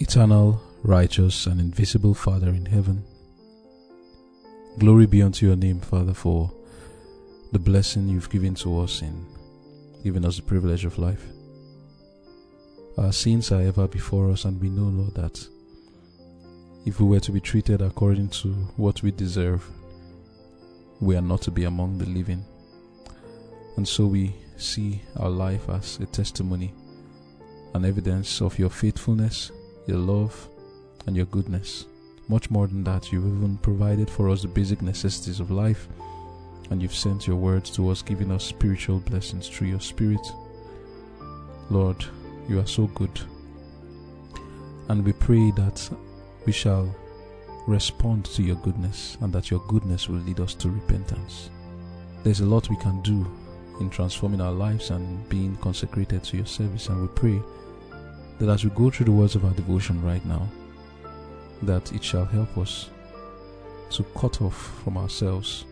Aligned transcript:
Eternal, 0.00 0.62
righteous, 0.84 1.46
and 1.46 1.60
invisible 1.60 2.14
Father 2.14 2.50
in 2.50 2.64
heaven, 2.64 3.02
glory 4.78 5.06
be 5.06 5.20
unto 5.20 5.44
your 5.44 5.56
name, 5.56 5.80
Father, 5.80 6.14
for 6.14 6.52
the 7.50 7.58
blessing 7.58 8.08
you've 8.08 8.30
given 8.30 8.54
to 8.54 8.78
us 8.78 9.02
in 9.02 9.26
giving 10.04 10.24
us 10.24 10.36
the 10.36 10.42
privilege 10.42 10.84
of 10.84 10.98
life. 10.98 11.26
Our 12.96 13.10
sins 13.10 13.50
are 13.50 13.60
ever 13.60 13.88
before 13.88 14.30
us, 14.30 14.44
and 14.44 14.60
we 14.60 14.68
know, 14.68 14.84
Lord, 14.84 15.16
that 15.16 15.44
if 16.86 17.00
we 17.00 17.06
were 17.06 17.20
to 17.20 17.32
be 17.32 17.40
treated 17.40 17.82
according 17.82 18.28
to 18.28 18.50
what 18.76 19.02
we 19.02 19.10
deserve, 19.10 19.68
we 21.00 21.16
are 21.16 21.22
not 21.22 21.42
to 21.42 21.50
be 21.50 21.64
among 21.64 21.98
the 21.98 22.06
living. 22.06 22.44
And 23.76 23.86
so 23.86 24.06
we 24.06 24.36
see 24.56 25.02
our 25.16 25.28
life 25.30 25.68
as 25.68 25.98
a 25.98 26.06
testimony, 26.06 26.72
an 27.74 27.84
evidence 27.84 28.40
of 28.40 28.58
your 28.60 28.70
faithfulness, 28.70 29.50
your 29.88 29.98
love, 29.98 30.48
and 31.06 31.16
your 31.16 31.26
goodness. 31.26 31.86
Much 32.28 32.50
more 32.50 32.66
than 32.66 32.84
that, 32.84 33.10
you've 33.10 33.24
even 33.24 33.56
provided 33.58 34.08
for 34.08 34.28
us 34.28 34.42
the 34.42 34.48
basic 34.48 34.82
necessities 34.82 35.40
of 35.40 35.50
life, 35.50 35.88
and 36.70 36.82
you've 36.82 36.94
sent 36.94 37.26
your 37.26 37.36
words 37.36 37.70
to 37.70 37.88
us, 37.88 38.02
giving 38.02 38.30
us 38.30 38.44
spiritual 38.44 39.00
blessings 39.00 39.48
through 39.48 39.68
your 39.68 39.80
Spirit. 39.80 40.20
Lord, 41.70 42.04
you 42.48 42.60
are 42.60 42.66
so 42.66 42.86
good. 42.88 43.20
And 44.88 45.04
we 45.04 45.12
pray 45.12 45.50
that 45.52 45.90
we 46.46 46.52
shall 46.52 46.94
respond 47.66 48.24
to 48.24 48.42
your 48.42 48.56
goodness 48.56 49.18
and 49.20 49.30
that 49.34 49.50
your 49.50 49.60
goodness 49.68 50.08
will 50.08 50.20
lead 50.20 50.40
us 50.40 50.54
to 50.54 50.70
repentance. 50.70 51.50
There's 52.24 52.40
a 52.40 52.46
lot 52.46 52.70
we 52.70 52.76
can 52.76 53.02
do 53.02 53.26
in 53.80 53.90
transforming 53.90 54.40
our 54.40 54.52
lives 54.52 54.90
and 54.90 55.28
being 55.28 55.56
consecrated 55.56 56.24
to 56.24 56.38
your 56.38 56.46
service. 56.46 56.88
And 56.88 57.02
we 57.02 57.08
pray 57.08 57.42
that 58.38 58.48
as 58.48 58.64
we 58.64 58.70
go 58.70 58.90
through 58.90 59.06
the 59.06 59.12
words 59.12 59.34
of 59.34 59.44
our 59.44 59.52
devotion 59.52 60.02
right 60.02 60.24
now, 60.24 60.48
that 61.62 61.92
it 61.92 62.04
shall 62.04 62.24
help 62.24 62.56
us 62.58 62.90
to 63.90 64.04
cut 64.16 64.40
off 64.42 64.82
from 64.82 64.96
ourselves 64.96 65.64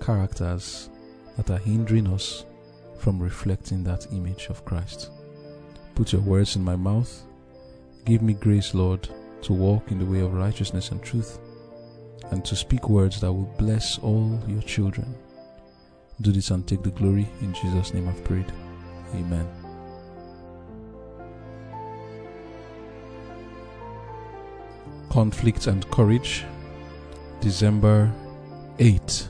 characters 0.00 0.90
that 1.36 1.50
are 1.50 1.58
hindering 1.58 2.06
us 2.12 2.44
from 2.98 3.18
reflecting 3.18 3.82
that 3.84 4.06
image 4.12 4.46
of 4.50 4.64
Christ. 4.64 5.10
Put 5.94 6.12
your 6.12 6.22
words 6.22 6.56
in 6.56 6.62
my 6.62 6.76
mouth. 6.76 7.22
Give 8.04 8.22
me 8.22 8.34
grace, 8.34 8.74
Lord, 8.74 9.08
to 9.42 9.52
walk 9.52 9.90
in 9.90 9.98
the 9.98 10.04
way 10.04 10.20
of 10.20 10.34
righteousness 10.34 10.90
and 10.90 11.02
truth, 11.02 11.38
and 12.30 12.44
to 12.44 12.56
speak 12.56 12.88
words 12.88 13.20
that 13.20 13.32
will 13.32 13.54
bless 13.58 13.98
all 13.98 14.38
your 14.46 14.62
children 14.62 15.14
do 16.20 16.32
this 16.32 16.50
and 16.50 16.66
take 16.66 16.82
the 16.82 16.90
glory. 16.90 17.28
In 17.40 17.52
Jesus' 17.54 17.94
name 17.94 18.08
I've 18.08 18.22
prayed. 18.24 18.52
Amen. 19.14 19.59
Conflict 25.10 25.66
and 25.66 25.90
Courage, 25.90 26.44
December 27.40 28.12
8. 28.78 29.28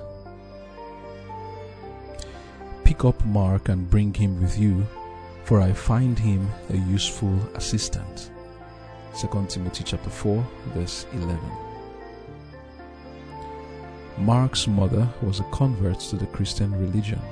Pick 2.84 3.06
up 3.06 3.24
Mark 3.24 3.70
and 3.70 3.88
bring 3.88 4.12
him 4.12 4.38
with 4.42 4.58
you, 4.58 4.86
for 5.44 5.58
I 5.58 5.72
find 5.72 6.18
him 6.18 6.46
a 6.68 6.76
useful 6.76 7.34
assistant. 7.54 8.30
2 9.18 9.46
Timothy 9.48 9.82
chapter 9.82 10.10
4, 10.10 10.46
verse 10.74 11.06
11. 11.14 11.40
Mark's 14.18 14.66
mother 14.66 15.08
was 15.22 15.40
a 15.40 15.44
convert 15.44 15.98
to 16.00 16.16
the 16.16 16.26
Christian 16.26 16.78
religion, 16.78 17.22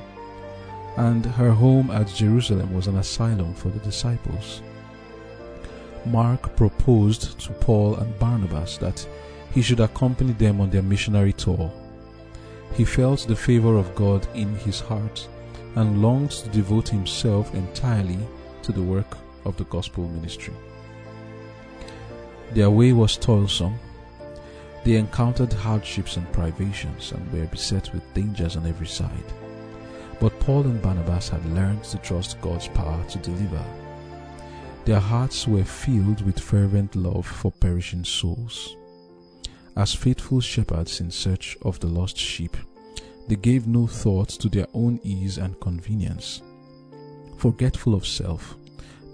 and 0.96 1.26
her 1.26 1.50
home 1.50 1.90
at 1.90 2.08
Jerusalem 2.08 2.72
was 2.72 2.86
an 2.86 2.96
asylum 2.96 3.52
for 3.52 3.68
the 3.68 3.80
disciples. 3.80 4.62
Mark 6.10 6.56
proposed 6.56 7.38
to 7.40 7.52
Paul 7.52 7.96
and 7.96 8.18
Barnabas 8.18 8.78
that 8.78 9.06
he 9.52 9.62
should 9.62 9.80
accompany 9.80 10.32
them 10.32 10.60
on 10.60 10.70
their 10.70 10.82
missionary 10.82 11.32
tour. 11.32 11.70
He 12.74 12.84
felt 12.84 13.26
the 13.26 13.36
favor 13.36 13.76
of 13.76 13.94
God 13.94 14.26
in 14.34 14.54
his 14.56 14.80
heart 14.80 15.28
and 15.74 16.02
longed 16.02 16.32
to 16.32 16.48
devote 16.50 16.88
himself 16.88 17.54
entirely 17.54 18.18
to 18.62 18.72
the 18.72 18.82
work 18.82 19.16
of 19.44 19.56
the 19.56 19.64
gospel 19.64 20.08
ministry. 20.08 20.54
Their 22.52 22.70
way 22.70 22.92
was 22.92 23.16
toilsome 23.16 23.78
they 24.88 24.96
encountered 24.96 25.52
hardships 25.52 26.16
and 26.16 26.32
privations 26.32 27.12
and 27.12 27.32
were 27.32 27.46
beset 27.46 27.92
with 27.92 28.14
dangers 28.14 28.56
on 28.56 28.66
every 28.66 28.86
side. 28.86 29.32
But 30.20 30.40
Paul 30.40 30.62
and 30.62 30.80
Barnabas 30.80 31.28
had 31.28 31.44
learned 31.52 31.84
to 31.84 31.98
trust 31.98 32.40
God's 32.40 32.68
power 32.68 33.04
to 33.10 33.18
deliver. 33.18 33.62
Their 34.88 35.00
hearts 35.00 35.46
were 35.46 35.64
filled 35.64 36.24
with 36.24 36.40
fervent 36.40 36.96
love 36.96 37.26
for 37.26 37.52
perishing 37.52 38.04
souls. 38.04 38.74
As 39.76 39.94
faithful 39.94 40.40
shepherds 40.40 41.02
in 41.02 41.10
search 41.10 41.58
of 41.60 41.78
the 41.78 41.88
lost 41.88 42.16
sheep, 42.16 42.56
they 43.28 43.36
gave 43.36 43.66
no 43.66 43.86
thought 43.86 44.30
to 44.30 44.48
their 44.48 44.66
own 44.72 44.98
ease 45.02 45.36
and 45.36 45.60
convenience. 45.60 46.40
Forgetful 47.36 47.94
of 47.94 48.06
self, 48.06 48.56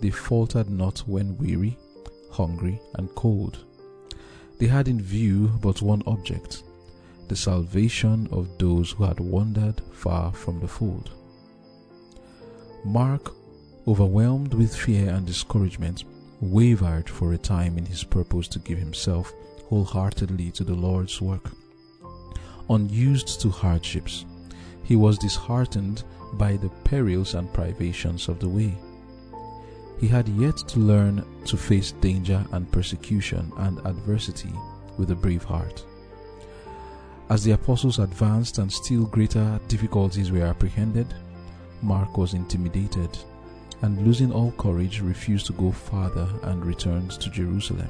they 0.01 0.11
faltered 0.11 0.71
not 0.71 1.01
when 1.09 1.37
weary, 1.39 1.77
hungry, 2.31 2.81
and 2.95 3.13
cold. 3.17 3.65
They 4.59 4.69
had 4.69 4.87
in 4.87 5.01
view 5.03 5.49
but 5.61 5.83
one 5.83 6.05
object 6.07 6.63
the 7.27 7.35
salvation 7.35 8.29
of 8.31 8.59
those 8.59 8.93
who 8.93 9.03
had 9.03 9.19
wandered 9.19 9.83
far 9.93 10.33
from 10.33 10.61
the 10.61 10.69
fold. 10.69 11.11
Mark, 12.85 13.35
overwhelmed 13.87 14.55
with 14.55 14.75
fear 14.75 15.11
and 15.11 15.27
discouragement, 15.27 16.05
wavered 16.41 17.09
for 17.09 17.33
a 17.33 17.39
time 17.39 17.77
in 17.79 17.85
his 17.85 18.03
purpose 18.05 18.49
to 18.49 18.59
give 18.59 18.79
himself 18.79 19.33
wholeheartedly 19.65 20.51
to 20.53 20.65
the 20.65 20.75
Lord's 20.75 21.21
work. 21.21 21.51
Unused 22.71 23.41
to 23.41 23.51
hardships, 23.51 24.25
he 24.83 24.97
was 24.97 25.19
disheartened 25.19 26.05
by 26.35 26.57
the 26.57 26.71
perils 26.85 27.35
and 27.35 27.53
privations 27.53 28.29
of 28.29 28.39
the 28.41 28.49
way. 28.49 28.75
He 30.01 30.09
had 30.09 30.29
yet 30.29 30.57
to 30.57 30.81
learn 30.81 31.25
to 31.47 31.57
face 31.57 31.93
danger 31.93 32.45
and 32.53 32.71
persecution 32.73 33.53
and 33.59 33.79
adversity 33.87 34.53
with 34.99 35.11
a 35.11 35.15
brave 35.15 35.45
heart. 35.45 35.85
As 37.31 37.45
the 37.45 37.53
apostles 37.53 37.99
advanced 37.99 38.59
and 38.59 38.71
still 38.71 39.07
greater 39.07 39.59
difficulties 39.69 40.31
were 40.31 40.45
apprehended, 40.45 41.15
Mark 41.83 42.19
was 42.19 42.35
intimidated 42.35 43.17
and 43.83 44.07
losing 44.07 44.33
all 44.33 44.53
courage 44.53 45.01
refused 45.01 45.47
to 45.47 45.53
go 45.55 45.71
farther 45.71 46.29
and 46.43 46.65
returned 46.65 47.11
to 47.13 47.31
Jerusalem. 47.31 47.89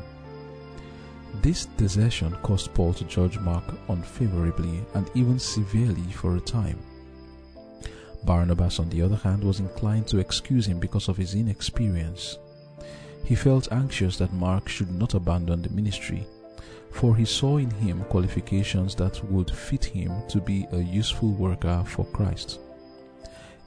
This 1.43 1.67
desertion 1.77 2.37
caused 2.43 2.72
Paul 2.75 2.95
to 2.95 3.05
judge 3.05 3.39
Mark 3.39 3.65
unfavorably 3.89 4.81
and 4.94 5.11
even 5.15 5.39
severely 5.39 6.11
for 6.12 6.37
a 6.37 6.41
time. 6.41 6.78
Barnabas, 8.25 8.78
on 8.78 8.89
the 8.89 9.03
other 9.03 9.17
hand, 9.17 9.44
was 9.44 9.61
inclined 9.61 10.06
to 10.09 10.19
excuse 10.19 10.67
him 10.67 10.78
because 10.78 11.09
of 11.09 11.17
his 11.17 11.34
inexperience. 11.34 12.39
He 13.25 13.34
felt 13.34 13.73
anxious 13.73 14.17
that 14.19 14.33
Mark 14.33 14.69
should 14.69 14.91
not 14.93 15.15
abandon 15.15 15.62
the 15.62 15.71
ministry, 15.71 16.27
for 16.91 17.17
he 17.17 17.25
saw 17.25 17.56
in 17.56 17.71
him 17.71 18.05
qualifications 18.05 18.94
that 18.94 19.23
would 19.31 19.50
fit 19.50 19.84
him 19.84 20.12
to 20.28 20.41
be 20.41 20.67
a 20.73 20.78
useful 20.78 21.33
worker 21.33 21.83
for 21.87 22.05
Christ. 22.06 22.61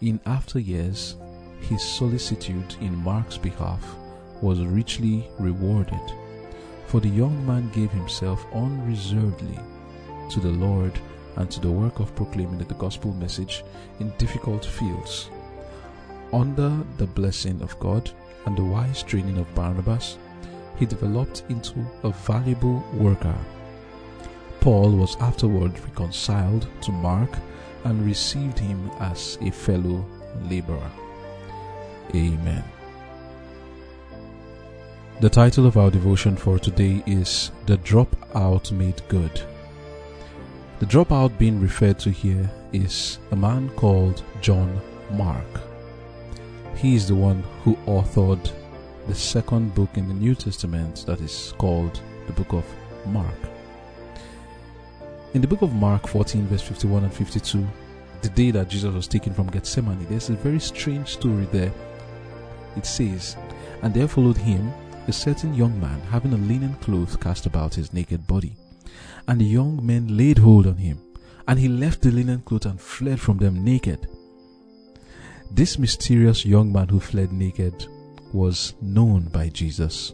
In 0.02 0.20
after 0.26 0.60
years, 0.60 1.16
his 1.62 1.82
solicitude 1.82 2.76
in 2.82 2.96
Mark's 2.96 3.38
behalf 3.38 3.96
was 4.42 4.60
richly 4.62 5.28
rewarded, 5.40 6.00
for 6.86 7.00
the 7.00 7.10
young 7.10 7.46
man 7.46 7.70
gave 7.72 7.92
himself 7.92 8.46
unreservedly 8.54 9.60
to 10.30 10.40
the 10.40 10.52
Lord 10.52 11.00
and 11.36 11.50
to 11.52 11.60
the 11.60 11.72
work 11.72 12.00
of 12.00 12.16
proclaiming 12.16 12.58
the 12.60 12.74
gospel 12.76 13.14
message 13.14 13.64
in 14.00 14.14
difficult 14.18 14.66
fields. 14.66 15.30
Under 16.34 16.78
the 16.98 17.08
blessing 17.08 17.62
of 17.62 17.80
God 17.80 18.10
and 18.46 18.58
the 18.58 18.64
wise 18.64 19.04
training 19.04 19.38
of 19.38 19.54
Barnabas, 19.56 20.18
he 20.78 20.86
developed 20.86 21.44
into 21.50 21.86
a 22.04 22.12
valuable 22.12 22.84
worker. 22.94 23.38
Paul 24.60 24.92
was 24.92 25.16
afterward 25.18 25.80
reconciled 25.80 26.68
to 26.82 26.92
Mark 26.92 27.30
and 27.84 28.06
received 28.06 28.60
him 28.60 28.92
as 29.00 29.38
a 29.42 29.52
fellow 29.52 30.06
laborer. 30.50 30.92
Amen. 32.16 32.64
The 35.20 35.30
title 35.30 35.66
of 35.66 35.78
our 35.78 35.90
devotion 35.90 36.36
for 36.36 36.60
today 36.60 37.04
is 37.06 37.52
The 37.66 37.78
Dropout 37.78 38.72
Made 38.72 39.02
Good. 39.08 39.42
The 40.80 40.86
dropout 40.86 41.40
being 41.40 41.60
referred 41.60 41.98
to 42.00 42.12
here 42.12 42.50
is 42.72 43.18
a 43.32 43.36
man 43.36 43.70
called 43.70 44.24
John 44.42 44.80
Mark. 45.12 45.60
He 46.76 46.94
is 46.94 47.08
the 47.08 47.16
one 47.16 47.44
who 47.64 47.76
authored 47.88 48.52
the 49.08 49.16
second 49.16 49.74
book 49.74 49.90
in 49.96 50.08
the 50.08 50.14
New 50.14 50.36
Testament 50.36 51.04
that 51.08 51.20
is 51.20 51.56
called 51.58 52.00
the 52.28 52.34
book 52.34 52.54
of 52.54 52.66
Mark. 53.08 53.40
In 55.34 55.42
the 55.42 55.48
book 55.48 55.64
of 55.64 55.74
Mark 55.74 56.08
14, 56.08 56.46
verse 56.46 56.62
51 56.62 57.06
and 57.06 57.14
52, 57.14 57.68
the 58.22 58.30
day 58.30 58.52
that 58.52 58.70
Jesus 58.70 58.94
was 58.94 59.08
taken 59.08 59.34
from 59.34 59.48
Gethsemane, 59.48 60.06
there's 60.10 60.30
a 60.30 60.34
very 60.34 60.60
strange 60.60 61.14
story 61.14 61.48
there. 61.52 61.72
It 62.78 62.86
says, 62.86 63.36
And 63.82 63.94
there 63.94 64.08
followed 64.08 64.38
him 64.38 64.72
a 65.08 65.14
certain 65.14 65.54
young 65.54 65.80
man 65.80 66.00
having 66.12 66.34
a 66.34 66.38
linen 66.38 66.76
cloth 66.76 67.20
cast 67.20 67.46
about 67.46 67.74
his 67.74 67.94
naked 67.94 68.28
body. 68.28 68.56
And 69.28 69.42
the 69.42 69.46
young 69.46 69.86
men 69.86 70.16
laid 70.16 70.38
hold 70.38 70.68
on 70.68 70.78
him, 70.78 71.02
and 71.48 71.60
he 71.60 71.68
left 71.68 72.02
the 72.02 72.12
linen 72.12 72.42
cloth 72.42 72.66
and 72.66 72.80
fled 72.80 73.20
from 73.20 73.38
them 73.38 73.64
naked. 73.64 74.08
This 75.50 75.80
mysterious 75.80 76.46
young 76.46 76.72
man 76.72 76.90
who 76.90 77.00
fled 77.00 77.32
naked 77.32 77.88
was 78.34 78.74
known 78.82 79.24
by 79.30 79.50
Jesus. 79.50 80.14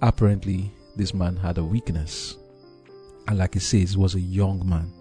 Apparently, 0.00 0.72
this 0.96 1.12
man 1.12 1.36
had 1.36 1.58
a 1.58 1.64
weakness. 1.64 2.36
And 3.28 3.38
like 3.38 3.54
he 3.54 3.60
says, 3.60 3.96
was 3.96 4.14
a 4.14 4.20
young 4.20 4.68
man. 4.68 4.92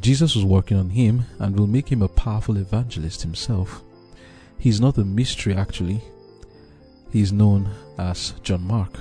Jesus 0.00 0.34
was 0.34 0.44
working 0.44 0.78
on 0.78 0.90
him 0.90 1.24
and 1.38 1.58
will 1.58 1.66
make 1.66 1.88
him 1.88 2.02
a 2.02 2.08
powerful 2.08 2.56
evangelist 2.56 3.22
himself. 3.22 3.82
He's 4.60 4.80
not 4.80 4.98
a 4.98 5.04
mystery 5.04 5.54
actually. 5.54 6.02
He's 7.10 7.32
known 7.32 7.70
as 7.98 8.34
John 8.42 8.62
Mark. 8.62 9.00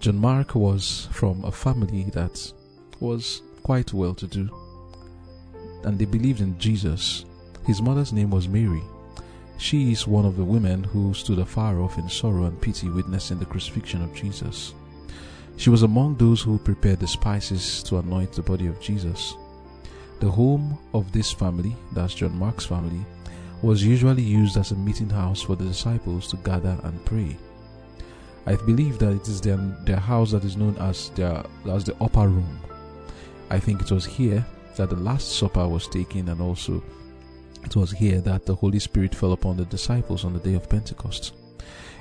John 0.00 0.16
Mark 0.16 0.54
was 0.54 1.06
from 1.12 1.44
a 1.44 1.52
family 1.52 2.04
that 2.14 2.52
was 2.98 3.42
quite 3.62 3.92
well 3.92 4.14
to 4.14 4.26
do. 4.26 4.48
And 5.84 5.98
they 5.98 6.06
believed 6.06 6.40
in 6.40 6.58
Jesus. 6.58 7.26
His 7.66 7.82
mother's 7.82 8.10
name 8.10 8.30
was 8.30 8.48
Mary. 8.48 8.82
She 9.58 9.92
is 9.92 10.06
one 10.06 10.24
of 10.24 10.38
the 10.38 10.44
women 10.44 10.82
who 10.82 11.12
stood 11.12 11.38
afar 11.38 11.78
off 11.82 11.98
in 11.98 12.08
sorrow 12.08 12.46
and 12.46 12.58
pity 12.58 12.88
witnessing 12.88 13.38
the 13.38 13.44
crucifixion 13.44 14.02
of 14.02 14.14
Jesus. 14.14 14.72
She 15.58 15.68
was 15.68 15.82
among 15.82 16.16
those 16.16 16.40
who 16.40 16.58
prepared 16.58 17.00
the 17.00 17.06
spices 17.06 17.82
to 17.82 17.98
anoint 17.98 18.32
the 18.32 18.40
body 18.40 18.66
of 18.66 18.80
Jesus. 18.80 19.34
The 20.20 20.30
home 20.30 20.78
of 20.94 21.12
this 21.12 21.30
family, 21.30 21.76
that's 21.92 22.14
John 22.14 22.34
Mark's 22.38 22.64
family, 22.64 23.04
was 23.62 23.84
usually 23.84 24.22
used 24.22 24.56
as 24.56 24.70
a 24.70 24.76
meeting 24.76 25.10
house 25.10 25.42
for 25.42 25.56
the 25.56 25.64
disciples 25.64 26.28
to 26.28 26.36
gather 26.38 26.78
and 26.82 27.04
pray. 27.04 27.36
I 28.46 28.56
believe 28.56 28.98
that 28.98 29.12
it 29.12 29.28
is 29.28 29.40
their, 29.40 29.58
their 29.84 29.98
house 29.98 30.32
that 30.32 30.44
is 30.44 30.56
known 30.56 30.76
as 30.78 31.10
their 31.10 31.42
as 31.70 31.84
the 31.84 31.94
upper 32.00 32.26
room. 32.26 32.58
I 33.50 33.58
think 33.58 33.82
it 33.82 33.90
was 33.90 34.06
here 34.06 34.44
that 34.76 34.90
the 34.90 34.96
Last 34.96 35.36
Supper 35.36 35.68
was 35.68 35.88
taken, 35.88 36.28
and 36.28 36.40
also 36.40 36.82
it 37.64 37.76
was 37.76 37.90
here 37.90 38.20
that 38.22 38.46
the 38.46 38.54
Holy 38.54 38.78
Spirit 38.78 39.14
fell 39.14 39.32
upon 39.32 39.56
the 39.56 39.66
disciples 39.66 40.24
on 40.24 40.32
the 40.32 40.38
day 40.38 40.54
of 40.54 40.68
Pentecost. 40.68 41.34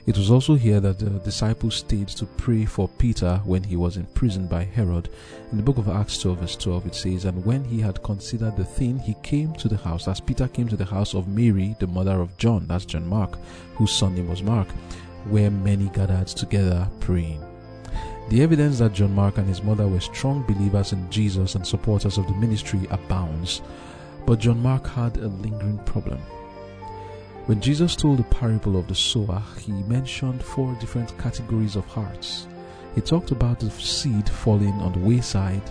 It 0.05 0.17
was 0.17 0.31
also 0.31 0.55
here 0.55 0.79
that 0.79 0.97
the 0.99 1.09
disciples 1.19 1.75
stayed 1.75 2.07
to 2.09 2.25
pray 2.25 2.65
for 2.65 2.87
Peter 2.87 3.41
when 3.45 3.63
he 3.63 3.75
was 3.75 3.97
imprisoned 3.97 4.49
by 4.49 4.63
Herod. 4.63 5.09
In 5.51 5.57
the 5.57 5.63
book 5.63 5.77
of 5.77 5.89
Acts 5.89 6.19
12, 6.19 6.39
verse 6.39 6.55
12, 6.55 6.87
it 6.87 6.95
says, 6.95 7.25
And 7.25 7.45
when 7.45 7.63
he 7.63 7.79
had 7.79 8.01
considered 8.01 8.55
the 8.55 8.63
thing, 8.63 8.97
he 8.97 9.15
came 9.23 9.53
to 9.55 9.67
the 9.67 9.77
house, 9.77 10.07
as 10.07 10.19
Peter 10.19 10.47
came 10.47 10.67
to 10.69 10.77
the 10.77 10.85
house 10.85 11.13
of 11.13 11.27
Mary, 11.27 11.75
the 11.79 11.87
mother 11.87 12.21
of 12.21 12.35
John, 12.37 12.65
that's 12.67 12.85
John 12.85 13.07
Mark, 13.07 13.37
whose 13.75 13.91
son 13.91 14.15
name 14.15 14.29
was 14.29 14.41
Mark, 14.41 14.67
where 15.29 15.51
many 15.51 15.89
gathered 15.89 16.27
together 16.27 16.87
praying. 16.99 17.43
The 18.29 18.41
evidence 18.41 18.79
that 18.79 18.93
John 18.93 19.13
Mark 19.13 19.37
and 19.37 19.47
his 19.47 19.63
mother 19.63 19.87
were 19.87 19.99
strong 19.99 20.43
believers 20.43 20.93
in 20.93 21.09
Jesus 21.09 21.55
and 21.55 21.65
supporters 21.65 22.17
of 22.17 22.27
the 22.27 22.35
ministry 22.35 22.79
abounds. 22.91 23.61
But 24.25 24.39
John 24.39 24.61
Mark 24.61 24.85
had 24.87 25.17
a 25.17 25.27
lingering 25.27 25.79
problem. 25.79 26.19
When 27.49 27.61
Jesus 27.61 27.95
told 27.95 28.19
the 28.19 28.23
parable 28.25 28.77
of 28.77 28.87
the 28.87 28.93
sower, 28.93 29.41
he 29.57 29.71
mentioned 29.71 30.43
four 30.43 30.75
different 30.75 31.17
categories 31.17 31.75
of 31.75 31.83
hearts. 31.87 32.47
He 32.93 33.01
talked 33.01 33.31
about 33.31 33.59
the 33.59 33.71
seed 33.71 34.29
falling 34.29 34.73
on 34.73 34.93
the 34.93 34.99
wayside, 34.99 35.63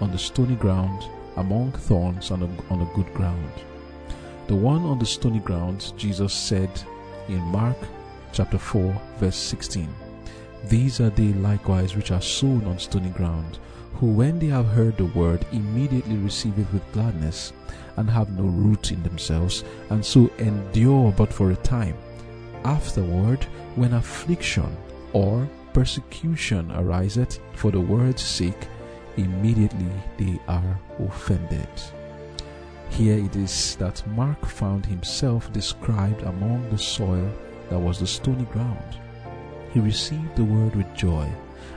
on 0.00 0.12
the 0.12 0.16
stony 0.16 0.54
ground, 0.54 1.02
among 1.36 1.72
thorns, 1.72 2.30
and 2.30 2.44
on 2.70 2.82
a 2.82 2.94
good 2.94 3.12
ground. 3.14 3.50
The 4.46 4.54
one 4.54 4.84
on 4.84 5.00
the 5.00 5.06
stony 5.06 5.40
ground, 5.40 5.92
Jesus 5.96 6.32
said 6.32 6.70
in 7.26 7.40
Mark 7.40 7.78
chapter 8.32 8.56
4, 8.56 8.96
verse 9.18 9.34
16 9.34 9.92
These 10.68 11.00
are 11.00 11.10
they 11.10 11.32
likewise 11.32 11.96
which 11.96 12.12
are 12.12 12.22
sown 12.22 12.64
on 12.64 12.78
stony 12.78 13.10
ground, 13.10 13.58
who 14.04 14.10
when 14.10 14.38
they 14.38 14.48
have 14.48 14.66
heard 14.66 14.94
the 14.98 15.06
word 15.18 15.46
immediately 15.52 16.16
receive 16.16 16.58
it 16.58 16.70
with 16.74 16.92
gladness 16.92 17.54
and 17.96 18.10
have 18.10 18.28
no 18.38 18.44
root 18.44 18.92
in 18.92 19.02
themselves, 19.02 19.64
and 19.88 20.04
so 20.04 20.30
endure 20.38 21.10
but 21.12 21.32
for 21.32 21.52
a 21.52 21.56
time. 21.56 21.96
Afterward, 22.64 23.44
when 23.76 23.94
affliction 23.94 24.76
or 25.14 25.48
persecution 25.72 26.70
ariseth 26.72 27.40
for 27.54 27.70
the 27.70 27.80
word's 27.80 28.22
sake, 28.22 28.68
immediately 29.16 29.90
they 30.18 30.38
are 30.48 30.78
offended. 30.98 31.68
Here 32.90 33.16
it 33.16 33.34
is 33.36 33.76
that 33.76 34.06
Mark 34.08 34.44
found 34.44 34.84
himself 34.84 35.50
described 35.54 36.22
among 36.24 36.68
the 36.68 36.78
soil 36.78 37.32
that 37.70 37.78
was 37.78 38.00
the 38.00 38.06
stony 38.06 38.44
ground. 38.52 38.98
He 39.72 39.80
received 39.80 40.36
the 40.36 40.44
word 40.44 40.76
with 40.76 40.94
joy, 40.94 41.26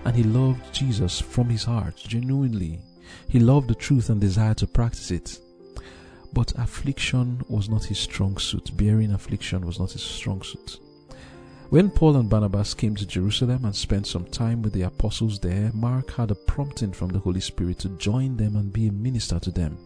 and 0.08 0.16
he 0.16 0.24
loved 0.24 0.74
Jesus 0.74 1.20
from 1.20 1.50
his 1.50 1.66
heart 1.66 1.98
genuinely. 1.98 2.80
He 3.28 3.42
loved 3.42 3.68
the 3.68 3.76
truth 3.76 4.10
and 4.10 4.22
desired 4.22 4.56
to 4.60 4.66
practice 4.66 5.12
it. 5.12 5.38
But 6.32 6.58
affliction 6.58 7.44
was 7.50 7.68
not 7.68 7.84
his 7.84 8.00
strong 8.00 8.38
suit. 8.38 8.72
Bearing 8.78 9.12
affliction 9.12 9.66
was 9.66 9.82
not 9.82 9.92
his 9.92 10.02
strong 10.04 10.44
suit. 10.44 10.80
When 11.72 11.90
Paul 11.90 12.16
and 12.16 12.30
Barnabas 12.30 12.74
came 12.74 12.96
to 12.96 13.06
Jerusalem 13.06 13.66
and 13.66 13.76
spent 13.76 14.08
some 14.08 14.24
time 14.24 14.62
with 14.62 14.72
the 14.72 14.84
apostles 14.84 15.40
there, 15.40 15.72
Mark 15.74 16.12
had 16.14 16.32
a 16.32 16.36
prompting 16.36 16.94
from 16.94 17.10
the 17.10 17.20
Holy 17.20 17.42
Spirit 17.42 17.80
to 17.80 17.90
join 17.98 18.38
them 18.38 18.56
and 18.56 18.72
be 18.72 18.88
a 18.88 18.94
minister 18.94 19.42
to 19.42 19.52
them. 19.52 19.78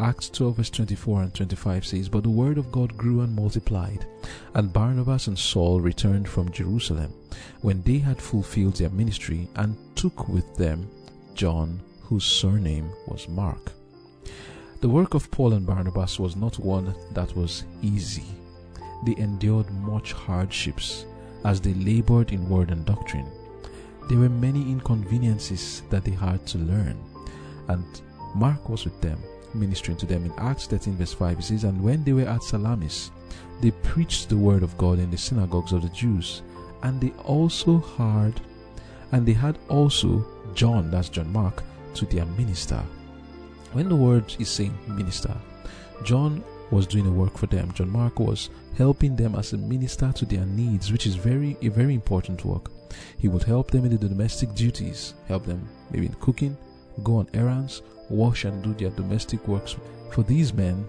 Acts 0.00 0.28
12, 0.30 0.56
verse 0.56 0.70
24 0.70 1.22
and 1.22 1.34
25 1.34 1.86
says, 1.86 2.08
But 2.08 2.24
the 2.24 2.30
word 2.30 2.58
of 2.58 2.72
God 2.72 2.96
grew 2.96 3.20
and 3.20 3.34
multiplied, 3.34 4.06
and 4.54 4.72
Barnabas 4.72 5.28
and 5.28 5.38
Saul 5.38 5.80
returned 5.80 6.28
from 6.28 6.50
Jerusalem 6.50 7.12
when 7.60 7.80
they 7.82 7.98
had 7.98 8.20
fulfilled 8.20 8.74
their 8.74 8.90
ministry 8.90 9.48
and 9.54 9.76
took 9.94 10.28
with 10.28 10.56
them 10.56 10.90
John, 11.34 11.80
whose 12.02 12.24
surname 12.24 12.90
was 13.06 13.28
Mark. 13.28 13.72
The 14.80 14.88
work 14.88 15.14
of 15.14 15.30
Paul 15.30 15.52
and 15.52 15.64
Barnabas 15.64 16.18
was 16.18 16.34
not 16.34 16.58
one 16.58 16.94
that 17.12 17.34
was 17.36 17.64
easy. 17.80 18.26
They 19.06 19.16
endured 19.16 19.70
much 19.70 20.12
hardships 20.12 21.06
as 21.44 21.60
they 21.60 21.74
labored 21.74 22.32
in 22.32 22.48
word 22.48 22.70
and 22.70 22.84
doctrine. 22.84 23.30
There 24.08 24.18
were 24.18 24.28
many 24.28 24.60
inconveniences 24.60 25.82
that 25.90 26.04
they 26.04 26.10
had 26.10 26.46
to 26.48 26.58
learn, 26.58 26.98
and 27.68 27.84
Mark 28.34 28.68
was 28.68 28.84
with 28.84 29.00
them, 29.00 29.22
ministering 29.54 29.96
to 29.98 30.06
them. 30.06 30.24
In 30.24 30.32
Acts 30.38 30.66
13, 30.66 30.96
verse 30.96 31.12
5, 31.12 31.38
it 31.38 31.42
says, 31.42 31.64
And 31.64 31.82
when 31.82 32.04
they 32.04 32.12
were 32.12 32.28
at 32.28 32.42
Salamis, 32.42 33.10
they 33.60 33.70
preached 33.70 34.28
the 34.28 34.36
word 34.36 34.62
of 34.62 34.76
God 34.78 34.98
in 34.98 35.10
the 35.10 35.16
synagogues 35.16 35.72
of 35.72 35.82
the 35.82 35.88
Jews, 35.90 36.42
and 36.82 37.00
they 37.00 37.12
also 37.24 37.78
heard, 37.78 38.40
and 39.12 39.26
they 39.26 39.32
had 39.32 39.58
also 39.68 40.24
John, 40.54 40.90
that's 40.90 41.08
John 41.08 41.32
Mark, 41.32 41.62
to 41.94 42.06
their 42.06 42.26
minister. 42.26 42.82
When 43.72 43.88
the 43.88 43.96
word 43.96 44.34
is 44.38 44.48
saying 44.48 44.76
minister, 44.86 45.34
John 46.04 46.44
was 46.70 46.86
doing 46.86 47.06
a 47.06 47.10
work 47.10 47.36
for 47.38 47.46
them. 47.46 47.72
John 47.72 47.90
Mark 47.90 48.18
was 48.18 48.50
helping 48.76 49.16
them 49.16 49.34
as 49.34 49.52
a 49.52 49.58
minister 49.58 50.12
to 50.12 50.24
their 50.24 50.44
needs, 50.44 50.90
which 50.92 51.06
is 51.06 51.14
very 51.14 51.56
a 51.62 51.68
very 51.68 51.94
important 51.94 52.44
work. 52.44 52.70
He 53.18 53.28
would 53.28 53.42
help 53.42 53.70
them 53.70 53.84
in 53.84 53.96
the 53.96 54.08
domestic 54.08 54.54
duties, 54.54 55.14
help 55.26 55.46
them 55.46 55.68
maybe 55.90 56.06
in 56.06 56.14
cooking, 56.14 56.56
go 57.02 57.16
on 57.16 57.28
errands, 57.34 57.82
wash 58.08 58.44
and 58.44 58.62
do 58.62 58.74
their 58.74 58.90
domestic 58.90 59.46
works. 59.48 59.76
For 60.12 60.22
these 60.22 60.52
men, 60.52 60.86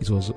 it 0.00 0.10
was 0.10 0.30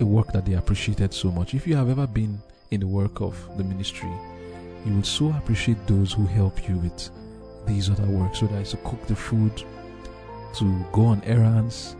a 0.00 0.04
work 0.04 0.32
that 0.32 0.44
they 0.44 0.54
appreciated 0.54 1.14
so 1.14 1.30
much. 1.30 1.54
If 1.54 1.66
you 1.66 1.76
have 1.76 1.88
ever 1.88 2.06
been 2.06 2.38
in 2.70 2.80
the 2.80 2.86
work 2.86 3.20
of 3.20 3.36
the 3.56 3.64
ministry, 3.64 4.10
you 4.84 4.94
will 4.94 5.02
so 5.02 5.28
appreciate 5.30 5.86
those 5.86 6.12
who 6.12 6.26
help 6.26 6.68
you 6.68 6.76
with 6.78 7.10
these 7.66 7.88
other 7.88 8.06
works, 8.06 8.42
whether 8.42 8.58
it's 8.58 8.72
to 8.72 8.76
cook 8.78 9.06
the 9.06 9.14
food, 9.14 9.62
to 10.56 10.84
go 10.92 11.06
on 11.06 11.22
errands. 11.24 11.96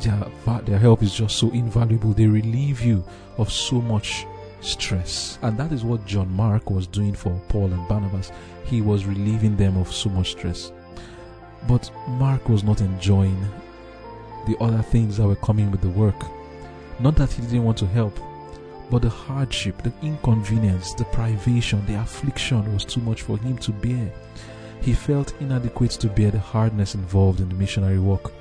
Their, 0.00 0.26
their 0.62 0.78
help 0.78 1.02
is 1.02 1.14
just 1.14 1.36
so 1.36 1.50
invaluable. 1.52 2.12
They 2.12 2.26
relieve 2.26 2.82
you 2.82 3.04
of 3.38 3.52
so 3.52 3.80
much 3.80 4.26
stress. 4.60 5.38
And 5.42 5.56
that 5.58 5.72
is 5.72 5.84
what 5.84 6.04
John 6.06 6.30
Mark 6.32 6.70
was 6.70 6.86
doing 6.86 7.14
for 7.14 7.40
Paul 7.48 7.72
and 7.72 7.88
Barnabas. 7.88 8.32
He 8.64 8.80
was 8.80 9.06
relieving 9.06 9.56
them 9.56 9.76
of 9.76 9.92
so 9.92 10.10
much 10.10 10.32
stress. 10.32 10.72
But 11.68 11.90
Mark 12.08 12.48
was 12.48 12.62
not 12.62 12.80
enjoying 12.80 13.40
the 14.46 14.56
other 14.60 14.82
things 14.82 15.16
that 15.16 15.26
were 15.26 15.36
coming 15.36 15.70
with 15.70 15.80
the 15.80 15.90
work. 15.90 16.16
Not 17.00 17.16
that 17.16 17.32
he 17.32 17.42
didn't 17.42 17.64
want 17.64 17.78
to 17.78 17.86
help, 17.86 18.18
but 18.90 19.02
the 19.02 19.08
hardship, 19.08 19.82
the 19.82 19.92
inconvenience, 20.02 20.94
the 20.94 21.04
privation, 21.06 21.84
the 21.86 22.00
affliction 22.00 22.72
was 22.72 22.84
too 22.84 23.00
much 23.00 23.22
for 23.22 23.36
him 23.38 23.58
to 23.58 23.72
bear. 23.72 24.12
He 24.80 24.94
felt 24.94 25.34
inadequate 25.40 25.90
to 25.92 26.08
bear 26.08 26.30
the 26.30 26.38
hardness 26.38 26.94
involved 26.94 27.40
in 27.40 27.48
the 27.48 27.54
missionary 27.56 27.98
work. 27.98 28.32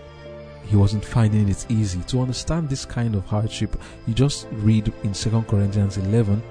He 0.68 0.76
wasn't 0.76 1.06
finding 1.06 1.50
it 1.50 1.66
easy. 1.70 2.02
To 2.08 2.22
understand 2.22 2.70
this 2.70 2.86
kind 2.86 3.16
of 3.16 3.26
hardship, 3.26 3.80
you 4.06 4.14
just 4.14 4.48
read 4.52 4.92
in 5.04 5.14
2 5.14 5.44
Corinthians 5.48 5.98
11, 5.98 6.42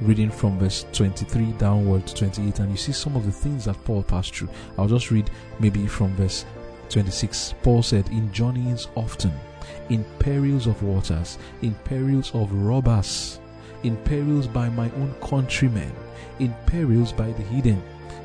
reading 0.00 0.30
from 0.30 0.58
verse 0.58 0.86
23 0.92 1.52
downward 1.52 2.06
to 2.06 2.14
28, 2.14 2.60
and 2.60 2.70
you 2.70 2.76
see 2.76 2.92
some 2.92 3.16
of 3.16 3.26
the 3.26 3.32
things 3.32 3.64
that 3.64 3.82
Paul 3.84 4.02
passed 4.02 4.34
through. 4.34 4.48
I'll 4.76 4.88
just 4.88 5.10
read 5.10 5.30
maybe 5.58 5.86
from 5.86 6.14
verse 6.14 6.44
26. 6.90 7.54
Paul 7.62 7.82
said, 7.82 8.08
In 8.08 8.32
journeyings 8.32 8.88
often, 8.94 9.32
in 9.88 10.04
perils 10.18 10.66
of 10.66 10.82
waters, 10.82 11.38
in 11.62 11.74
perils 11.84 12.34
of 12.34 12.52
robbers, 12.52 13.40
in 13.82 13.96
perils 13.98 14.46
by 14.46 14.68
my 14.68 14.90
own 14.92 15.14
countrymen, 15.20 15.92
in 16.38 16.54
perils 16.66 17.12
by 17.12 17.30
the 17.32 17.42
hidden, 17.42 17.82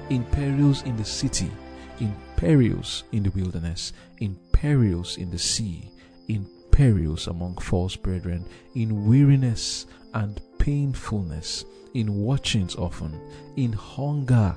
in 0.10 0.24
perils 0.25 0.84
in 0.84 0.96
the 0.98 1.06
city, 1.06 1.51
in 2.00 2.15
perils 2.36 3.03
in 3.12 3.24
the 3.24 3.32
wilderness, 3.32 3.94
in 4.20 4.38
perils 4.51 5.18
in 5.18 5.32
the 5.32 5.39
sea, 5.39 5.89
in 6.27 6.48
perils 6.72 7.27
among 7.27 7.56
false 7.58 7.96
brethren, 7.96 8.46
in 8.75 9.06
weariness 9.08 9.86
and 10.13 10.41
painfulness, 10.58 11.65
in 11.93 12.13
watchings 12.13 12.75
often, 12.75 13.20
in 13.55 13.74
hunger 13.74 14.55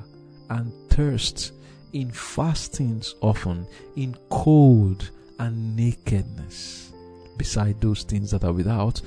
and 0.50 0.72
thirst, 0.90 1.52
in 1.92 2.10
fastings 2.10 3.14
often, 3.20 3.66
in 3.96 4.16
cold 4.30 5.10
and 5.38 5.76
nakedness. 5.76 6.92
Beside 7.36 7.80
those 7.80 8.02
things 8.02 8.30
that 8.30 8.44
are 8.44 8.52
without, 8.52 9.00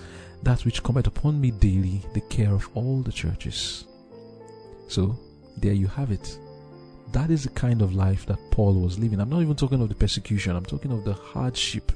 that 0.44 0.64
which 0.66 0.84
cometh 0.84 1.08
upon 1.08 1.40
me 1.40 1.52
daily, 1.52 2.02
the 2.14 2.22
care 2.22 2.54
of 2.54 2.70
all 2.76 3.02
the 3.02 3.12
churches. 3.12 3.86
So, 4.88 5.18
there 5.58 5.74
you 5.74 5.88
have 5.88 6.12
it. 6.12 6.38
That 7.12 7.32
is 7.32 7.44
the 7.44 7.50
kind 7.50 7.82
of 7.82 7.96
life 7.96 8.26
that 8.28 8.40
Paul 8.52 8.76
was 8.76 9.00
living. 9.00 9.20
I'm 9.20 9.30
not 9.30 9.42
even 9.42 9.56
talking 9.56 9.82
of 9.82 9.90
the 9.90 9.96
persecution, 9.96 10.56
I'm 10.56 10.66
talking 10.66 10.92
of 10.92 11.04
the 11.04 11.14
hardship. 11.14 11.92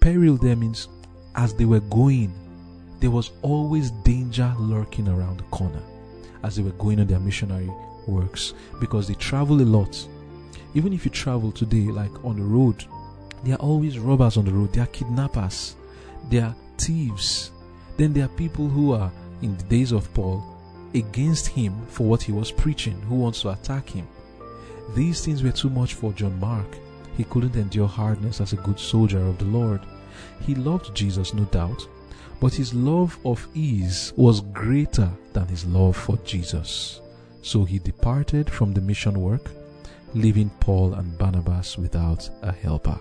Peril 0.00 0.36
there 0.36 0.56
means 0.56 0.88
as 1.34 1.54
they 1.54 1.64
were 1.64 1.80
going, 1.80 2.32
there 3.04 3.10
was 3.10 3.32
always 3.42 3.90
danger 3.90 4.50
lurking 4.58 5.06
around 5.08 5.36
the 5.36 5.44
corner 5.50 5.82
as 6.42 6.56
they 6.56 6.62
were 6.62 6.70
going 6.70 6.98
on 6.98 7.06
their 7.06 7.20
missionary 7.20 7.68
works 8.06 8.54
because 8.80 9.06
they 9.06 9.12
travel 9.16 9.60
a 9.60 9.62
lot. 9.62 10.08
Even 10.72 10.90
if 10.90 11.04
you 11.04 11.10
travel 11.10 11.52
today, 11.52 11.82
like 11.88 12.24
on 12.24 12.36
the 12.36 12.42
road, 12.42 12.82
there 13.44 13.56
are 13.56 13.60
always 13.60 13.98
robbers 13.98 14.38
on 14.38 14.46
the 14.46 14.50
road, 14.50 14.72
there 14.72 14.84
are 14.84 14.86
kidnappers, 14.86 15.76
there 16.30 16.44
are 16.44 16.56
thieves. 16.78 17.50
Then 17.98 18.14
there 18.14 18.24
are 18.24 18.38
people 18.38 18.68
who 18.68 18.92
are, 18.92 19.12
in 19.42 19.54
the 19.58 19.64
days 19.64 19.92
of 19.92 20.10
Paul, 20.14 20.42
against 20.94 21.48
him 21.48 21.84
for 21.88 22.04
what 22.06 22.22
he 22.22 22.32
was 22.32 22.50
preaching, 22.50 22.98
who 23.02 23.16
wants 23.16 23.42
to 23.42 23.50
attack 23.50 23.86
him. 23.86 24.08
These 24.94 25.22
things 25.22 25.42
were 25.42 25.52
too 25.52 25.68
much 25.68 25.92
for 25.92 26.14
John 26.14 26.40
Mark. 26.40 26.78
He 27.18 27.24
couldn't 27.24 27.56
endure 27.56 27.86
hardness 27.86 28.40
as 28.40 28.54
a 28.54 28.64
good 28.64 28.80
soldier 28.80 29.20
of 29.26 29.36
the 29.36 29.44
Lord. 29.44 29.82
He 30.40 30.54
loved 30.54 30.94
Jesus, 30.94 31.34
no 31.34 31.44
doubt, 31.44 31.86
but 32.40 32.54
his 32.54 32.74
love 32.74 33.18
of 33.24 33.46
ease 33.54 34.12
was 34.16 34.40
greater 34.40 35.10
than 35.32 35.46
his 35.46 35.64
love 35.66 35.96
for 35.96 36.16
Jesus. 36.18 37.00
So 37.42 37.64
he 37.64 37.78
departed 37.78 38.48
from 38.48 38.72
the 38.72 38.80
mission 38.80 39.20
work, 39.20 39.50
leaving 40.14 40.50
Paul 40.60 40.94
and 40.94 41.16
Barnabas 41.18 41.76
without 41.76 42.28
a 42.42 42.52
helper. 42.52 42.98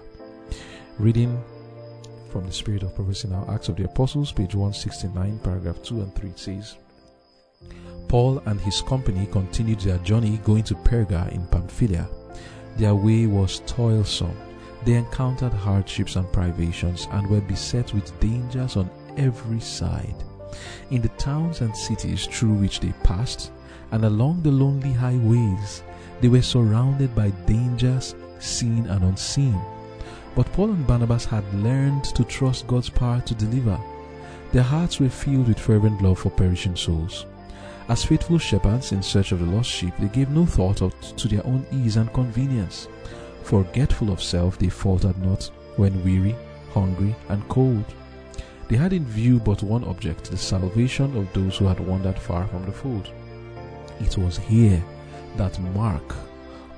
Reading 0.99 1.41
from 2.29 2.45
the 2.45 2.51
Spirit 2.51 2.83
of 2.83 2.95
Prophecy 2.95 3.27
now, 3.27 3.45
Acts 3.49 3.69
of 3.69 3.75
the 3.75 3.85
Apostles, 3.85 4.31
page 4.31 4.55
169, 4.55 5.39
paragraph 5.39 5.81
2 5.83 6.01
and 6.01 6.15
3 6.15 6.31
says, 6.35 6.77
Paul 8.07 8.39
and 8.45 8.59
his 8.61 8.81
company 8.81 9.27
continued 9.27 9.79
their 9.79 9.97
journey 9.99 10.37
going 10.43 10.63
to 10.63 10.75
Perga 10.75 11.31
in 11.31 11.47
Pamphylia. 11.47 12.07
Their 12.77 12.95
way 12.95 13.27
was 13.27 13.61
toilsome. 13.65 14.37
They 14.85 14.93
encountered 14.93 15.53
hardships 15.53 16.15
and 16.15 16.31
privations 16.31 17.07
and 17.11 17.27
were 17.29 17.41
beset 17.41 17.93
with 17.93 18.19
dangers 18.19 18.75
on 18.75 18.89
every 19.17 19.59
side. 19.59 20.15
In 20.91 21.01
the 21.01 21.09
towns 21.09 21.61
and 21.61 21.75
cities 21.75 22.25
through 22.25 22.53
which 22.53 22.79
they 22.79 22.93
passed, 23.03 23.51
and 23.91 24.05
along 24.05 24.41
the 24.41 24.51
lonely 24.51 24.91
highways, 24.91 25.83
they 26.21 26.27
were 26.27 26.41
surrounded 26.41 27.15
by 27.15 27.29
dangers 27.45 28.15
seen 28.39 28.85
and 28.87 29.03
unseen. 29.03 29.59
But 30.35 30.51
Paul 30.53 30.71
and 30.71 30.87
Barnabas 30.87 31.25
had 31.25 31.43
learned 31.53 32.05
to 32.05 32.23
trust 32.23 32.67
God's 32.67 32.89
power 32.89 33.21
to 33.21 33.35
deliver. 33.35 33.79
Their 34.51 34.63
hearts 34.63 34.99
were 34.99 35.09
filled 35.09 35.47
with 35.47 35.59
fervent 35.59 36.01
love 36.01 36.19
for 36.19 36.29
perishing 36.29 36.75
souls. 36.75 37.25
As 37.89 38.05
faithful 38.05 38.37
shepherds 38.37 38.91
in 38.91 39.03
search 39.03 39.31
of 39.31 39.39
the 39.39 39.45
lost 39.45 39.69
sheep, 39.69 39.93
they 39.99 40.07
gave 40.07 40.29
no 40.29 40.45
thought 40.45 40.77
to 41.17 41.27
their 41.27 41.45
own 41.45 41.65
ease 41.71 41.97
and 41.97 42.11
convenience. 42.13 42.87
Forgetful 43.43 44.09
of 44.09 44.23
self, 44.23 44.57
they 44.57 44.69
faltered 44.69 45.17
not 45.17 45.51
when 45.75 46.03
weary, 46.03 46.35
hungry, 46.73 47.15
and 47.29 47.47
cold. 47.49 47.85
They 48.67 48.77
had 48.77 48.93
in 48.93 49.05
view 49.05 49.39
but 49.39 49.61
one 49.61 49.83
object 49.83 50.31
the 50.31 50.37
salvation 50.37 51.15
of 51.17 51.31
those 51.33 51.57
who 51.57 51.65
had 51.65 51.79
wandered 51.79 52.17
far 52.17 52.47
from 52.47 52.65
the 52.65 52.71
fold. 52.71 53.09
It 53.99 54.17
was 54.17 54.37
here 54.37 54.83
that 55.37 55.59
Mark, 55.73 56.15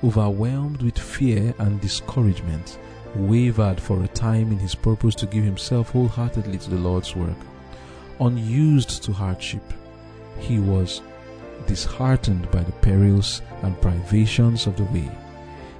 overwhelmed 0.02 0.82
with 0.82 0.98
fear 0.98 1.54
and 1.58 1.80
discouragement, 1.80 2.78
wavered 3.14 3.80
for 3.80 4.02
a 4.02 4.08
time 4.08 4.52
in 4.52 4.58
his 4.58 4.74
purpose 4.74 5.14
to 5.16 5.26
give 5.26 5.44
himself 5.44 5.90
wholeheartedly 5.90 6.58
to 6.58 6.70
the 6.70 6.76
Lord's 6.76 7.14
work. 7.16 7.36
Unused 8.20 9.02
to 9.04 9.12
hardship, 9.12 9.62
he 10.38 10.58
was 10.58 11.02
disheartened 11.66 12.50
by 12.50 12.62
the 12.62 12.72
perils 12.72 13.42
and 13.62 13.80
privations 13.80 14.66
of 14.66 14.76
the 14.76 14.84
way. 14.84 15.10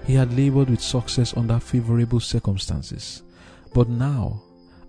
He 0.06 0.14
had 0.14 0.36
labored 0.36 0.70
with 0.70 0.80
success 0.80 1.36
under 1.36 1.58
favorable 1.58 2.20
circumstances, 2.20 3.22
but 3.74 3.88
now, 3.88 4.42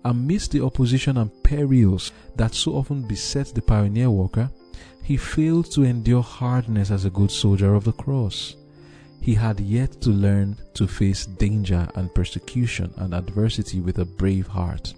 amidst 0.04 0.52
the 0.52 0.64
opposition 0.64 1.16
and 1.16 1.30
perils 1.42 2.12
that 2.36 2.54
so 2.54 2.72
often 2.72 3.02
beset 3.02 3.46
the 3.54 3.62
pioneer 3.62 4.10
worker, 4.10 4.50
he 5.02 5.16
failed 5.16 5.70
to 5.72 5.84
endure 5.84 6.22
hardness 6.22 6.90
as 6.90 7.04
a 7.04 7.10
good 7.10 7.30
soldier 7.30 7.74
of 7.74 7.84
the 7.84 7.92
cross. 7.92 8.56
He 9.20 9.34
had 9.34 9.58
yet 9.60 10.00
to 10.02 10.10
learn 10.10 10.56
to 10.74 10.86
face 10.86 11.26
danger 11.26 11.88
and 11.94 12.14
persecution 12.14 12.92
and 12.96 13.14
adversity 13.14 13.80
with 13.80 13.98
a 13.98 14.04
brave 14.04 14.46
heart. 14.46 14.94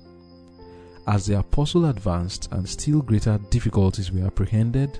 As 1.07 1.27
the 1.27 1.39
apostle 1.39 1.87
advanced 1.87 2.49
and 2.53 2.69
still 2.69 3.03
greater 3.03 3.39
difficulties 3.51 4.13
were 4.13 4.27
apprehended, 4.27 4.99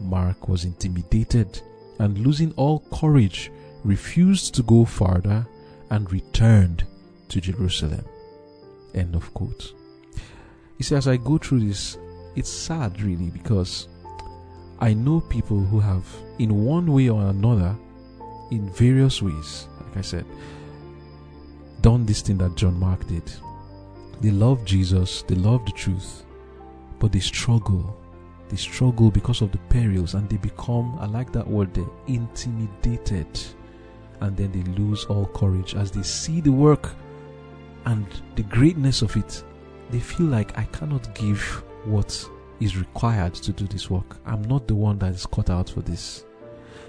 Mark 0.00 0.48
was 0.48 0.64
intimidated 0.64 1.60
and 1.98 2.18
losing 2.18 2.52
all 2.52 2.80
courage 2.92 3.50
refused 3.84 4.54
to 4.54 4.62
go 4.62 4.84
farther 4.84 5.46
and 5.90 6.10
returned 6.10 6.84
to 7.28 7.40
Jerusalem. 7.40 8.04
End 8.94 9.14
of 9.14 9.32
quote. 9.34 9.74
You 10.78 10.84
see, 10.84 10.96
as 10.96 11.08
I 11.08 11.16
go 11.16 11.38
through 11.38 11.60
this, 11.60 11.98
it's 12.36 12.50
sad 12.50 13.00
really 13.00 13.30
because 13.30 13.88
I 14.80 14.92
know 14.92 15.20
people 15.20 15.60
who 15.60 15.80
have, 15.80 16.04
in 16.38 16.64
one 16.64 16.92
way 16.92 17.08
or 17.08 17.22
another, 17.26 17.76
in 18.50 18.68
various 18.70 19.22
ways, 19.22 19.68
like 19.80 19.96
I 19.96 20.00
said, 20.00 20.26
done 21.80 22.06
this 22.06 22.22
thing 22.22 22.38
that 22.38 22.56
John 22.56 22.78
Mark 22.78 23.06
did. 23.06 23.30
They 24.20 24.30
love 24.30 24.64
Jesus, 24.64 25.22
they 25.22 25.34
love 25.34 25.64
the 25.64 25.72
truth, 25.72 26.24
but 26.98 27.12
they 27.12 27.20
struggle. 27.20 27.96
They 28.48 28.56
struggle 28.56 29.10
because 29.10 29.40
of 29.42 29.52
the 29.52 29.58
perils 29.70 30.14
and 30.14 30.28
they 30.28 30.36
become, 30.36 30.96
I 31.00 31.06
like 31.06 31.32
that 31.32 31.46
word 31.46 31.72
there, 31.74 31.86
intimidated. 32.06 33.26
And 34.20 34.36
then 34.36 34.52
they 34.52 34.62
lose 34.72 35.04
all 35.06 35.26
courage 35.26 35.74
as 35.74 35.90
they 35.90 36.02
see 36.02 36.40
the 36.40 36.52
work 36.52 36.94
and 37.86 38.06
the 38.36 38.42
greatness 38.44 39.02
of 39.02 39.16
it. 39.16 39.44
They 39.90 40.00
feel 40.00 40.26
like 40.26 40.56
I 40.58 40.64
cannot 40.64 41.14
give 41.14 41.40
what 41.84 42.28
is 42.60 42.76
required 42.76 43.34
to 43.34 43.52
do 43.52 43.66
this 43.66 43.90
work. 43.90 44.16
I'm 44.24 44.42
not 44.42 44.66
the 44.66 44.74
one 44.74 44.98
that 45.00 45.12
is 45.12 45.26
cut 45.26 45.50
out 45.50 45.70
for 45.70 45.80
this. 45.80 46.24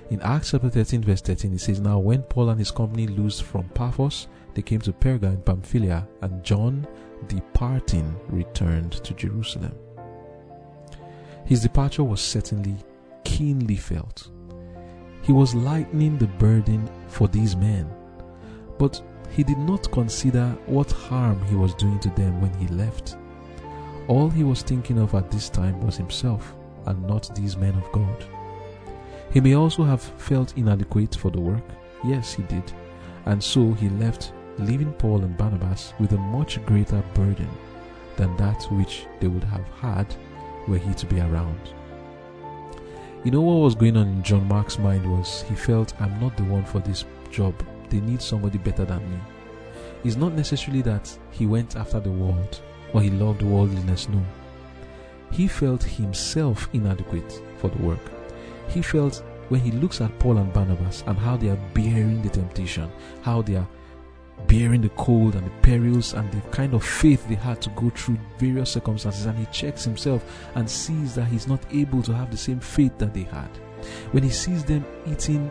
In 0.09 0.21
Acts 0.21 0.51
chapter 0.51 0.69
13, 0.69 1.03
verse 1.03 1.21
13, 1.21 1.53
it 1.53 1.59
says, 1.59 1.79
Now 1.79 1.99
when 1.99 2.21
Paul 2.23 2.49
and 2.49 2.59
his 2.59 2.71
company 2.71 3.07
loosed 3.07 3.43
from 3.43 3.67
Paphos, 3.69 4.27
they 4.53 4.61
came 4.61 4.79
to 4.81 4.93
Perga 4.93 5.33
in 5.33 5.41
Pamphylia, 5.41 6.07
and 6.21 6.43
John, 6.43 6.87
departing, 7.27 8.15
returned 8.27 8.93
to 9.03 9.13
Jerusalem. 9.15 9.73
His 11.45 11.61
departure 11.61 12.03
was 12.03 12.21
certainly 12.21 12.75
keenly 13.23 13.75
felt. 13.75 14.29
He 15.23 15.33
was 15.33 15.55
lightening 15.55 16.17
the 16.17 16.27
burden 16.27 16.89
for 17.07 17.27
these 17.27 17.55
men, 17.55 17.91
but 18.77 19.01
he 19.31 19.43
did 19.43 19.57
not 19.57 19.91
consider 19.91 20.55
what 20.65 20.91
harm 20.91 21.43
he 21.45 21.55
was 21.55 21.73
doing 21.75 21.99
to 21.99 22.09
them 22.09 22.41
when 22.41 22.53
he 22.55 22.67
left. 22.67 23.17
All 24.07 24.29
he 24.29 24.43
was 24.43 24.61
thinking 24.61 24.99
of 24.99 25.15
at 25.15 25.31
this 25.31 25.49
time 25.49 25.79
was 25.81 25.97
himself 25.97 26.53
and 26.85 27.05
not 27.07 27.33
these 27.35 27.57
men 27.57 27.75
of 27.75 27.91
God. 27.91 28.25
He 29.31 29.41
may 29.41 29.55
also 29.55 29.83
have 29.83 30.01
felt 30.01 30.57
inadequate 30.57 31.15
for 31.15 31.31
the 31.31 31.41
work. 31.41 31.63
Yes, 32.03 32.33
he 32.33 32.43
did. 32.43 32.71
And 33.25 33.43
so 33.43 33.73
he 33.73 33.89
left, 33.89 34.31
leaving 34.59 34.93
Paul 34.93 35.23
and 35.23 35.35
Barnabas 35.35 35.93
with 35.99 36.13
a 36.13 36.17
much 36.17 36.63
greater 36.65 37.03
burden 37.13 37.49
than 38.15 38.37
that 38.37 38.63
which 38.71 39.07
they 39.19 39.27
would 39.27 39.43
have 39.43 39.67
had 39.81 40.15
were 40.67 40.77
he 40.77 40.93
to 40.93 41.05
be 41.05 41.19
around. 41.19 41.59
You 43.23 43.31
know 43.31 43.41
what 43.41 43.63
was 43.63 43.75
going 43.75 43.97
on 43.97 44.07
in 44.07 44.23
John 44.23 44.47
Mark's 44.47 44.77
mind 44.77 45.11
was 45.11 45.41
he 45.49 45.55
felt 45.55 45.99
I'm 45.99 46.19
not 46.21 46.37
the 46.37 46.43
one 46.43 46.63
for 46.63 46.79
this 46.79 47.05
job. 47.31 47.55
They 47.89 47.99
need 47.99 48.21
somebody 48.21 48.57
better 48.57 48.85
than 48.85 49.09
me. 49.09 49.17
It's 50.03 50.15
not 50.15 50.33
necessarily 50.33 50.81
that 50.83 51.17
he 51.31 51.45
went 51.45 51.75
after 51.75 51.99
the 51.99 52.11
world 52.11 52.61
or 52.93 53.01
he 53.01 53.09
loved 53.09 53.41
worldliness. 53.41 54.07
No. 54.09 54.23
He 55.31 55.47
felt 55.47 55.83
himself 55.83 56.69
inadequate 56.73 57.41
for 57.57 57.69
the 57.69 57.81
work. 57.81 58.11
He 58.69 58.81
felt 58.81 59.23
when 59.49 59.61
he 59.61 59.71
looks 59.71 60.01
at 60.01 60.17
Paul 60.19 60.37
and 60.37 60.51
Barnabas 60.53 61.03
and 61.07 61.17
how 61.17 61.37
they 61.37 61.49
are 61.49 61.59
bearing 61.73 62.21
the 62.21 62.29
temptation, 62.29 62.91
how 63.21 63.41
they 63.41 63.55
are 63.55 63.67
bearing 64.47 64.81
the 64.81 64.89
cold 64.89 65.35
and 65.35 65.45
the 65.45 65.61
perils 65.61 66.13
and 66.13 66.31
the 66.31 66.41
kind 66.49 66.73
of 66.73 66.83
faith 66.83 67.27
they 67.27 67.35
had 67.35 67.61
to 67.61 67.69
go 67.71 67.89
through 67.91 68.17
various 68.37 68.71
circumstances 68.71 69.25
and 69.25 69.37
he 69.37 69.45
checks 69.47 69.83
himself 69.83 70.23
and 70.55 70.69
sees 70.69 71.15
that 71.15 71.25
he's 71.25 71.47
not 71.47 71.61
able 71.71 72.01
to 72.01 72.13
have 72.13 72.31
the 72.31 72.37
same 72.37 72.59
faith 72.59 72.97
that 72.97 73.13
they 73.13 73.23
had 73.23 73.49
when 74.11 74.23
he 74.23 74.29
sees 74.29 74.63
them 74.63 74.85
eating 75.07 75.49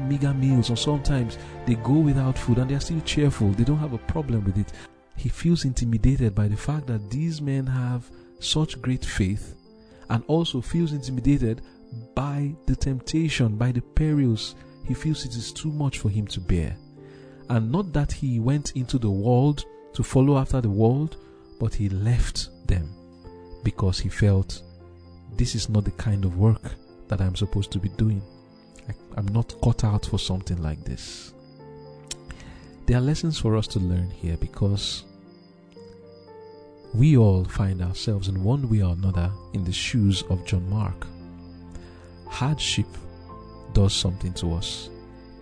meager 0.00 0.34
meals 0.34 0.70
or 0.70 0.76
sometimes 0.76 1.38
they 1.66 1.74
go 1.76 1.94
without 1.94 2.38
food 2.38 2.58
and 2.58 2.70
they're 2.70 2.80
still 2.80 3.00
cheerful. 3.00 3.50
They 3.50 3.64
don't 3.64 3.78
have 3.78 3.92
a 3.92 3.98
problem 3.98 4.44
with 4.44 4.58
it. 4.58 4.72
He 5.16 5.28
feels 5.28 5.64
intimidated 5.64 6.34
by 6.34 6.48
the 6.48 6.56
fact 6.56 6.86
that 6.88 7.10
these 7.10 7.40
men 7.40 7.66
have 7.66 8.10
such 8.40 8.80
great 8.82 9.04
faith 9.04 9.54
and 10.10 10.22
also 10.26 10.60
feels 10.60 10.92
intimidated 10.92 11.62
by 12.14 12.54
the 12.66 12.76
temptation 12.76 13.56
by 13.56 13.72
the 13.72 13.80
perils. 13.80 14.54
He 14.84 14.94
feels 14.94 15.24
it 15.24 15.34
is 15.34 15.52
too 15.52 15.70
much 15.72 15.98
for 15.98 16.08
him 16.08 16.26
to 16.28 16.40
bear. 16.40 16.76
And 17.48 17.70
not 17.70 17.92
that 17.92 18.12
he 18.12 18.40
went 18.40 18.72
into 18.72 18.98
the 18.98 19.10
world 19.10 19.64
to 19.94 20.02
follow 20.02 20.38
after 20.38 20.60
the 20.60 20.70
world, 20.70 21.16
but 21.60 21.74
he 21.74 21.88
left 21.88 22.50
them 22.66 22.90
because 23.62 23.98
he 23.98 24.08
felt 24.08 24.62
this 25.36 25.54
is 25.54 25.68
not 25.68 25.84
the 25.84 25.90
kind 25.92 26.24
of 26.24 26.36
work 26.38 26.74
that 27.08 27.20
I'm 27.20 27.36
supposed 27.36 27.70
to 27.72 27.78
be 27.78 27.88
doing. 27.90 28.22
I, 28.88 29.18
am 29.18 29.26
not 29.26 29.54
cut 29.62 29.84
out 29.84 30.06
for 30.06 30.18
something 30.18 30.62
like 30.62 30.84
this. 30.84 31.32
There 32.86 32.98
are 32.98 33.00
lessons 33.00 33.38
for 33.38 33.56
us 33.56 33.66
to 33.68 33.78
learn 33.78 34.10
here 34.10 34.36
because 34.36 35.04
we 36.92 37.16
all 37.16 37.44
find 37.44 37.82
ourselves 37.82 38.28
in 38.28 38.44
one 38.44 38.68
way 38.68 38.82
or 38.82 38.92
another 38.92 39.30
in 39.52 39.64
the 39.64 39.72
shoes 39.72 40.22
of 40.30 40.44
John 40.44 40.68
Mark. 40.68 41.06
Hardship 42.28 42.86
does 43.72 43.92
something 43.92 44.32
to 44.34 44.54
us 44.54 44.90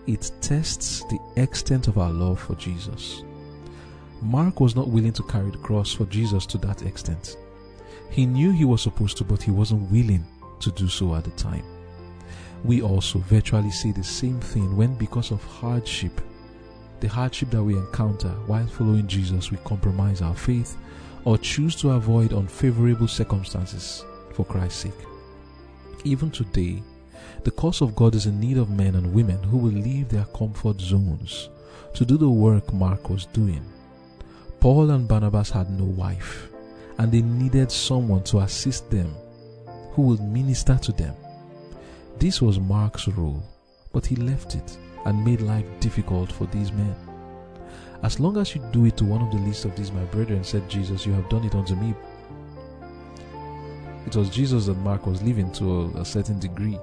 it 0.07 0.31
tests 0.41 1.03
the 1.05 1.19
extent 1.37 1.87
of 1.87 1.97
our 1.97 2.11
love 2.11 2.39
for 2.39 2.55
Jesus. 2.55 3.23
Mark 4.21 4.59
was 4.59 4.75
not 4.75 4.89
willing 4.89 5.13
to 5.13 5.23
carry 5.23 5.49
the 5.49 5.57
cross 5.57 5.93
for 5.93 6.05
Jesus 6.05 6.45
to 6.47 6.57
that 6.59 6.83
extent. 6.83 7.37
He 8.09 8.25
knew 8.25 8.51
he 8.51 8.65
was 8.65 8.81
supposed 8.81 9.17
to, 9.17 9.23
but 9.23 9.41
he 9.41 9.51
wasn't 9.51 9.89
willing 9.91 10.25
to 10.59 10.71
do 10.71 10.87
so 10.87 11.15
at 11.15 11.23
the 11.23 11.31
time. 11.31 11.63
We 12.63 12.81
also 12.81 13.19
virtually 13.19 13.71
say 13.71 13.91
the 13.91 14.03
same 14.03 14.39
thing 14.39 14.75
when, 14.75 14.95
because 14.95 15.31
of 15.31 15.43
hardship, 15.43 16.21
the 17.01 17.09
hardship 17.09 17.49
that 17.51 17.63
we 17.63 17.75
encounter 17.75 18.29
while 18.47 18.65
following 18.67 19.07
Jesus, 19.07 19.51
we 19.51 19.57
compromise 19.65 20.21
our 20.21 20.35
faith 20.35 20.77
or 21.25 21.37
choose 21.37 21.75
to 21.77 21.91
avoid 21.91 22.33
unfavorable 22.33 23.07
circumstances 23.07 24.05
for 24.33 24.45
Christ's 24.45 24.83
sake. 24.83 25.05
Even 26.05 26.31
today, 26.31 26.81
the 27.43 27.51
cause 27.51 27.81
of 27.81 27.95
God 27.95 28.15
is 28.15 28.25
in 28.25 28.39
need 28.39 28.57
of 28.57 28.69
men 28.69 28.95
and 28.95 29.13
women 29.13 29.41
who 29.43 29.57
will 29.57 29.71
leave 29.71 30.09
their 30.09 30.25
comfort 30.25 30.79
zones 30.79 31.49
to 31.93 32.05
do 32.05 32.17
the 32.17 32.29
work 32.29 32.73
Mark 32.73 33.09
was 33.09 33.25
doing. 33.27 33.63
Paul 34.59 34.91
and 34.91 35.07
Barnabas 35.07 35.49
had 35.49 35.69
no 35.69 35.83
wife, 35.83 36.47
and 36.97 37.11
they 37.11 37.21
needed 37.21 37.69
someone 37.71 38.23
to 38.23 38.39
assist 38.39 38.89
them 38.89 39.13
who 39.91 40.03
would 40.03 40.21
minister 40.21 40.77
to 40.77 40.91
them. 40.93 41.15
This 42.19 42.41
was 42.41 42.59
Mark's 42.59 43.07
role, 43.07 43.43
but 43.91 44.05
he 44.05 44.15
left 44.15 44.55
it 44.55 44.77
and 45.05 45.25
made 45.25 45.41
life 45.41 45.65
difficult 45.79 46.31
for 46.31 46.45
these 46.47 46.71
men. 46.71 46.95
As 48.03 48.19
long 48.19 48.37
as 48.37 48.53
you 48.55 48.61
do 48.71 48.85
it 48.85 48.97
to 48.97 49.05
one 49.05 49.21
of 49.21 49.31
the 49.31 49.37
least 49.37 49.65
of 49.65 49.75
these, 49.75 49.91
my 49.91 50.03
brethren, 50.05 50.43
said 50.43 50.69
Jesus, 50.69 51.05
you 51.05 51.13
have 51.13 51.29
done 51.29 51.43
it 51.45 51.55
unto 51.55 51.75
me. 51.75 51.93
It 54.05 54.15
was 54.15 54.29
Jesus 54.29 54.65
that 54.65 54.77
Mark 54.77 55.07
was 55.07 55.21
leaving 55.23 55.51
to 55.53 55.81
a, 55.81 56.01
a 56.01 56.05
certain 56.05 56.39
degree. 56.39 56.77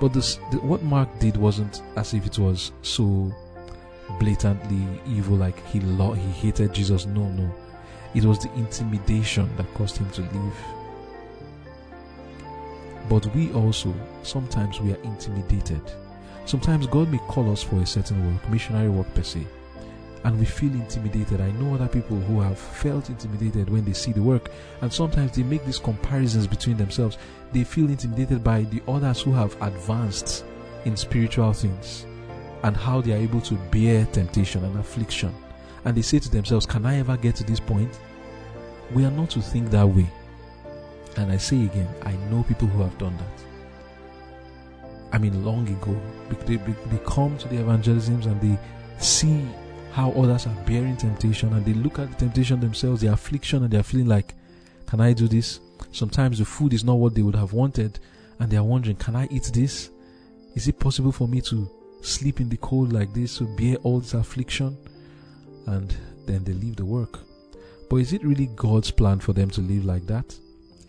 But 0.00 0.12
this, 0.12 0.40
the, 0.50 0.58
what 0.58 0.82
Mark 0.82 1.08
did 1.20 1.36
wasn't 1.36 1.82
as 1.96 2.12
if 2.12 2.26
it 2.26 2.38
was 2.38 2.72
so 2.82 3.32
blatantly 4.18 4.84
evil, 5.06 5.36
like 5.36 5.64
he 5.68 5.80
lo- 5.80 6.12
he 6.12 6.28
hated 6.30 6.72
Jesus. 6.72 7.06
No, 7.06 7.28
no, 7.28 7.52
it 8.14 8.24
was 8.24 8.40
the 8.40 8.52
intimidation 8.54 9.48
that 9.56 9.72
caused 9.74 9.96
him 9.96 10.10
to 10.10 10.22
leave. 10.22 10.56
But 13.08 13.26
we 13.34 13.52
also 13.52 13.94
sometimes 14.22 14.80
we 14.80 14.92
are 14.92 15.02
intimidated. 15.02 15.82
Sometimes 16.44 16.86
God 16.86 17.10
may 17.10 17.18
call 17.18 17.50
us 17.52 17.62
for 17.62 17.76
a 17.76 17.86
certain 17.86 18.32
work, 18.32 18.48
missionary 18.50 18.88
work 18.88 19.12
per 19.14 19.22
se, 19.22 19.46
and 20.24 20.38
we 20.38 20.44
feel 20.44 20.72
intimidated. 20.72 21.40
I 21.40 21.50
know 21.52 21.74
other 21.74 21.88
people 21.88 22.16
who 22.16 22.40
have 22.40 22.58
felt 22.58 23.10
intimidated 23.10 23.68
when 23.68 23.84
they 23.84 23.92
see 23.92 24.12
the 24.12 24.22
work, 24.22 24.50
and 24.80 24.92
sometimes 24.92 25.32
they 25.32 25.42
make 25.42 25.64
these 25.64 25.78
comparisons 25.78 26.46
between 26.46 26.76
themselves. 26.76 27.18
They 27.52 27.64
feel 27.64 27.90
intimidated 27.90 28.42
by 28.42 28.62
the 28.62 28.82
others 28.88 29.22
who 29.22 29.32
have 29.32 29.60
advanced 29.62 30.44
in 30.84 30.96
spiritual 30.96 31.52
things 31.52 32.06
and 32.62 32.76
how 32.76 33.00
they 33.00 33.12
are 33.12 33.16
able 33.16 33.40
to 33.42 33.54
bear 33.70 34.06
temptation 34.06 34.64
and 34.64 34.78
affliction. 34.78 35.34
And 35.84 35.96
they 35.96 36.02
say 36.02 36.18
to 36.20 36.30
themselves, 36.30 36.66
Can 36.66 36.86
I 36.86 36.98
ever 36.98 37.16
get 37.16 37.34
to 37.36 37.44
this 37.44 37.60
point? 37.60 37.98
We 38.92 39.04
are 39.04 39.10
not 39.10 39.30
to 39.30 39.40
think 39.40 39.70
that 39.70 39.88
way. 39.88 40.06
And 41.16 41.30
I 41.30 41.36
say 41.36 41.64
again, 41.64 41.88
I 42.02 42.12
know 42.30 42.42
people 42.44 42.68
who 42.68 42.82
have 42.82 42.96
done 42.98 43.16
that. 43.16 43.44
I 45.12 45.18
mean, 45.18 45.44
long 45.44 45.68
ago, 45.68 46.00
they, 46.46 46.56
they 46.56 46.98
come 47.04 47.36
to 47.38 47.48
the 47.48 47.56
evangelisms 47.60 48.26
and 48.26 48.40
they 48.40 48.58
see 48.98 49.46
how 49.92 50.10
others 50.12 50.46
are 50.46 50.56
bearing 50.66 50.96
temptation 50.96 51.52
and 51.52 51.64
they 51.66 51.74
look 51.74 51.98
at 51.98 52.10
the 52.10 52.16
temptation 52.16 52.60
themselves, 52.60 53.02
the 53.02 53.12
affliction, 53.12 53.62
and 53.62 53.70
they're 53.70 53.82
feeling 53.82 54.08
like, 54.08 54.34
Can 54.86 55.00
I 55.00 55.12
do 55.12 55.28
this? 55.28 55.60
Sometimes 55.92 56.38
the 56.38 56.46
food 56.46 56.72
is 56.72 56.84
not 56.84 56.94
what 56.94 57.14
they 57.14 57.22
would 57.22 57.36
have 57.36 57.52
wanted, 57.52 57.98
and 58.38 58.50
they 58.50 58.56
are 58.56 58.64
wondering, 58.64 58.96
Can 58.96 59.16
I 59.16 59.28
eat 59.30 59.50
this? 59.52 59.90
Is 60.54 60.66
it 60.66 60.80
possible 60.80 61.12
for 61.12 61.28
me 61.28 61.42
to 61.42 61.70
sleep 62.00 62.40
in 62.40 62.48
the 62.48 62.56
cold 62.56 62.92
like 62.92 63.12
this, 63.12 63.38
to 63.38 63.44
bear 63.56 63.76
all 63.82 64.00
this 64.00 64.14
affliction? 64.14 64.78
And 65.66 65.94
then 66.26 66.42
they 66.44 66.54
leave 66.54 66.76
the 66.76 66.86
work. 66.86 67.20
But 67.90 67.96
is 67.96 68.14
it 68.14 68.24
really 68.24 68.46
God's 68.56 68.90
plan 68.90 69.20
for 69.20 69.34
them 69.34 69.50
to 69.50 69.60
live 69.60 69.84
like 69.84 70.06
that? 70.06 70.34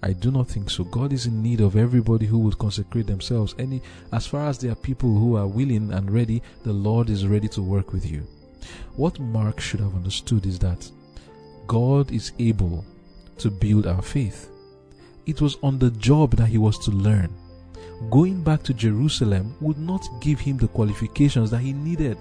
I 0.03 0.11
do 0.11 0.31
not 0.31 0.49
think 0.49 0.69
so. 0.69 0.83
God 0.83 1.13
is 1.13 1.27
in 1.27 1.41
need 1.41 1.61
of 1.61 1.77
everybody 1.77 2.25
who 2.25 2.39
would 2.39 2.57
consecrate 2.57 3.07
themselves. 3.07 3.55
Any 3.57 3.81
as 4.11 4.27
far 4.27 4.49
as 4.49 4.57
there 4.57 4.73
are 4.73 4.75
people 4.75 5.17
who 5.17 5.37
are 5.37 5.47
willing 5.47 5.93
and 5.93 6.11
ready, 6.11 6.43
the 6.63 6.73
Lord 6.73 7.09
is 7.09 7.25
ready 7.25 7.47
to 7.49 7.61
work 7.61 7.93
with 7.93 8.05
you. 8.09 8.27
What 8.97 9.19
Mark 9.19 9.61
should 9.61 9.79
have 9.79 9.95
understood 9.95 10.45
is 10.45 10.59
that 10.59 10.91
God 11.67 12.11
is 12.11 12.33
able 12.37 12.83
to 13.37 13.49
build 13.49 13.87
our 13.87 14.01
faith. 14.01 14.49
It 15.25 15.39
was 15.39 15.57
on 15.63 15.79
the 15.79 15.91
job 15.91 16.31
that 16.31 16.47
he 16.47 16.57
was 16.57 16.77
to 16.79 16.91
learn. 16.91 17.33
Going 18.11 18.43
back 18.43 18.61
to 18.63 18.73
Jerusalem 18.73 19.55
would 19.61 19.77
not 19.77 20.05
give 20.19 20.41
him 20.41 20.57
the 20.57 20.67
qualifications 20.67 21.49
that 21.51 21.59
he 21.59 21.71
needed. 21.71 22.17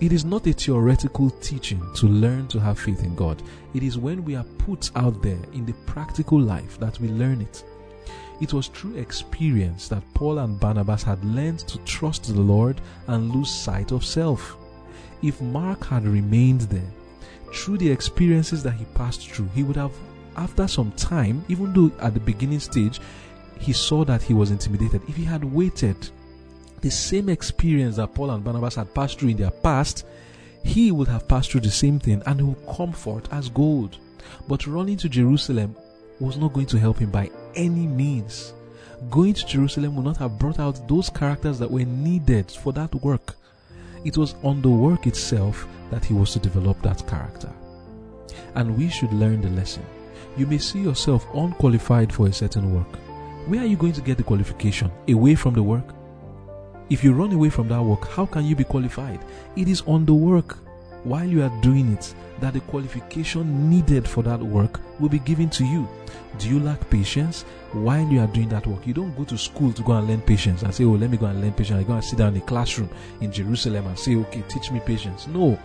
It 0.00 0.12
is 0.12 0.24
not 0.24 0.46
a 0.46 0.52
theoretical 0.52 1.30
teaching 1.30 1.80
to 1.94 2.06
learn 2.06 2.48
to 2.48 2.60
have 2.60 2.78
faith 2.78 3.02
in 3.02 3.14
God. 3.14 3.42
It 3.74 3.82
is 3.82 3.98
when 3.98 4.24
we 4.24 4.36
are 4.36 4.44
put 4.58 4.90
out 4.94 5.22
there 5.22 5.38
in 5.52 5.64
the 5.64 5.72
practical 5.86 6.38
life 6.38 6.78
that 6.78 7.00
we 7.00 7.08
learn 7.08 7.40
it. 7.40 7.64
It 8.40 8.52
was 8.52 8.66
through 8.66 8.96
experience 8.96 9.88
that 9.88 10.02
Paul 10.12 10.38
and 10.38 10.60
Barnabas 10.60 11.02
had 11.02 11.24
learned 11.24 11.60
to 11.60 11.78
trust 11.78 12.24
the 12.24 12.40
Lord 12.40 12.80
and 13.06 13.34
lose 13.34 13.50
sight 13.50 13.92
of 13.92 14.04
self 14.04 14.56
if 15.22 15.40
Mark 15.40 15.86
had 15.86 16.04
remained 16.04 16.62
there, 16.62 16.90
through 17.52 17.78
the 17.78 17.90
experiences 17.90 18.62
that 18.62 18.72
he 18.74 18.84
passed 18.94 19.28
through, 19.30 19.48
he 19.54 19.62
would 19.62 19.76
have, 19.76 19.92
after 20.36 20.68
some 20.68 20.92
time, 20.92 21.44
even 21.48 21.72
though 21.72 21.90
at 22.00 22.14
the 22.14 22.20
beginning 22.20 22.60
stage, 22.60 23.00
he 23.58 23.72
saw 23.72 24.04
that 24.04 24.22
he 24.22 24.34
was 24.34 24.50
intimidated. 24.50 25.02
If 25.08 25.16
he 25.16 25.24
had 25.24 25.44
waited, 25.44 26.10
the 26.86 26.92
same 26.92 27.28
experience 27.28 27.96
that 27.96 28.14
Paul 28.14 28.30
and 28.30 28.44
Barnabas 28.44 28.76
had 28.76 28.94
passed 28.94 29.18
through 29.18 29.30
in 29.30 29.38
their 29.38 29.50
past, 29.50 30.06
he 30.62 30.92
would 30.92 31.08
have 31.08 31.26
passed 31.26 31.50
through 31.50 31.62
the 31.62 31.70
same 31.70 31.98
thing 31.98 32.22
and 32.26 32.38
he 32.38 32.46
would 32.46 32.76
comfort 32.76 33.26
as 33.32 33.48
gold. 33.48 33.98
But 34.46 34.68
running 34.68 34.96
to 34.98 35.08
Jerusalem 35.08 35.74
was 36.20 36.36
not 36.36 36.52
going 36.52 36.66
to 36.66 36.78
help 36.78 36.98
him 36.98 37.10
by 37.10 37.28
any 37.56 37.88
means. 37.88 38.54
Going 39.10 39.34
to 39.34 39.44
Jerusalem 39.44 39.96
would 39.96 40.04
not 40.04 40.16
have 40.18 40.38
brought 40.38 40.60
out 40.60 40.86
those 40.86 41.10
characters 41.10 41.58
that 41.58 41.68
were 41.68 41.84
needed 41.84 42.52
for 42.52 42.72
that 42.74 42.94
work. 42.94 43.34
It 44.04 44.16
was 44.16 44.36
on 44.44 44.62
the 44.62 44.70
work 44.70 45.08
itself 45.08 45.66
that 45.90 46.04
he 46.04 46.14
was 46.14 46.32
to 46.34 46.38
develop 46.38 46.80
that 46.82 47.04
character. 47.08 47.52
And 48.54 48.78
we 48.78 48.90
should 48.90 49.12
learn 49.12 49.40
the 49.40 49.50
lesson. 49.50 49.84
You 50.36 50.46
may 50.46 50.58
see 50.58 50.82
yourself 50.82 51.26
unqualified 51.34 52.12
for 52.12 52.28
a 52.28 52.32
certain 52.32 52.72
work. 52.72 52.96
Where 53.48 53.62
are 53.62 53.66
you 53.66 53.76
going 53.76 53.94
to 53.94 54.02
get 54.02 54.18
the 54.18 54.22
qualification? 54.22 54.92
Away 55.08 55.34
from 55.34 55.54
the 55.54 55.64
work? 55.64 55.95
If 56.88 57.02
you 57.02 57.12
run 57.12 57.32
away 57.32 57.50
from 57.50 57.66
that 57.68 57.82
work, 57.82 58.06
how 58.08 58.26
can 58.26 58.44
you 58.44 58.54
be 58.54 58.62
qualified? 58.62 59.18
It 59.56 59.68
is 59.68 59.82
on 59.82 60.04
the 60.06 60.14
work 60.14 60.58
while 61.02 61.24
you 61.24 61.42
are 61.42 61.60
doing 61.60 61.92
it 61.92 62.14
that 62.40 62.52
the 62.52 62.60
qualification 62.60 63.68
needed 63.68 64.06
for 64.06 64.22
that 64.22 64.40
work 64.40 64.80
will 65.00 65.08
be 65.08 65.18
given 65.18 65.50
to 65.50 65.64
you. 65.64 65.88
Do 66.38 66.48
you 66.48 66.60
lack 66.60 66.88
patience 66.88 67.42
while 67.72 68.06
you 68.06 68.20
are 68.20 68.28
doing 68.28 68.48
that 68.50 68.68
work? 68.68 68.86
You 68.86 68.94
don't 68.94 69.16
go 69.16 69.24
to 69.24 69.36
school 69.36 69.72
to 69.72 69.82
go 69.82 69.92
and 69.92 70.06
learn 70.06 70.20
patience 70.20 70.62
and 70.62 70.72
say, 70.72 70.84
Oh, 70.84 70.92
let 70.92 71.10
me 71.10 71.16
go 71.16 71.26
and 71.26 71.40
learn 71.40 71.54
patience. 71.54 71.80
I 71.80 71.82
go 71.82 71.94
and 71.94 72.04
sit 72.04 72.18
down 72.20 72.36
in 72.36 72.42
a 72.42 72.46
classroom 72.46 72.90
in 73.20 73.32
Jerusalem 73.32 73.86
and 73.88 73.98
say, 73.98 74.14
Okay, 74.14 74.44
teach 74.48 74.70
me 74.70 74.78
patience. 74.78 75.26
No. 75.26 75.58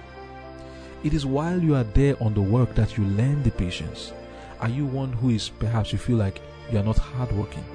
It 1.03 1.13
is 1.13 1.25
while 1.25 1.59
you 1.61 1.75
are 1.75 1.83
there 1.83 2.15
on 2.23 2.33
the 2.33 2.41
work 2.41 2.73
that 2.73 2.97
you 2.97 3.03
learn 3.03 3.43
the 3.43 3.51
patience. 3.51 4.11
Are 4.59 4.69
you 4.69 4.87
one 4.87 5.11
who 5.13 5.29
is 5.29 5.49
perhaps 5.49 5.91
you 5.91 5.99
feel 5.99 6.17
like 6.17 6.41
you 6.71 6.79
are 6.79 6.83
not 6.83 6.97
hardworking? 6.97 7.65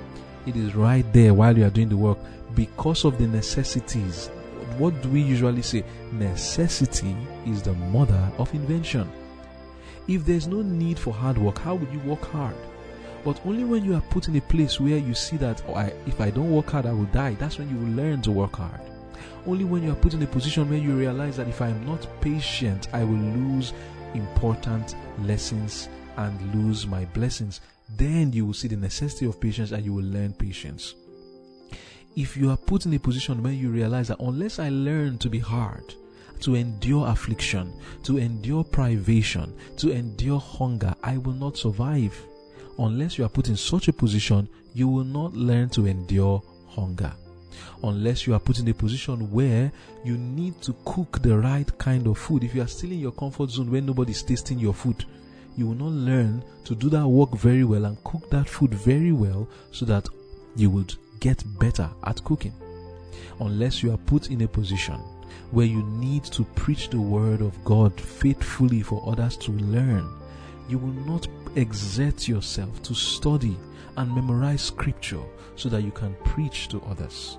It 0.47 0.57
is 0.57 0.75
right 0.75 1.05
there 1.13 1.35
while 1.35 1.57
you 1.57 1.65
are 1.65 1.71
doing 1.71 1.89
the 1.89 1.97
work 1.97 2.19
because 2.57 3.05
of 3.05 3.17
the 3.19 3.27
necessities 3.29 4.31
what 4.79 5.01
do 5.01 5.09
we 5.09 5.23
usually 5.23 5.63
say? 5.63 5.85
Necessity 6.13 7.17
is 7.47 7.63
the 7.63 7.73
mother 7.73 8.31
of 8.37 8.53
invention. 8.53 9.11
If 10.07 10.27
there's 10.27 10.47
no 10.47 10.61
need 10.61 10.99
for 10.99 11.15
hard 11.15 11.39
work, 11.39 11.59
how 11.59 11.77
would 11.77 11.91
you 11.93 11.99
work 12.01 12.23
hard? 12.27 12.55
But 13.25 13.41
only 13.47 13.65
when 13.65 13.85
you 13.85 13.95
are 13.95 14.03
put 14.03 14.29
in 14.29 14.37
a 14.37 14.41
place 14.41 14.79
where 14.79 14.99
you 14.99 15.15
see 15.15 15.37
that 15.39 15.63
oh, 15.67 15.75
I, 15.75 15.93
if 16.07 16.21
I 16.21 16.31
don't 16.31 16.53
work 16.53 16.71
hard, 16.71 16.87
I 16.87 16.93
will 16.93 17.07
die, 17.07 17.35
that's 17.35 17.59
when 17.59 17.71
you 17.71 17.77
will 17.77 18.05
learn 18.05 18.23
to 18.23 18.31
work 18.31 18.57
hard. 18.57 18.81
Only 19.47 19.65
when 19.65 19.83
you 19.83 19.93
are 19.93 19.97
put 19.97 20.15
in 20.15 20.23
a 20.23 20.27
position 20.27 20.69
where 20.69 20.79
you 20.79 20.93
realize 20.95 21.37
that 21.39 21.49
if 21.49 21.63
I 21.63 21.69
am 21.69 21.87
not 21.87 22.07
patient, 22.21 22.89
I 22.93 23.03
will 23.03 23.17
lose 23.17 23.73
important 24.15 24.95
lessons 25.23 25.89
and 26.19 26.55
lose 26.55 26.87
my 26.87 27.05
blessings, 27.07 27.61
then 27.97 28.33
you 28.33 28.45
will 28.47 28.55
see 28.55 28.69
the 28.69 28.77
necessity 28.77 29.27
of 29.27 29.41
patience 29.41 29.71
and 29.73 29.85
you 29.85 29.95
will 29.95 30.05
learn 30.05 30.35
patience. 30.35 30.95
If 32.17 32.35
you 32.35 32.51
are 32.51 32.57
put 32.57 32.87
in 32.87 32.95
a 32.95 32.99
position 32.99 33.43
where 33.43 33.53
you 33.53 33.69
realize 33.69 34.09
that 34.09 34.21
unless 34.21 34.59
I 34.59 34.71
learn 34.71 35.19
to 35.19 35.29
be 35.29 35.39
hard, 35.39 35.95
to 36.41 36.55
endure 36.55 37.07
affliction, 37.09 37.75
to 38.05 38.17
endure 38.17 38.65
privation, 38.65 39.53
to 39.77 39.91
endure 39.91 40.41
hunger, 40.41 40.95
I 41.03 41.19
will 41.19 41.35
not 41.35 41.59
survive. 41.59 42.19
Unless 42.79 43.19
you 43.19 43.27
are 43.27 43.29
put 43.29 43.49
in 43.49 43.57
such 43.57 43.89
a 43.89 43.93
position, 43.93 44.49
you 44.73 44.89
will 44.89 45.05
not 45.05 45.35
learn 45.35 45.69
to 45.71 45.87
endure 45.87 46.43
hunger. 46.69 47.13
Unless 47.83 48.27
you 48.27 48.33
are 48.33 48.41
put 48.41 48.61
in 48.61 48.69
a 48.69 48.75
position 48.75 49.31
where 49.31 49.71
you 50.03 50.17
need 50.17 50.63
to 50.63 50.75
cook 50.87 51.21
the 51.21 51.37
right 51.37 51.71
kind 51.77 52.07
of 52.07 52.17
food. 52.17 52.45
If 52.45 52.55
you 52.55 52.63
are 52.63 52.67
still 52.67 52.93
in 52.93 52.99
your 52.99 53.13
comfort 53.13 53.51
zone 53.51 53.71
where 53.71 53.83
nobody 53.83 54.13
is 54.13 54.23
tasting 54.23 54.59
your 54.59 54.73
food, 54.73 55.05
you 55.55 55.67
will 55.67 55.75
not 55.75 55.93
learn 55.93 56.43
to 56.65 56.75
do 56.75 56.89
that 56.91 57.07
work 57.07 57.33
very 57.33 57.65
well 57.65 57.85
and 57.85 58.03
cook 58.05 58.31
that 58.31 58.49
food 58.49 58.73
very 58.73 59.13
well 59.13 59.47
so 59.71 59.85
that 59.85 60.09
you 60.57 60.71
would 60.71 60.95
get 61.21 61.43
better 61.59 61.89
at 62.05 62.23
cooking. 62.25 62.53
Unless 63.41 63.83
you 63.83 63.93
are 63.93 63.99
put 63.99 64.31
in 64.31 64.43
a 64.43 64.49
position 64.49 65.01
where 65.51 65.67
you 65.67 65.83
need 65.83 66.25
to 66.25 66.45
preach 66.45 66.89
the 66.89 67.01
word 67.01 67.41
of 67.41 67.65
God 67.65 67.99
faithfully 68.01 68.83
for 68.83 69.03
others 69.07 69.37
to 69.39 69.53
learn, 69.53 70.09
you 70.69 70.79
will 70.79 70.93
not 71.07 71.29
exert 71.55 72.29
yourself 72.29 72.83
to 72.83 72.95
study 72.95 73.57
and 73.97 74.15
memorize 74.15 74.63
scripture 74.63 75.23
so 75.55 75.69
that 75.69 75.83
you 75.83 75.91
can 75.91 76.15
preach 76.25 76.69
to 76.69 76.81
others. 76.83 77.39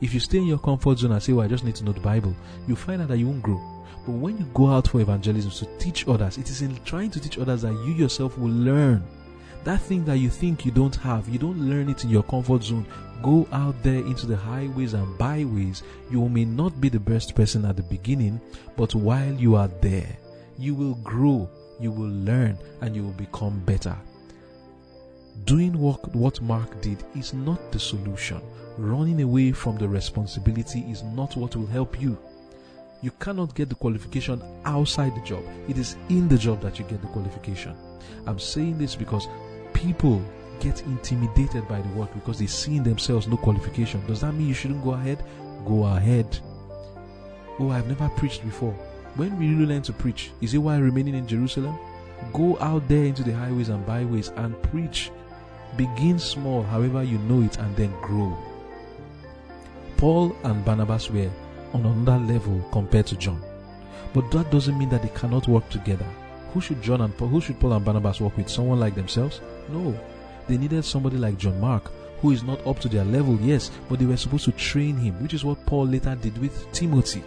If 0.00 0.14
you 0.14 0.20
stay 0.20 0.38
in 0.38 0.46
your 0.46 0.58
comfort 0.58 0.98
zone 0.98 1.12
and 1.12 1.22
say, 1.22 1.32
Well, 1.32 1.44
I 1.44 1.48
just 1.48 1.64
need 1.64 1.74
to 1.76 1.84
know 1.84 1.92
the 1.92 2.00
Bible, 2.00 2.34
you 2.66 2.76
find 2.76 3.02
out 3.02 3.08
that 3.08 3.18
you 3.18 3.26
won't 3.26 3.42
grow. 3.42 3.60
But 4.06 4.12
when 4.12 4.38
you 4.38 4.44
go 4.54 4.68
out 4.68 4.88
for 4.88 5.00
evangelism 5.00 5.50
to 5.50 5.78
teach 5.78 6.06
others, 6.06 6.38
it 6.38 6.48
is 6.48 6.62
in 6.62 6.78
trying 6.84 7.10
to 7.10 7.20
teach 7.20 7.38
others 7.38 7.62
that 7.62 7.72
you 7.72 7.92
yourself 7.92 8.38
will 8.38 8.50
learn. 8.50 9.02
That 9.64 9.80
thing 9.80 10.04
that 10.04 10.18
you 10.18 10.30
think 10.30 10.64
you 10.64 10.70
don't 10.70 10.94
have, 10.96 11.28
you 11.28 11.40
don't 11.40 11.58
learn 11.58 11.88
it 11.88 12.04
in 12.04 12.10
your 12.10 12.22
comfort 12.22 12.62
zone. 12.62 12.86
Go 13.22 13.48
out 13.52 13.82
there 13.82 14.00
into 14.00 14.26
the 14.26 14.36
highways 14.36 14.94
and 14.94 15.18
byways. 15.18 15.82
You 16.10 16.28
may 16.28 16.44
not 16.44 16.80
be 16.80 16.88
the 16.88 17.00
best 17.00 17.34
person 17.34 17.64
at 17.64 17.76
the 17.76 17.82
beginning, 17.82 18.40
but 18.76 18.94
while 18.94 19.32
you 19.32 19.56
are 19.56 19.68
there, 19.80 20.16
you 20.58 20.74
will 20.74 20.94
grow, 20.96 21.48
you 21.80 21.90
will 21.90 22.10
learn, 22.10 22.58
and 22.80 22.94
you 22.94 23.02
will 23.02 23.12
become 23.12 23.60
better. 23.60 23.96
Doing 25.44 25.78
what, 25.78 26.14
what 26.14 26.40
Mark 26.40 26.80
did 26.80 27.04
is 27.14 27.34
not 27.34 27.72
the 27.72 27.78
solution. 27.78 28.40
Running 28.78 29.22
away 29.22 29.52
from 29.52 29.76
the 29.78 29.88
responsibility 29.88 30.80
is 30.90 31.02
not 31.02 31.36
what 31.36 31.56
will 31.56 31.66
help 31.66 32.00
you. 32.00 32.18
You 33.02 33.10
cannot 33.20 33.54
get 33.54 33.68
the 33.68 33.74
qualification 33.74 34.42
outside 34.64 35.14
the 35.14 35.20
job. 35.20 35.44
It 35.68 35.78
is 35.78 35.96
in 36.08 36.28
the 36.28 36.38
job 36.38 36.60
that 36.62 36.78
you 36.78 36.84
get 36.86 37.02
the 37.02 37.08
qualification. 37.08 37.76
I'm 38.26 38.38
saying 38.38 38.78
this 38.78 38.96
because 38.96 39.28
people 39.74 40.22
get 40.60 40.82
intimidated 40.82 41.66
by 41.68 41.80
the 41.80 41.88
work 41.90 42.12
because 42.14 42.38
they 42.38 42.46
see 42.46 42.76
in 42.76 42.82
themselves 42.82 43.26
no 43.26 43.36
qualification. 43.36 44.04
Does 44.06 44.20
that 44.20 44.32
mean 44.32 44.48
you 44.48 44.54
shouldn't 44.54 44.84
go 44.84 44.92
ahead? 44.92 45.24
Go 45.64 45.84
ahead. 45.84 46.38
Oh, 47.58 47.70
I've 47.70 47.88
never 47.88 48.08
preached 48.10 48.44
before. 48.44 48.72
When 49.16 49.36
will 49.36 49.44
you 49.44 49.66
learn 49.66 49.82
to 49.82 49.92
preach? 49.92 50.30
Is 50.40 50.52
it 50.54 50.58
while 50.58 50.80
remaining 50.80 51.14
in 51.14 51.26
Jerusalem? 51.26 51.78
Go 52.32 52.58
out 52.60 52.86
there 52.88 53.04
into 53.04 53.22
the 53.22 53.32
highways 53.32 53.68
and 53.68 53.84
byways 53.86 54.28
and 54.28 54.60
preach. 54.64 55.10
Begin 55.76 56.18
small, 56.18 56.62
however 56.62 57.02
you 57.02 57.18
know 57.18 57.42
it, 57.42 57.58
and 57.58 57.74
then 57.76 57.92
grow. 58.02 58.36
Paul 59.96 60.36
and 60.44 60.64
Barnabas 60.64 61.10
were 61.10 61.30
on 61.72 61.86
another 61.86 62.24
level 62.24 62.60
compared 62.72 63.06
to 63.06 63.16
John. 63.16 63.42
But 64.12 64.30
that 64.30 64.50
doesn't 64.50 64.78
mean 64.78 64.90
that 64.90 65.02
they 65.02 65.10
cannot 65.10 65.48
work 65.48 65.68
together. 65.70 66.06
Who 66.52 66.60
should 66.60 66.82
John 66.82 67.00
and 67.00 67.16
Paul, 67.16 67.28
who 67.28 67.40
should 67.40 67.60
Paul 67.60 67.74
and 67.74 67.84
Barnabas 67.84 68.20
work 68.20 68.36
with? 68.36 68.48
Someone 68.48 68.80
like 68.80 68.94
themselves? 68.94 69.40
No. 69.70 69.98
They 70.48 70.56
needed 70.56 70.84
somebody 70.84 71.16
like 71.16 71.38
John 71.38 71.60
Mark, 71.60 71.90
who 72.20 72.30
is 72.30 72.42
not 72.42 72.64
up 72.66 72.78
to 72.80 72.88
their 72.88 73.04
level, 73.04 73.38
yes, 73.40 73.70
but 73.88 73.98
they 73.98 74.06
were 74.06 74.16
supposed 74.16 74.44
to 74.44 74.52
train 74.52 74.96
him, 74.96 75.20
which 75.22 75.34
is 75.34 75.44
what 75.44 75.64
Paul 75.66 75.86
later 75.86 76.14
did 76.14 76.38
with 76.38 76.70
Timothy. 76.72 77.22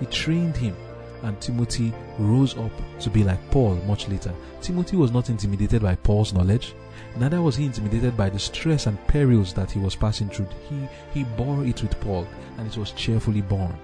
He 0.00 0.06
trained 0.06 0.56
him, 0.56 0.76
and 1.22 1.40
Timothy 1.40 1.92
rose 2.18 2.56
up 2.56 2.72
to 3.00 3.10
be 3.10 3.24
like 3.24 3.50
Paul 3.50 3.76
much 3.86 4.08
later. 4.08 4.32
Timothy 4.60 4.96
was 4.96 5.12
not 5.12 5.30
intimidated 5.30 5.82
by 5.82 5.94
Paul's 5.96 6.32
knowledge, 6.32 6.74
neither 7.16 7.40
was 7.40 7.56
he 7.56 7.64
intimidated 7.64 8.16
by 8.16 8.30
the 8.30 8.38
stress 8.38 8.86
and 8.86 9.04
perils 9.06 9.52
that 9.54 9.70
he 9.70 9.78
was 9.78 9.96
passing 9.96 10.28
through. 10.28 10.48
He, 10.68 10.88
he 11.12 11.24
bore 11.24 11.64
it 11.64 11.82
with 11.82 11.98
Paul, 12.00 12.26
and 12.58 12.66
it 12.66 12.76
was 12.76 12.92
cheerfully 12.92 13.42
borne. 13.42 13.76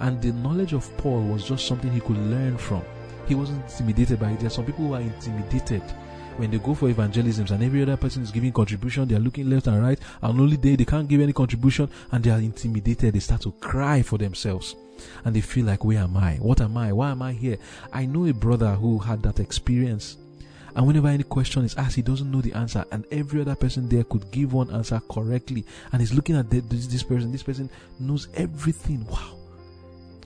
And 0.00 0.20
the 0.20 0.32
knowledge 0.32 0.72
of 0.72 0.94
Paul 0.96 1.22
was 1.22 1.44
just 1.44 1.66
something 1.66 1.90
he 1.90 2.00
could 2.00 2.18
learn 2.18 2.58
from. 2.58 2.82
He 3.26 3.34
wasn't 3.34 3.64
intimidated 3.70 4.18
by 4.18 4.30
it. 4.30 4.40
There 4.40 4.48
are 4.48 4.50
some 4.50 4.66
people 4.66 4.86
who 4.86 4.94
are 4.94 5.00
intimidated 5.00 5.82
when 6.36 6.50
they 6.50 6.58
go 6.58 6.74
for 6.74 6.88
evangelisms 6.88 7.50
and 7.50 7.62
every 7.62 7.82
other 7.82 7.96
person 7.96 8.22
is 8.22 8.30
giving 8.30 8.52
contribution, 8.52 9.06
they 9.06 9.14
are 9.14 9.20
looking 9.20 9.50
left 9.50 9.66
and 9.66 9.82
right, 9.82 9.98
and 10.22 10.40
only 10.40 10.56
they 10.56 10.76
they 10.76 10.84
can't 10.84 11.08
give 11.08 11.20
any 11.20 11.32
contribution 11.32 11.88
and 12.10 12.24
they 12.24 12.30
are 12.30 12.38
intimidated. 12.38 13.14
They 13.14 13.20
start 13.20 13.42
to 13.42 13.52
cry 13.52 14.02
for 14.02 14.18
themselves. 14.18 14.76
And 15.24 15.34
they 15.34 15.40
feel 15.40 15.66
like, 15.66 15.84
where 15.84 15.98
am 15.98 16.16
I? 16.16 16.36
What 16.36 16.60
am 16.60 16.76
I? 16.76 16.92
Why 16.92 17.10
am 17.10 17.22
I 17.22 17.32
here? 17.32 17.58
I 17.92 18.06
know 18.06 18.26
a 18.26 18.32
brother 18.32 18.74
who 18.74 18.98
had 18.98 19.22
that 19.24 19.40
experience. 19.40 20.16
And 20.74 20.86
whenever 20.86 21.08
any 21.08 21.24
question 21.24 21.64
is 21.64 21.74
asked, 21.74 21.96
he 21.96 22.02
doesn't 22.02 22.30
know 22.30 22.40
the 22.40 22.54
answer, 22.54 22.84
and 22.92 23.04
every 23.10 23.40
other 23.42 23.54
person 23.54 23.88
there 23.88 24.04
could 24.04 24.30
give 24.30 24.54
one 24.54 24.70
answer 24.70 25.00
correctly. 25.10 25.66
And 25.92 26.00
he's 26.00 26.14
looking 26.14 26.36
at 26.36 26.48
this, 26.48 26.86
this 26.86 27.02
person. 27.02 27.30
This 27.30 27.42
person 27.42 27.68
knows 27.98 28.28
everything. 28.34 29.06
Wow. 29.06 29.36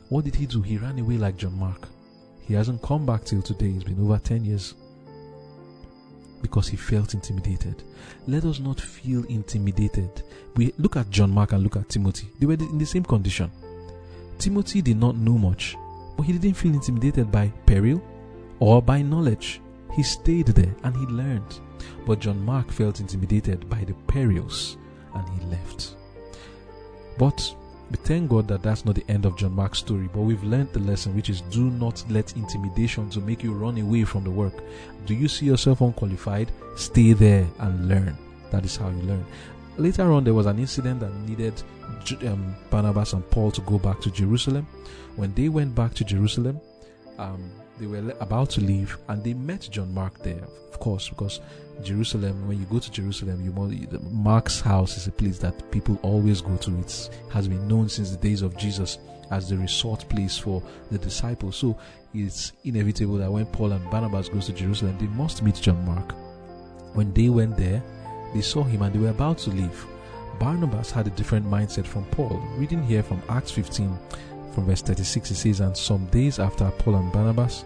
What 0.08 0.24
did 0.24 0.36
he 0.36 0.46
do? 0.46 0.62
He 0.62 0.76
ran 0.76 0.98
away 0.98 1.16
like 1.16 1.36
John 1.36 1.58
Mark. 1.58 1.88
He 2.42 2.54
hasn't 2.54 2.82
come 2.82 3.04
back 3.04 3.24
till 3.24 3.42
today. 3.42 3.70
It's 3.70 3.82
been 3.82 4.00
over 4.00 4.18
10 4.18 4.44
years 4.44 4.74
because 6.42 6.68
he 6.68 6.76
felt 6.76 7.14
intimidated. 7.14 7.82
Let 8.26 8.44
us 8.44 8.60
not 8.60 8.80
feel 8.80 9.24
intimidated. 9.24 10.22
We 10.54 10.72
look 10.78 10.96
at 10.96 11.10
John 11.10 11.30
Mark 11.30 11.52
and 11.52 11.62
look 11.62 11.76
at 11.76 11.88
Timothy. 11.88 12.28
They 12.38 12.46
were 12.46 12.54
in 12.54 12.78
the 12.78 12.86
same 12.86 13.04
condition. 13.04 13.50
Timothy 14.38 14.82
did 14.82 14.98
not 14.98 15.16
know 15.16 15.38
much, 15.38 15.76
but 16.16 16.24
he 16.24 16.32
didn't 16.32 16.56
feel 16.56 16.74
intimidated 16.74 17.32
by 17.32 17.52
peril 17.66 18.02
or 18.58 18.82
by 18.82 19.02
knowledge. 19.02 19.60
He 19.94 20.02
stayed 20.02 20.48
there 20.48 20.74
and 20.82 20.96
he 20.96 21.06
learned. 21.06 21.60
But 22.06 22.20
John 22.20 22.44
Mark 22.44 22.70
felt 22.70 23.00
intimidated 23.00 23.68
by 23.68 23.84
the 23.84 23.94
perils 24.06 24.76
and 25.14 25.28
he 25.28 25.46
left. 25.46 25.96
But 27.18 27.54
we 27.90 27.96
thank 27.98 28.30
God 28.30 28.48
that 28.48 28.62
that's 28.62 28.84
not 28.84 28.96
the 28.96 29.04
end 29.08 29.24
of 29.24 29.36
John 29.36 29.52
Mark's 29.52 29.78
story, 29.78 30.08
but 30.12 30.22
we've 30.22 30.42
learned 30.42 30.72
the 30.72 30.80
lesson, 30.80 31.14
which 31.14 31.30
is 31.30 31.40
do 31.42 31.70
not 31.70 32.04
let 32.10 32.36
intimidation 32.36 33.08
to 33.10 33.20
make 33.20 33.44
you 33.44 33.52
run 33.52 33.78
away 33.78 34.04
from 34.04 34.24
the 34.24 34.30
work. 34.30 34.54
Do 35.06 35.14
you 35.14 35.28
see 35.28 35.46
yourself 35.46 35.80
unqualified? 35.80 36.50
Stay 36.76 37.12
there 37.12 37.46
and 37.60 37.88
learn. 37.88 38.16
That 38.50 38.64
is 38.64 38.76
how 38.76 38.88
you 38.88 39.02
learn. 39.02 39.24
Later 39.78 40.10
on, 40.12 40.24
there 40.24 40.34
was 40.34 40.46
an 40.46 40.58
incident 40.58 41.00
that 41.00 41.14
needed 41.28 41.62
um, 42.26 42.56
Barnabas 42.70 43.12
and 43.12 43.28
Paul 43.30 43.50
to 43.52 43.60
go 43.62 43.78
back 43.78 44.00
to 44.00 44.10
Jerusalem. 44.10 44.66
When 45.16 45.32
they 45.34 45.48
went 45.48 45.74
back 45.74 45.94
to 45.94 46.04
Jerusalem, 46.04 46.60
um, 47.18 47.50
they 47.78 47.86
were 47.86 48.14
about 48.20 48.50
to 48.50 48.60
leave 48.60 48.96
and 49.08 49.22
they 49.22 49.34
met 49.34 49.68
John 49.70 49.92
Mark 49.92 50.22
there, 50.22 50.42
of 50.72 50.80
course, 50.80 51.08
because 51.08 51.40
Jerusalem, 51.82 52.48
when 52.48 52.58
you 52.58 52.66
go 52.66 52.78
to 52.78 52.90
Jerusalem, 52.90 53.44
you 53.44 53.52
Mark's 54.10 54.60
house 54.60 54.96
is 54.96 55.06
a 55.06 55.12
place 55.12 55.38
that 55.38 55.70
people 55.70 55.98
always 56.02 56.40
go 56.40 56.56
to. 56.56 56.78
It 56.78 57.10
has 57.30 57.48
been 57.48 57.66
known 57.68 57.88
since 57.88 58.10
the 58.10 58.16
days 58.16 58.42
of 58.42 58.56
Jesus 58.56 58.98
as 59.30 59.48
the 59.48 59.56
resort 59.56 60.08
place 60.08 60.38
for 60.38 60.62
the 60.90 60.98
disciples. 60.98 61.56
So 61.56 61.78
it's 62.14 62.52
inevitable 62.64 63.18
that 63.18 63.30
when 63.30 63.46
Paul 63.46 63.72
and 63.72 63.90
Barnabas 63.90 64.28
goes 64.28 64.46
to 64.46 64.52
Jerusalem, 64.52 64.96
they 64.98 65.06
must 65.08 65.42
meet 65.42 65.56
John 65.56 65.84
Mark. 65.84 66.14
When 66.94 67.12
they 67.12 67.28
went 67.28 67.56
there, 67.56 67.82
they 68.34 68.40
saw 68.40 68.62
him 68.62 68.82
and 68.82 68.94
they 68.94 68.98
were 68.98 69.10
about 69.10 69.38
to 69.38 69.50
leave. 69.50 69.86
Barnabas 70.38 70.90
had 70.90 71.06
a 71.06 71.10
different 71.10 71.46
mindset 71.46 71.86
from 71.86 72.04
Paul. 72.06 72.42
Reading 72.56 72.82
here 72.82 73.02
from 73.02 73.22
Acts 73.28 73.50
15, 73.50 73.98
from 74.52 74.66
verse 74.66 74.82
36, 74.82 75.30
it 75.30 75.34
says, 75.34 75.60
And 75.60 75.76
some 75.76 76.06
days 76.06 76.38
after 76.38 76.70
Paul 76.78 76.96
and 76.96 77.12
Barnabas, 77.12 77.64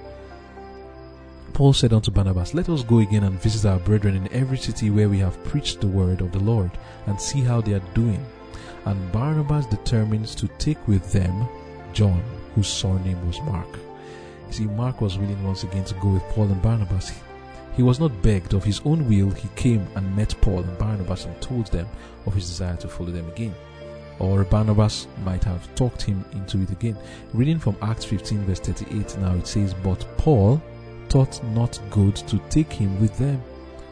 Paul 1.61 1.75
said 1.75 1.93
unto 1.93 2.11
Barnabas, 2.11 2.55
Let 2.55 2.71
us 2.71 2.83
go 2.83 3.01
again 3.01 3.25
and 3.25 3.39
visit 3.39 3.69
our 3.69 3.79
brethren 3.79 4.17
in 4.17 4.33
every 4.33 4.57
city 4.57 4.89
where 4.89 5.11
we 5.11 5.19
have 5.19 5.45
preached 5.45 5.83
the 5.83 5.89
word 5.89 6.23
of 6.23 6.33
the 6.33 6.39
Lord, 6.39 6.71
and 7.05 7.21
see 7.21 7.43
how 7.43 7.61
they 7.61 7.75
are 7.75 7.83
doing. 7.93 8.25
And 8.87 9.13
Barnabas 9.13 9.67
determines 9.67 10.35
to 10.37 10.49
take 10.57 10.89
with 10.89 11.13
them 11.13 11.47
John, 11.93 12.23
whose 12.55 12.67
surname 12.67 13.27
was 13.27 13.43
Mark. 13.43 13.69
You 14.47 14.53
see, 14.55 14.65
Mark 14.69 15.03
was 15.03 15.19
willing 15.19 15.45
once 15.45 15.63
again 15.63 15.85
to 15.85 15.95
go 15.97 16.09
with 16.09 16.23
Paul 16.31 16.45
and 16.47 16.63
Barnabas. 16.63 17.13
He 17.77 17.83
was 17.83 18.01
not 18.01 18.23
begged 18.23 18.55
of 18.55 18.65
his 18.65 18.81
own 18.87 19.07
will, 19.07 19.29
he 19.29 19.49
came 19.55 19.87
and 19.97 20.17
met 20.17 20.35
Paul 20.41 20.61
and 20.61 20.79
Barnabas 20.79 21.27
and 21.27 21.39
told 21.43 21.67
them 21.67 21.89
of 22.25 22.33
his 22.33 22.47
desire 22.47 22.79
to 22.79 22.89
follow 22.89 23.11
them 23.11 23.29
again. 23.29 23.55
or 24.19 24.45
Barnabas 24.45 25.09
might 25.27 25.45
have 25.45 25.75
talked 25.75 26.01
him 26.01 26.25
into 26.33 26.63
it 26.63 26.71
again. 26.71 26.97
Reading 27.35 27.59
from 27.59 27.77
Acts 27.83 28.07
15, 28.07 28.47
verse 28.47 28.61
38 28.61 29.19
now, 29.19 29.35
it 29.35 29.47
says, 29.47 29.75
But 29.75 30.07
Paul 30.17 30.63
thought 31.11 31.43
not 31.53 31.79
good 31.91 32.17
to 32.17 32.39
take 32.49 32.73
him 32.73 32.99
with 33.01 33.17
them, 33.19 33.43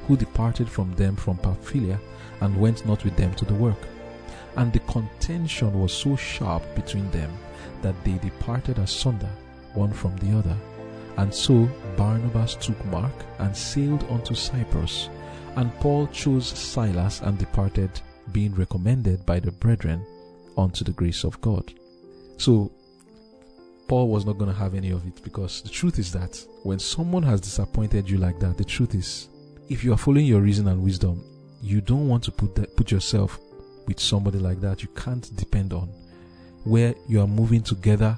who 0.06 0.16
departed 0.16 0.68
from 0.68 0.94
them 0.94 1.16
from 1.16 1.36
Pamphylia 1.36 2.00
and 2.40 2.58
went 2.58 2.86
not 2.86 3.04
with 3.04 3.16
them 3.16 3.34
to 3.34 3.44
the 3.44 3.54
work. 3.54 3.88
And 4.56 4.72
the 4.72 4.78
contention 4.80 5.78
was 5.78 5.92
so 5.92 6.16
sharp 6.16 6.62
between 6.74 7.10
them 7.10 7.30
that 7.82 8.02
they 8.04 8.18
departed 8.18 8.78
asunder, 8.78 9.30
one 9.74 9.92
from 9.92 10.16
the 10.16 10.38
other. 10.38 10.56
And 11.16 11.34
so 11.34 11.68
Barnabas 11.96 12.54
took 12.54 12.82
Mark 12.86 13.12
and 13.40 13.54
sailed 13.56 14.04
unto 14.10 14.34
Cyprus, 14.34 15.10
and 15.56 15.74
Paul 15.80 16.06
chose 16.08 16.46
Silas 16.46 17.20
and 17.20 17.36
departed, 17.36 17.90
being 18.30 18.54
recommended 18.54 19.26
by 19.26 19.40
the 19.40 19.52
brethren 19.52 20.04
unto 20.56 20.84
the 20.84 20.92
grace 20.92 21.24
of 21.24 21.40
God. 21.40 21.72
So 22.36 22.70
Paul 23.88 24.08
was 24.08 24.26
not 24.26 24.38
going 24.38 24.50
to 24.50 24.56
have 24.56 24.74
any 24.74 24.90
of 24.90 25.06
it 25.06 25.22
because 25.24 25.62
the 25.62 25.68
truth 25.68 25.98
is 25.98 26.12
that 26.12 26.44
when 26.62 26.78
someone 26.78 27.22
has 27.22 27.40
disappointed 27.40 28.08
you 28.08 28.18
like 28.18 28.38
that, 28.38 28.58
the 28.58 28.64
truth 28.64 28.94
is 28.94 29.28
if 29.68 29.82
you 29.82 29.92
are 29.92 29.98
following 29.98 30.26
your 30.26 30.40
reason 30.40 30.68
and 30.68 30.82
wisdom, 30.82 31.24
you 31.62 31.80
don't 31.80 32.06
want 32.06 32.22
to 32.24 32.30
put 32.30 32.54
that, 32.54 32.76
put 32.76 32.90
yourself 32.90 33.38
with 33.86 33.98
somebody 33.98 34.38
like 34.38 34.60
that 34.60 34.82
you 34.82 34.88
can't 34.90 35.34
depend 35.36 35.72
on 35.72 35.88
where 36.64 36.94
you 37.08 37.20
are 37.20 37.26
moving 37.26 37.62
together 37.62 38.16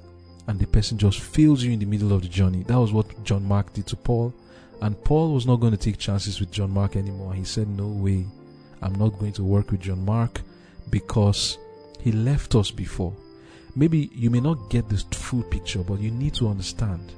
and 0.49 0.59
the 0.59 0.67
person 0.67 0.99
just 0.99 1.21
fails 1.21 1.63
you 1.63 1.71
in 1.71 1.79
the 1.79 1.87
middle 1.87 2.13
of 2.13 2.23
the 2.23 2.29
journey. 2.29 2.65
That 2.65 2.79
was 2.79 2.93
what 2.93 3.23
John 3.23 3.45
Mark 3.45 3.73
did 3.73 3.87
to 3.87 3.97
Paul. 3.97 4.35
And 4.83 5.03
Paul 5.05 5.35
was 5.35 5.47
not 5.47 5.57
going 5.57 5.73
to 5.73 5.79
take 5.79 5.99
chances 5.99 6.41
with 6.41 6.51
John 6.51 6.71
Mark 6.71 6.97
anymore. 6.97 7.35
He 7.35 7.45
said, 7.45 7.69
No 7.69 7.87
way, 7.87 8.27
I'm 8.83 8.95
not 8.95 9.19
going 9.19 9.33
to 9.35 9.45
work 9.45 9.71
with 9.71 9.83
John 9.83 10.05
Mark 10.05 10.41
because 10.89 11.59
he 12.01 12.11
left 12.11 12.57
us 12.57 12.71
before. 12.73 13.15
Maybe 13.77 14.11
you 14.13 14.31
may 14.31 14.41
not 14.41 14.71
get 14.71 14.89
the 14.89 14.97
full 15.17 15.43
picture, 15.45 15.81
but 15.81 16.01
you 16.01 16.11
need 16.11 16.35
to 16.35 16.49
understand. 16.49 17.13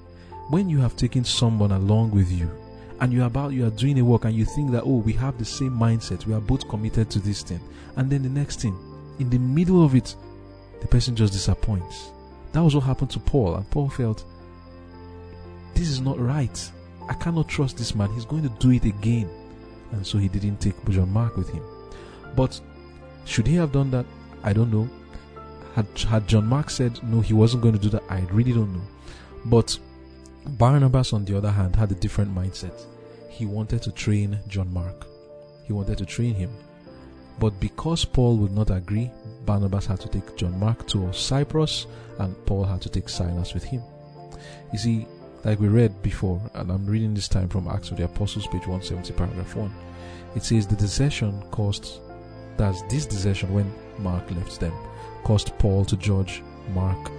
When 0.48 0.68
you 0.68 0.78
have 0.78 0.96
taken 0.96 1.24
someone 1.24 1.72
along 1.72 2.10
with 2.10 2.30
you 2.30 2.50
and 3.00 3.12
you 3.12 3.22
are 3.22 3.26
about 3.26 3.52
you 3.52 3.66
are 3.66 3.70
doing 3.70 3.98
a 3.98 4.04
work 4.04 4.24
and 4.24 4.34
you 4.34 4.44
think 4.44 4.70
that 4.70 4.82
oh 4.84 4.98
we 4.98 5.12
have 5.12 5.38
the 5.38 5.44
same 5.44 5.72
mindset 5.72 6.26
we 6.26 6.34
are 6.34 6.40
both 6.40 6.68
committed 6.68 7.10
to 7.10 7.18
this 7.18 7.42
thing 7.42 7.60
and 7.96 8.10
then 8.10 8.22
the 8.22 8.28
next 8.28 8.60
thing 8.60 8.76
in 9.18 9.30
the 9.30 9.38
middle 9.38 9.84
of 9.84 9.94
it 9.94 10.14
the 10.80 10.86
person 10.88 11.16
just 11.16 11.32
disappoints. 11.32 12.10
That 12.52 12.60
was 12.60 12.74
what 12.74 12.84
happened 12.84 13.10
to 13.12 13.20
paul 13.20 13.56
and 13.56 13.68
paul 13.70 13.88
felt 13.88 14.24
this 15.74 15.88
is 15.88 16.00
not 16.00 16.18
right. 16.20 16.70
I 17.08 17.14
cannot 17.14 17.48
trust 17.48 17.78
this 17.78 17.94
man. 17.94 18.12
He's 18.12 18.26
going 18.26 18.42
to 18.42 18.50
do 18.60 18.72
it 18.72 18.84
again. 18.84 19.28
And 19.92 20.06
so 20.06 20.18
he 20.18 20.28
didn't 20.28 20.58
take 20.58 20.74
john 20.90 21.10
mark 21.10 21.36
with 21.36 21.48
him. 21.48 21.62
But 22.36 22.60
should 23.24 23.46
he 23.46 23.54
have 23.56 23.72
done 23.72 23.90
that? 23.92 24.06
I 24.44 24.52
don't 24.52 24.70
know 24.70 24.88
had, 25.74 25.86
had 26.08 26.26
john 26.28 26.46
mark 26.46 26.70
said 26.70 27.02
no 27.02 27.20
he 27.20 27.32
wasn't 27.32 27.62
going 27.62 27.74
to 27.74 27.80
do 27.80 27.88
that 27.88 28.02
i 28.08 28.20
really 28.32 28.52
don't 28.52 28.72
know 28.72 28.86
but 29.46 29.78
barnabas 30.46 31.12
on 31.12 31.24
the 31.24 31.36
other 31.36 31.50
hand 31.50 31.74
had 31.76 31.90
a 31.90 31.94
different 31.96 32.34
mindset 32.34 32.86
he 33.32 33.46
wanted 33.46 33.82
to 33.82 33.90
train 33.90 34.38
John 34.46 34.72
Mark. 34.72 35.06
He 35.64 35.72
wanted 35.72 35.98
to 35.98 36.06
train 36.06 36.34
him. 36.34 36.50
But 37.40 37.58
because 37.58 38.04
Paul 38.04 38.36
would 38.36 38.52
not 38.52 38.70
agree, 38.70 39.10
Barnabas 39.46 39.86
had 39.86 40.00
to 40.00 40.08
take 40.08 40.36
John 40.36 40.58
Mark 40.60 40.86
to 40.88 41.12
Cyprus 41.12 41.86
and 42.18 42.36
Paul 42.46 42.64
had 42.64 42.82
to 42.82 42.90
take 42.90 43.08
Silas 43.08 43.54
with 43.54 43.64
him. 43.64 43.82
You 44.72 44.78
see, 44.78 45.06
like 45.44 45.58
we 45.58 45.68
read 45.68 46.02
before, 46.02 46.40
and 46.54 46.70
I'm 46.70 46.86
reading 46.86 47.14
this 47.14 47.26
time 47.26 47.48
from 47.48 47.68
Acts 47.68 47.90
of 47.90 47.96
the 47.96 48.04
Apostles, 48.04 48.46
page 48.46 48.66
170, 48.66 49.12
paragraph 49.14 49.56
1. 49.56 49.74
It 50.36 50.44
says 50.44 50.66
the 50.66 50.76
desertion 50.76 51.42
caused, 51.50 52.00
that's 52.58 52.82
this 52.82 53.06
desertion 53.06 53.52
when 53.52 53.72
Mark 53.98 54.30
left 54.30 54.60
them, 54.60 54.74
caused 55.24 55.56
Paul 55.58 55.84
to 55.86 55.96
judge 55.96 56.42
Mark 56.74 57.10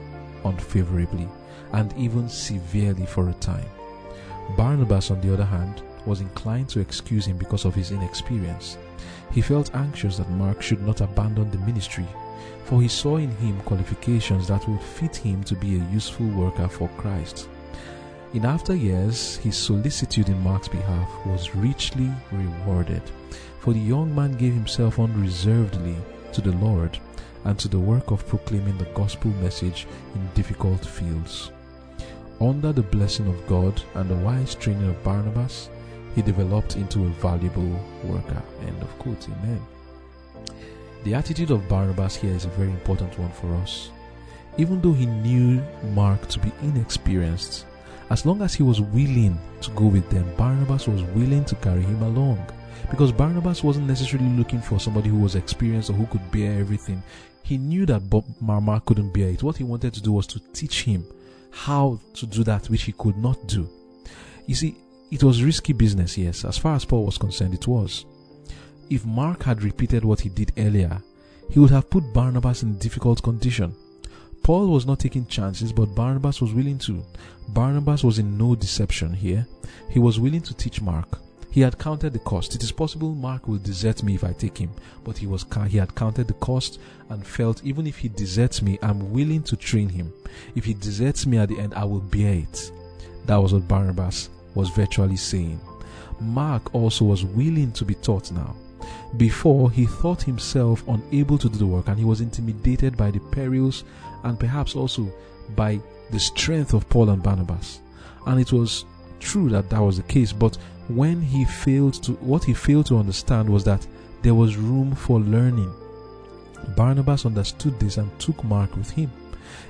unfavorably 0.46 1.28
and 1.74 1.94
even 1.98 2.30
severely 2.30 3.06
for 3.06 3.30
a 3.30 3.34
time. 3.36 3.66
Barnabas, 4.58 5.12
on 5.12 5.22
the 5.22 5.34
other 5.34 5.46
hand, 5.46 5.82
was 6.06 6.22
inclined 6.22 6.70
to 6.70 6.80
excuse 6.80 7.26
him 7.26 7.38
because 7.38 7.66
of 7.66 7.76
his 7.76 7.92
inexperience. 7.92 8.78
He 9.32 9.42
felt 9.42 9.74
anxious 9.74 10.18
that 10.18 10.30
Mark 10.32 10.62
should 10.62 10.86
not 10.86 11.02
abandon 11.02 11.50
the 11.50 11.58
ministry, 11.60 12.08
for 12.66 12.82
he 12.82 12.88
saw 12.88 13.18
in 13.18 13.32
him 13.38 13.60
qualifications 13.62 14.48
that 14.48 14.68
would 14.68 14.82
fit 14.82 15.16
him 15.16 15.44
to 15.46 15.56
be 15.56 15.76
a 15.76 15.90
useful 15.92 16.28
worker 16.28 16.68
for 16.68 16.90
Christ. 16.98 17.48
In 18.34 18.46
after 18.46 18.76
years, 18.76 19.38
his 19.38 19.56
solicitude 19.56 20.28
in 20.28 20.42
Mark's 20.44 20.68
behalf 20.68 21.10
was 21.26 21.56
richly 21.56 22.12
rewarded, 22.32 23.04
for 23.60 23.74
the 23.74 23.80
young 23.80 24.14
man 24.14 24.34
gave 24.34 24.54
himself 24.54 25.00
unreservedly 25.00 25.96
to 26.34 26.42
the 26.42 26.52
Lord 26.54 27.00
and 27.46 27.58
to 27.60 27.68
the 27.68 27.80
work 27.80 28.12
of 28.12 28.28
proclaiming 28.28 28.78
the 28.78 28.86
gospel 28.94 29.32
message 29.42 29.88
in 30.16 30.30
difficult 30.34 30.86
fields. 30.86 31.52
Under 32.42 32.74
the 32.74 32.82
blessing 32.82 33.28
of 33.28 33.48
God 33.48 33.82
and 33.96 34.10
the 34.10 34.16
wise 34.16 34.56
training 34.56 34.90
of 34.90 35.04
Barnabas, 35.04 35.70
he 36.16 36.22
developed 36.22 36.76
into 36.76 37.06
a 37.06 37.10
valuable 37.10 37.80
worker. 38.04 38.42
End 38.62 38.82
of 38.82 39.00
quote. 39.00 39.28
Amen. 39.30 39.62
The 41.04 41.14
attitude 41.14 41.52
of 41.52 41.68
Barnabas 41.68 42.16
here 42.16 42.34
is 42.34 42.46
a 42.46 42.50
very 42.50 42.70
important 42.70 43.18
one 43.20 43.32
for 43.32 43.54
us. 43.56 43.90
Even 44.58 44.82
though 44.82 44.94
he 44.94 45.06
knew 45.06 45.62
Mark 45.94 46.28
to 46.30 46.40
be 46.40 46.52
inexperienced, 46.62 47.66
as 48.10 48.26
long 48.26 48.42
as 48.42 48.54
he 48.54 48.64
was 48.64 48.80
willing 48.80 49.38
to 49.62 49.72
go 49.72 49.86
with 49.86 50.10
them, 50.10 50.32
Barnabas 50.38 50.88
was 50.88 51.02
willing 51.16 51.46
to 51.46 51.56
carry 51.56 51.82
him 51.82 52.02
along. 52.04 52.46
Because 52.92 53.12
Barnabas 53.12 53.64
wasn't 53.64 53.88
necessarily 53.88 54.30
looking 54.30 54.62
for 54.62 54.80
somebody 54.80 55.10
who 55.10 55.18
was 55.18 55.36
experienced 55.36 55.90
or 55.90 55.94
who 55.94 56.06
could 56.08 56.32
bear 56.32 56.60
everything. 56.60 57.02
He 57.44 57.58
knew 57.58 57.86
that 57.86 58.02
Mark 58.42 58.86
couldn't 58.86 59.14
bear 59.14 59.30
it. 59.30 59.44
What 59.44 59.58
he 59.58 59.64
wanted 59.64 59.94
to 59.94 60.02
do 60.02 60.14
was 60.14 60.26
to 60.28 60.40
teach 60.54 60.84
him 60.84 61.06
how 61.52 62.00
to 62.16 62.26
do 62.26 62.44
that 62.46 62.70
which 62.70 62.84
he 62.84 62.94
could 62.94 63.18
not 63.18 63.48
do. 63.48 63.70
You 64.48 64.56
see, 64.56 64.76
it 65.12 65.24
was 65.24 65.44
risky 65.44 65.74
business, 65.74 66.18
yes, 66.18 66.46
as 66.46 66.58
far 66.58 66.76
as 66.76 66.86
Paul 66.86 67.06
was 67.06 67.18
concerned, 67.18 67.54
it 67.54 67.68
was. 67.68 68.06
If 68.90 69.06
Mark 69.06 69.44
had 69.44 69.62
repeated 69.62 70.04
what 70.04 70.22
he 70.22 70.30
did 70.30 70.52
earlier, 70.58 71.02
he 71.50 71.60
would 71.60 71.70
have 71.70 71.90
put 71.90 72.14
Barnabas 72.14 72.64
in 72.64 72.78
difficult 72.80 73.22
condition. 73.22 73.76
Paul 74.42 74.68
was 74.68 74.86
not 74.86 75.00
taking 75.00 75.26
chances, 75.28 75.72
but 75.72 75.96
Barnabas 75.96 76.42
was 76.42 76.54
willing 76.54 76.78
to. 76.80 77.04
Barnabas 77.50 78.04
was 78.04 78.20
in 78.20 78.38
no 78.38 78.56
deception 78.56 79.14
here. 79.14 79.48
He 79.90 80.00
was 80.00 80.20
willing 80.20 80.42
to 80.42 80.54
teach 80.54 80.82
Mark. 80.82 81.20
He 81.54 81.62
had 81.62 81.78
counted 81.78 82.14
the 82.14 82.20
cost. 82.20 82.56
It 82.56 82.64
is 82.64 82.72
possible 82.72 83.14
Mark 83.14 83.48
will 83.48 83.60
desert 83.60 84.02
me 84.02 84.16
if 84.16 84.24
I 84.24 84.34
take 84.34 84.58
him, 84.58 84.72
but 85.04 85.20
he 85.20 85.28
was 85.28 85.46
he 85.68 85.78
had 85.78 85.94
counted 85.94 86.28
the 86.28 86.34
cost 86.34 86.80
and 87.10 87.24
felt 87.24 87.64
even 87.64 87.86
if 87.86 88.00
he 88.00 88.10
deserts 88.10 88.64
me, 88.64 88.80
I'm 88.82 89.14
willing 89.14 89.44
to 89.44 89.56
train 89.56 89.88
him. 89.88 90.12
If 90.56 90.66
he 90.66 90.74
deserts 90.74 91.28
me 91.28 91.38
at 91.38 91.50
the 91.50 91.60
end, 91.60 91.76
I 91.76 91.84
will 91.84 92.00
bear 92.00 92.34
it. 92.34 92.72
That 93.28 93.36
was 93.36 93.54
what 93.54 93.68
Barnabas 93.68 94.32
was 94.56 94.70
virtually 94.70 95.16
saying. 95.16 95.62
Mark 96.20 96.74
also 96.74 97.06
was 97.06 97.24
willing 97.24 97.72
to 97.74 97.86
be 97.86 97.94
taught 97.94 98.32
now. 98.32 98.56
Before, 99.18 99.70
he 99.70 99.86
thought 99.86 100.24
himself 100.24 100.84
unable 100.88 101.38
to 101.38 101.50
do 101.50 101.60
the 101.60 101.68
work 101.68 101.88
and 101.88 102.00
he 102.00 102.06
was 102.06 102.20
intimidated 102.20 102.98
by 102.98 103.12
the 103.12 103.20
perils 103.20 103.84
and 104.24 104.40
perhaps 104.40 104.76
also 104.76 105.08
by 105.56 105.80
the 106.10 106.20
strength 106.20 106.74
of 106.74 106.90
Paul 106.90 107.12
and 107.12 107.22
Barnabas. 107.22 107.80
And 108.26 108.42
it 108.42 108.52
was 108.52 108.86
true 109.20 109.50
that 109.50 109.70
that 109.70 109.82
was 109.82 109.98
the 109.98 110.04
case, 110.04 110.34
but 110.34 110.58
when 110.88 111.22
he 111.22 111.46
failed 111.46 111.96
to, 112.04 112.14
what 112.14 112.44
he 112.44 112.54
failed 112.54 112.88
to 112.88 112.98
understand 112.98 113.50
was 113.50 113.64
that 113.64 113.86
there 114.22 114.36
was 114.36 114.58
room 114.58 114.96
for 114.96 115.20
learning. 115.20 115.72
Barnabas 116.76 117.26
understood 117.26 117.80
this 117.80 117.98
and 117.98 118.18
took 118.20 118.44
Mark 118.44 118.76
with 118.76 118.90
him. 118.92 119.12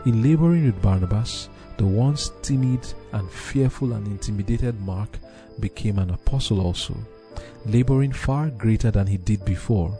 In 0.05 0.21
laboring 0.21 0.65
with 0.65 0.81
Barnabas, 0.81 1.49
the 1.77 1.85
once 1.85 2.31
timid 2.41 2.93
and 3.13 3.29
fearful 3.31 3.93
and 3.93 4.05
intimidated 4.07 4.79
Mark 4.81 5.17
became 5.59 5.99
an 5.99 6.11
apostle 6.11 6.61
also, 6.61 6.95
laboring 7.65 8.11
far 8.11 8.49
greater 8.49 8.91
than 8.91 9.07
he 9.07 9.17
did 9.17 9.43
before. 9.43 9.97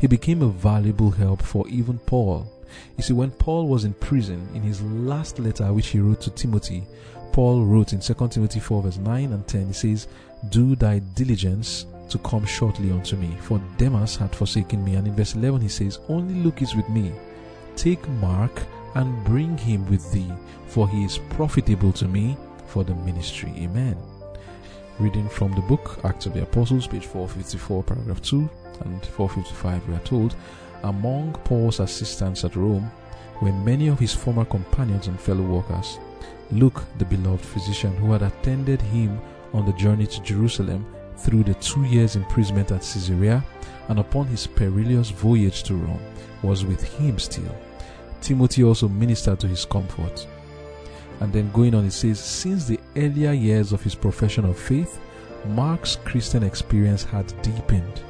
He 0.00 0.06
became 0.06 0.42
a 0.42 0.48
valuable 0.48 1.10
help 1.10 1.42
for 1.42 1.68
even 1.68 1.98
Paul. 1.98 2.50
You 2.96 3.02
see, 3.02 3.12
when 3.12 3.30
Paul 3.30 3.68
was 3.68 3.84
in 3.84 3.92
prison, 3.94 4.48
in 4.54 4.62
his 4.62 4.82
last 4.82 5.38
letter 5.38 5.72
which 5.72 5.88
he 5.88 6.00
wrote 6.00 6.22
to 6.22 6.30
Timothy, 6.30 6.84
Paul 7.32 7.64
wrote 7.64 7.92
in 7.92 8.00
2 8.00 8.14
Timothy 8.28 8.60
4 8.60 8.82
verse 8.82 8.96
9 8.96 9.32
and 9.32 9.46
10, 9.46 9.66
he 9.68 9.72
says, 9.72 10.08
Do 10.50 10.74
thy 10.74 10.98
diligence 11.14 11.86
to 12.08 12.18
come 12.18 12.44
shortly 12.44 12.90
unto 12.90 13.16
me, 13.16 13.36
for 13.40 13.60
Demas 13.78 14.16
had 14.16 14.34
forsaken 14.34 14.84
me. 14.84 14.96
And 14.96 15.06
in 15.06 15.14
verse 15.14 15.34
11 15.34 15.60
he 15.60 15.68
says, 15.68 15.98
Only 16.08 16.34
Luke 16.34 16.62
is 16.62 16.74
with 16.74 16.88
me. 16.88 17.12
Take 17.76 18.06
Mark 18.08 18.62
and 18.94 19.24
bring 19.24 19.56
him 19.56 19.88
with 19.88 20.10
thee, 20.12 20.30
for 20.66 20.88
he 20.88 21.04
is 21.04 21.18
profitable 21.30 21.92
to 21.92 22.06
me 22.06 22.36
for 22.66 22.84
the 22.84 22.94
ministry. 22.96 23.52
Amen. 23.56 23.96
Reading 24.98 25.28
from 25.28 25.52
the 25.52 25.62
book 25.62 26.00
Acts 26.04 26.26
of 26.26 26.34
the 26.34 26.42
Apostles, 26.42 26.86
page 26.86 27.06
454, 27.06 27.82
paragraph 27.82 28.20
2 28.22 28.48
and 28.84 29.06
455, 29.06 29.88
we 29.88 29.94
are 29.94 30.00
told, 30.00 30.34
Among 30.82 31.32
Paul's 31.44 31.80
assistants 31.80 32.44
at 32.44 32.56
Rome 32.56 32.90
were 33.40 33.52
many 33.52 33.88
of 33.88 33.98
his 33.98 34.12
former 34.12 34.44
companions 34.44 35.06
and 35.06 35.18
fellow 35.18 35.42
workers. 35.42 35.98
Luke, 36.50 36.84
the 36.98 37.04
beloved 37.04 37.44
physician 37.44 37.96
who 37.96 38.12
had 38.12 38.22
attended 38.22 38.82
him 38.82 39.18
on 39.52 39.66
the 39.66 39.72
journey 39.72 40.06
to 40.06 40.22
Jerusalem, 40.22 40.86
through 41.16 41.44
the 41.44 41.54
two 41.54 41.84
years' 41.84 42.16
imprisonment 42.16 42.72
at 42.72 42.80
Caesarea 42.80 43.44
and 43.88 43.98
upon 43.98 44.26
his 44.26 44.46
perilous 44.46 45.10
voyage 45.10 45.62
to 45.64 45.74
Rome, 45.74 46.00
was 46.42 46.64
with 46.64 46.82
him 46.82 47.18
still. 47.18 47.54
Timothy 48.20 48.64
also 48.64 48.88
ministered 48.88 49.40
to 49.40 49.48
his 49.48 49.64
comfort. 49.64 50.26
And 51.20 51.32
then 51.32 51.50
going 51.52 51.74
on, 51.74 51.84
it 51.84 51.92
says, 51.92 52.18
Since 52.18 52.66
the 52.66 52.80
earlier 52.96 53.32
years 53.32 53.72
of 53.72 53.82
his 53.82 53.94
profession 53.94 54.44
of 54.44 54.58
faith, 54.58 54.98
Mark's 55.48 55.96
Christian 55.96 56.42
experience 56.42 57.04
had 57.04 57.26
deepened. 57.42 58.02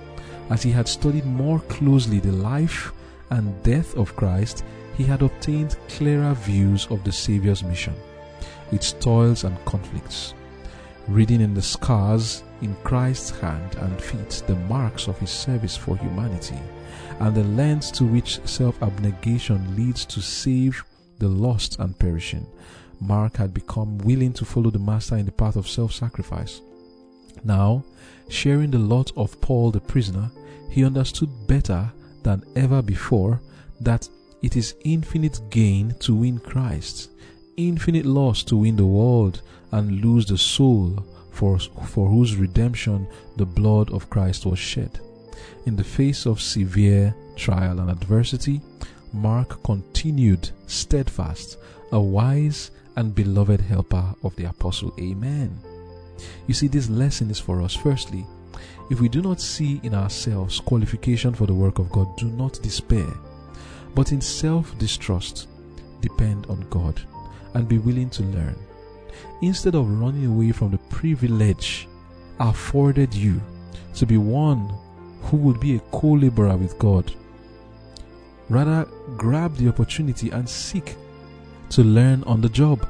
As 0.50 0.62
he 0.62 0.70
had 0.70 0.88
studied 0.88 1.24
more 1.24 1.60
closely 1.60 2.20
the 2.20 2.32
life 2.32 2.92
and 3.30 3.62
death 3.62 3.96
of 3.96 4.16
Christ, 4.16 4.64
he 4.96 5.04
had 5.04 5.22
obtained 5.22 5.76
clearer 5.88 6.34
views 6.34 6.86
of 6.90 7.02
the 7.04 7.12
Saviour's 7.12 7.62
mission, 7.62 7.94
its 8.70 8.92
toils 8.92 9.44
and 9.44 9.62
conflicts. 9.64 10.34
Reading 11.08 11.40
in 11.40 11.52
the 11.52 11.62
scars 11.62 12.44
in 12.60 12.76
Christ's 12.84 13.30
hand 13.30 13.74
and 13.76 14.00
feet 14.00 14.42
the 14.46 14.54
marks 14.54 15.08
of 15.08 15.18
his 15.18 15.30
service 15.30 15.76
for 15.76 15.96
humanity, 15.96 16.58
and 17.18 17.34
the 17.34 17.44
lengths 17.44 17.90
to 17.92 18.04
which 18.04 18.40
self 18.46 18.80
abnegation 18.82 19.76
leads 19.76 20.04
to 20.06 20.22
save 20.22 20.84
the 21.18 21.28
lost 21.28 21.78
and 21.80 21.98
perishing, 21.98 22.46
Mark 23.00 23.36
had 23.36 23.52
become 23.52 23.98
willing 23.98 24.32
to 24.34 24.44
follow 24.44 24.70
the 24.70 24.78
Master 24.78 25.16
in 25.16 25.26
the 25.26 25.32
path 25.32 25.56
of 25.56 25.68
self 25.68 25.92
sacrifice. 25.92 26.60
Now, 27.44 27.84
sharing 28.28 28.70
the 28.70 28.78
lot 28.78 29.10
of 29.16 29.40
Paul 29.40 29.72
the 29.72 29.80
prisoner, 29.80 30.30
he 30.70 30.84
understood 30.84 31.30
better 31.48 31.90
than 32.22 32.44
ever 32.54 32.80
before 32.80 33.40
that 33.80 34.08
it 34.42 34.56
is 34.56 34.76
infinite 34.84 35.40
gain 35.50 35.94
to 36.00 36.14
win 36.14 36.38
Christ, 36.38 37.10
infinite 37.56 38.06
loss 38.06 38.42
to 38.44 38.56
win 38.56 38.76
the 38.76 38.86
world 38.86 39.42
and 39.70 40.04
lose 40.04 40.26
the 40.26 40.38
soul 40.38 41.04
for, 41.30 41.58
for 41.58 42.08
whose 42.08 42.36
redemption 42.36 43.06
the 43.36 43.46
blood 43.46 43.90
of 43.92 44.10
Christ 44.10 44.46
was 44.46 44.58
shed. 44.58 45.00
In 45.66 45.76
the 45.76 45.84
face 45.84 46.26
of 46.26 46.40
severe 46.40 47.14
trial 47.36 47.80
and 47.80 47.90
adversity, 47.90 48.60
Mark 49.12 49.62
continued 49.62 50.50
steadfast, 50.66 51.58
a 51.90 52.00
wise 52.00 52.70
and 52.96 53.14
beloved 53.14 53.60
helper 53.60 54.14
of 54.22 54.34
the 54.36 54.44
apostle. 54.44 54.94
Amen. 54.98 55.58
You 56.46 56.54
see, 56.54 56.68
this 56.68 56.88
lesson 56.88 57.30
is 57.30 57.38
for 57.38 57.62
us. 57.62 57.74
Firstly, 57.74 58.26
if 58.90 59.00
we 59.00 59.08
do 59.08 59.22
not 59.22 59.40
see 59.40 59.80
in 59.82 59.94
ourselves 59.94 60.60
qualification 60.60 61.34
for 61.34 61.46
the 61.46 61.54
work 61.54 61.78
of 61.78 61.90
God, 61.90 62.16
do 62.16 62.26
not 62.26 62.60
despair, 62.62 63.08
but 63.94 64.12
in 64.12 64.20
self 64.20 64.76
distrust, 64.78 65.48
depend 66.00 66.46
on 66.46 66.66
God 66.68 67.02
and 67.54 67.68
be 67.68 67.78
willing 67.78 68.10
to 68.10 68.22
learn. 68.24 68.56
Instead 69.40 69.74
of 69.74 70.00
running 70.00 70.26
away 70.26 70.52
from 70.52 70.70
the 70.70 70.78
privilege 70.90 71.88
afforded 72.38 73.12
you 73.14 73.40
to 73.94 74.06
be 74.06 74.16
one 74.16 74.72
who 75.22 75.36
would 75.36 75.60
be 75.60 75.76
a 75.76 75.80
co 75.90 76.12
laborer 76.12 76.56
with 76.56 76.78
God, 76.78 77.12
rather 78.48 78.86
grab 79.16 79.56
the 79.56 79.68
opportunity 79.68 80.30
and 80.30 80.48
seek 80.48 80.96
to 81.70 81.82
learn 81.82 82.22
on 82.24 82.40
the 82.40 82.48
job. 82.48 82.86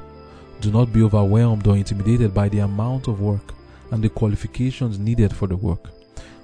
Do 0.60 0.70
not 0.70 0.92
be 0.92 1.02
overwhelmed 1.02 1.66
or 1.66 1.76
intimidated 1.76 2.32
by 2.32 2.48
the 2.48 2.60
amount 2.60 3.08
of 3.08 3.20
work 3.20 3.54
and 3.90 4.02
the 4.02 4.08
qualifications 4.08 4.98
needed 4.98 5.34
for 5.34 5.46
the 5.46 5.56
work, 5.56 5.90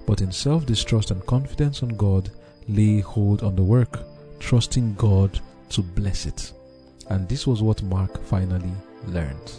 but 0.07 0.21
in 0.21 0.33
self 0.33 0.67
distrust 0.67 1.11
and 1.11 1.25
confidence 1.27 1.83
on 1.83 1.91
God, 1.91 2.31
lay 2.69 3.01
hold 3.01 3.43
on 3.43 3.57
the 3.57 3.63
work, 3.63 4.01
trusting 4.39 4.95
God 4.95 5.41
to 5.71 5.83
bless 5.83 6.27
it. 6.27 6.53
And 7.11 7.29
this 7.29 7.47
was 7.47 7.63
what 7.63 7.83
Mark 7.83 8.23
finally 8.25 8.73
learned. 9.07 9.53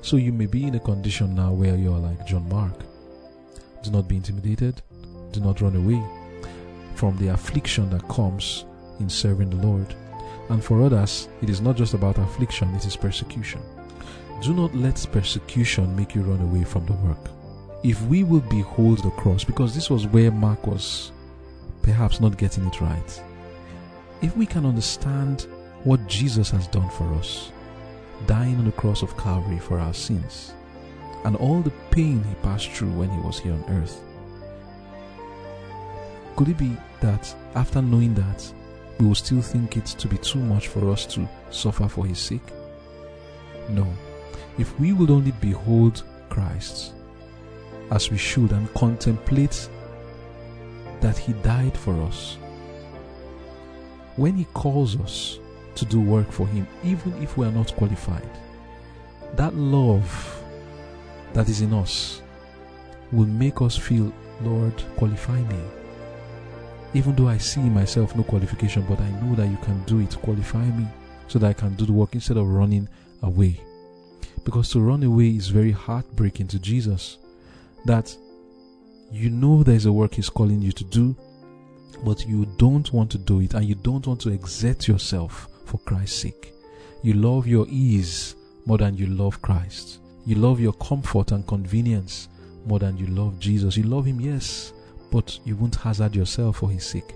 So 0.00 0.16
you 0.16 0.32
may 0.32 0.46
be 0.46 0.64
in 0.64 0.74
a 0.74 0.80
condition 0.80 1.34
now 1.34 1.52
where 1.52 1.76
you're 1.76 1.98
like 1.98 2.26
John 2.26 2.48
Mark. 2.48 2.84
Do 3.82 3.90
not 3.90 4.08
be 4.08 4.16
intimidated, 4.16 4.80
do 5.32 5.40
not 5.40 5.60
run 5.60 5.76
away 5.76 6.02
from 6.94 7.16
the 7.18 7.28
affliction 7.28 7.90
that 7.90 8.08
comes 8.08 8.64
in 9.00 9.08
serving 9.08 9.50
the 9.50 9.66
Lord. 9.66 9.94
And 10.48 10.64
for 10.64 10.82
others, 10.82 11.28
it 11.42 11.50
is 11.50 11.60
not 11.60 11.76
just 11.76 11.94
about 11.94 12.18
affliction, 12.18 12.74
it 12.74 12.86
is 12.86 12.96
persecution. 12.96 13.60
Do 14.42 14.54
not 14.54 14.74
let 14.74 15.06
persecution 15.12 15.94
make 15.94 16.14
you 16.14 16.22
run 16.22 16.40
away 16.40 16.64
from 16.64 16.86
the 16.86 16.94
work. 16.94 17.30
If 17.84 18.00
we 18.02 18.24
will 18.24 18.40
behold 18.40 18.98
the 18.98 19.10
cross, 19.10 19.44
because 19.44 19.74
this 19.74 19.90
was 19.90 20.06
where 20.06 20.30
Mark 20.30 20.66
was 20.66 21.12
perhaps 21.82 22.20
not 22.20 22.38
getting 22.38 22.66
it 22.66 22.80
right, 22.80 23.22
if 24.22 24.36
we 24.36 24.46
can 24.46 24.66
understand 24.66 25.46
what 25.84 26.06
Jesus 26.06 26.50
has 26.50 26.66
done 26.68 26.88
for 26.90 27.12
us, 27.14 27.52
dying 28.26 28.56
on 28.56 28.64
the 28.64 28.72
cross 28.72 29.02
of 29.02 29.16
Calvary 29.16 29.58
for 29.58 29.78
our 29.78 29.94
sins, 29.94 30.54
and 31.24 31.36
all 31.36 31.60
the 31.60 31.72
pain 31.90 32.22
he 32.24 32.34
passed 32.36 32.70
through 32.70 32.92
when 32.92 33.10
he 33.10 33.18
was 33.20 33.38
here 33.38 33.52
on 33.52 33.64
earth, 33.68 34.00
could 36.36 36.48
it 36.48 36.58
be 36.58 36.76
that 37.00 37.34
after 37.56 37.82
knowing 37.82 38.14
that, 38.14 38.52
we 38.98 39.06
will 39.06 39.14
still 39.14 39.42
think 39.42 39.76
it 39.76 39.86
to 39.86 40.06
be 40.06 40.18
too 40.18 40.38
much 40.38 40.68
for 40.68 40.88
us 40.90 41.04
to 41.06 41.28
suffer 41.50 41.88
for 41.88 42.06
his 42.06 42.18
sake? 42.18 42.52
No. 43.70 43.86
If 44.56 44.78
we 44.78 44.92
would 44.92 45.10
only 45.10 45.32
behold 45.32 46.04
Christ 46.28 46.94
as 47.90 48.10
we 48.10 48.18
should 48.18 48.52
and 48.52 48.72
contemplate 48.74 49.68
that 51.00 51.18
he 51.18 51.32
died 51.34 51.76
for 51.76 52.00
us, 52.02 52.38
when 54.16 54.34
he 54.34 54.44
calls 54.54 54.98
us 55.00 55.40
to 55.78 55.84
do 55.84 56.00
work 56.00 56.30
for 56.30 56.46
him, 56.46 56.66
even 56.84 57.12
if 57.22 57.36
we 57.36 57.46
are 57.46 57.52
not 57.52 57.74
qualified, 57.76 58.28
that 59.34 59.54
love 59.54 60.42
that 61.32 61.48
is 61.48 61.60
in 61.60 61.72
us 61.72 62.22
will 63.12 63.26
make 63.26 63.60
us 63.62 63.76
feel, 63.76 64.12
Lord, 64.42 64.74
qualify 64.96 65.40
me 65.42 65.60
even 66.94 67.14
though 67.14 67.28
I 67.28 67.38
see 67.38 67.60
myself 67.60 68.16
no 68.16 68.22
qualification, 68.22 68.84
but 68.88 69.00
I 69.00 69.10
know 69.20 69.34
that 69.34 69.48
you 69.48 69.58
can 69.58 69.82
do 69.84 70.00
it. 70.00 70.16
Qualify 70.22 70.64
me 70.64 70.86
so 71.26 71.38
that 71.38 71.48
I 71.48 71.52
can 71.52 71.74
do 71.74 71.84
the 71.84 71.92
work 71.92 72.14
instead 72.14 72.36
of 72.36 72.48
running 72.48 72.88
away. 73.22 73.60
Because 74.44 74.70
to 74.70 74.80
run 74.80 75.02
away 75.02 75.28
is 75.28 75.48
very 75.48 75.72
heartbreaking 75.72 76.48
to 76.48 76.58
Jesus. 76.58 77.18
That 77.84 78.14
you 79.12 79.30
know 79.30 79.62
there's 79.62 79.86
a 79.86 79.92
work 79.92 80.14
He's 80.14 80.30
calling 80.30 80.62
you 80.62 80.72
to 80.72 80.84
do, 80.84 81.14
but 82.04 82.26
you 82.26 82.46
don't 82.56 82.90
want 82.92 83.10
to 83.12 83.18
do 83.18 83.40
it 83.40 83.54
and 83.54 83.66
you 83.66 83.74
don't 83.74 84.06
want 84.06 84.20
to 84.22 84.30
exert 84.30 84.88
yourself 84.88 85.48
for 85.68 85.78
Christ's 85.78 86.20
sake. 86.20 86.52
You 87.02 87.14
love 87.14 87.46
your 87.46 87.66
ease 87.68 88.34
more 88.66 88.78
than 88.78 88.96
you 88.96 89.06
love 89.06 89.40
Christ. 89.42 90.00
You 90.26 90.36
love 90.36 90.60
your 90.60 90.72
comfort 90.74 91.32
and 91.32 91.46
convenience 91.46 92.28
more 92.66 92.78
than 92.78 92.96
you 92.96 93.06
love 93.06 93.38
Jesus. 93.38 93.76
You 93.76 93.84
love 93.84 94.04
Him, 94.04 94.20
yes, 94.20 94.72
but 95.10 95.38
you 95.44 95.56
won't 95.56 95.76
hazard 95.76 96.14
yourself 96.14 96.58
for 96.58 96.70
his 96.70 96.84
sake. 96.84 97.14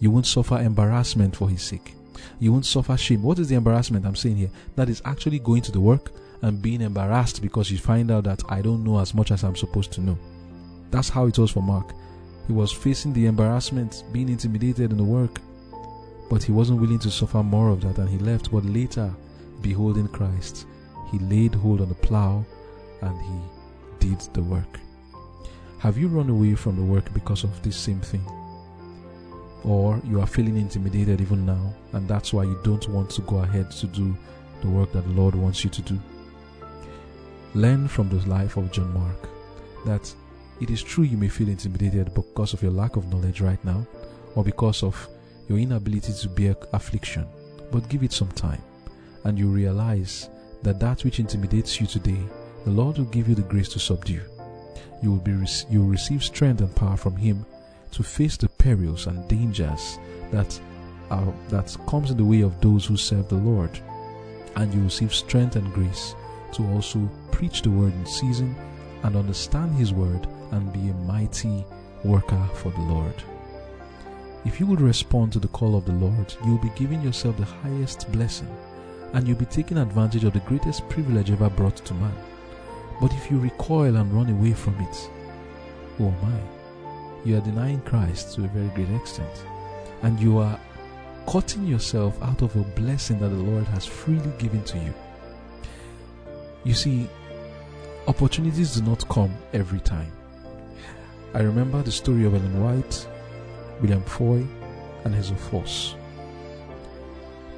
You 0.00 0.10
won't 0.10 0.26
suffer 0.26 0.58
embarrassment 0.58 1.36
for 1.36 1.48
his 1.48 1.62
sake. 1.62 1.94
You 2.38 2.52
won't 2.52 2.66
suffer 2.66 2.96
shame. 2.96 3.22
What 3.22 3.38
is 3.38 3.48
the 3.48 3.54
embarrassment 3.54 4.04
I'm 4.04 4.16
saying 4.16 4.36
here? 4.36 4.50
That 4.76 4.88
is 4.88 5.02
actually 5.04 5.38
going 5.38 5.62
to 5.62 5.72
the 5.72 5.80
work 5.80 6.12
and 6.42 6.60
being 6.60 6.80
embarrassed 6.80 7.40
because 7.40 7.70
you 7.70 7.78
find 7.78 8.10
out 8.10 8.24
that 8.24 8.42
I 8.48 8.62
don't 8.62 8.84
know 8.84 8.98
as 8.98 9.14
much 9.14 9.30
as 9.30 9.44
I'm 9.44 9.56
supposed 9.56 9.92
to 9.92 10.00
know. 10.00 10.18
That's 10.90 11.08
how 11.08 11.26
it 11.26 11.38
was 11.38 11.52
for 11.52 11.62
Mark. 11.62 11.94
He 12.46 12.52
was 12.52 12.72
facing 12.72 13.12
the 13.12 13.26
embarrassment, 13.26 14.04
being 14.12 14.28
intimidated 14.28 14.90
in 14.90 14.96
the 14.96 15.04
work, 15.04 15.40
but 16.32 16.42
he 16.42 16.50
wasn't 16.50 16.80
willing 16.80 16.98
to 16.98 17.10
suffer 17.10 17.42
more 17.42 17.68
of 17.68 17.82
that 17.82 17.98
and 17.98 18.08
he 18.08 18.16
left. 18.16 18.50
But 18.50 18.64
later, 18.64 19.14
beholding 19.60 20.08
Christ, 20.08 20.66
he 21.10 21.18
laid 21.18 21.54
hold 21.54 21.82
on 21.82 21.90
the 21.90 21.94
plow 21.94 22.42
and 23.02 23.20
he 23.20 24.08
did 24.08 24.18
the 24.32 24.42
work. 24.42 24.80
Have 25.80 25.98
you 25.98 26.08
run 26.08 26.30
away 26.30 26.54
from 26.54 26.76
the 26.76 26.90
work 26.90 27.12
because 27.12 27.44
of 27.44 27.62
this 27.62 27.76
same 27.76 28.00
thing? 28.00 28.24
Or 29.62 30.00
you 30.04 30.22
are 30.22 30.26
feeling 30.26 30.56
intimidated 30.56 31.20
even 31.20 31.44
now, 31.44 31.74
and 31.92 32.08
that's 32.08 32.32
why 32.32 32.44
you 32.44 32.58
don't 32.64 32.88
want 32.88 33.10
to 33.10 33.20
go 33.20 33.40
ahead 33.40 33.70
to 33.72 33.86
do 33.88 34.16
the 34.62 34.68
work 34.68 34.90
that 34.92 35.04
the 35.04 35.12
Lord 35.12 35.34
wants 35.34 35.62
you 35.64 35.68
to 35.68 35.82
do? 35.82 36.00
Learn 37.54 37.86
from 37.88 38.08
the 38.08 38.26
life 38.26 38.56
of 38.56 38.72
John 38.72 38.90
Mark 38.94 39.28
that 39.84 40.10
it 40.62 40.70
is 40.70 40.82
true 40.82 41.04
you 41.04 41.18
may 41.18 41.28
feel 41.28 41.50
intimidated 41.50 42.14
because 42.14 42.54
of 42.54 42.62
your 42.62 42.72
lack 42.72 42.96
of 42.96 43.12
knowledge 43.12 43.42
right 43.42 43.62
now, 43.66 43.86
or 44.34 44.42
because 44.42 44.82
of 44.82 45.10
your 45.52 45.60
inability 45.60 46.12
to 46.12 46.28
bear 46.28 46.56
affliction, 46.72 47.26
but 47.70 47.88
give 47.88 48.02
it 48.02 48.12
some 48.12 48.32
time, 48.32 48.62
and 49.24 49.38
you 49.38 49.48
realize 49.48 50.28
that 50.62 50.80
that 50.80 51.04
which 51.04 51.20
intimidates 51.20 51.80
you 51.80 51.86
today, 51.86 52.20
the 52.64 52.70
Lord 52.70 52.98
will 52.98 53.04
give 53.06 53.28
you 53.28 53.34
the 53.34 53.42
grace 53.42 53.68
to 53.70 53.78
subdue 53.78 54.22
you 55.02 55.10
will 55.10 55.18
be 55.18 55.32
you 55.68 55.80
will 55.80 55.88
receive 55.88 56.22
strength 56.22 56.60
and 56.60 56.74
power 56.74 56.96
from 56.96 57.16
him 57.16 57.44
to 57.90 58.02
face 58.02 58.36
the 58.36 58.48
perils 58.48 59.06
and 59.06 59.28
dangers 59.28 59.98
that 60.30 60.58
are, 61.10 61.34
that 61.48 61.76
comes 61.86 62.10
in 62.10 62.16
the 62.16 62.24
way 62.24 62.40
of 62.40 62.58
those 62.60 62.86
who 62.86 62.96
serve 62.96 63.28
the 63.28 63.34
Lord 63.34 63.78
and 64.56 64.72
you 64.72 64.78
will 64.78 64.86
receive 64.86 65.12
strength 65.12 65.56
and 65.56 65.72
grace 65.74 66.14
to 66.52 66.66
also 66.68 67.08
preach 67.30 67.62
the 67.62 67.70
word 67.70 67.92
in 67.92 68.06
season 68.06 68.54
and 69.02 69.16
understand 69.16 69.74
his 69.74 69.92
word 69.92 70.26
and 70.52 70.72
be 70.72 70.88
a 70.90 70.94
mighty 70.94 71.64
worker 72.04 72.48
for 72.54 72.70
the 72.70 72.80
Lord. 72.80 73.14
If 74.44 74.58
you 74.58 74.66
would 74.66 74.80
respond 74.80 75.32
to 75.32 75.38
the 75.38 75.48
call 75.48 75.76
of 75.76 75.84
the 75.84 75.92
Lord, 75.92 76.34
you'll 76.44 76.58
be 76.58 76.72
giving 76.76 77.02
yourself 77.02 77.36
the 77.36 77.44
highest 77.44 78.10
blessing 78.12 78.48
and 79.12 79.28
you'll 79.28 79.36
be 79.36 79.44
taking 79.44 79.78
advantage 79.78 80.24
of 80.24 80.32
the 80.32 80.40
greatest 80.40 80.88
privilege 80.88 81.30
ever 81.30 81.50
brought 81.50 81.76
to 81.76 81.94
man 81.94 82.14
but 83.02 83.12
if 83.14 83.32
you 83.32 83.38
recoil 83.38 83.96
and 83.96 84.12
run 84.12 84.30
away 84.30 84.52
from 84.52 84.80
it, 84.80 85.10
oh 85.98 86.14
my, 86.22 86.38
you 87.24 87.36
are 87.36 87.40
denying 87.40 87.80
Christ 87.80 88.36
to 88.36 88.44
a 88.44 88.46
very 88.46 88.68
great 88.68 88.94
extent. 88.94 89.44
And 90.02 90.20
you 90.20 90.38
are 90.38 90.56
cutting 91.28 91.66
yourself 91.66 92.16
out 92.22 92.42
of 92.42 92.54
a 92.54 92.62
blessing 92.62 93.18
that 93.18 93.30
the 93.30 93.34
Lord 93.34 93.64
has 93.64 93.84
freely 93.84 94.32
given 94.38 94.62
to 94.62 94.78
you. 94.78 94.94
You 96.62 96.74
see, 96.74 97.08
opportunities 98.06 98.76
do 98.76 98.82
not 98.82 99.08
come 99.08 99.34
every 99.52 99.80
time. 99.80 100.12
I 101.34 101.40
remember 101.40 101.82
the 101.82 101.90
story 101.90 102.24
of 102.24 102.34
Ellen 102.34 102.62
White, 102.62 103.08
William 103.82 104.02
Foy, 104.04 104.46
and 105.04 105.14
Hazen 105.14 105.36
Foss. 105.36 105.96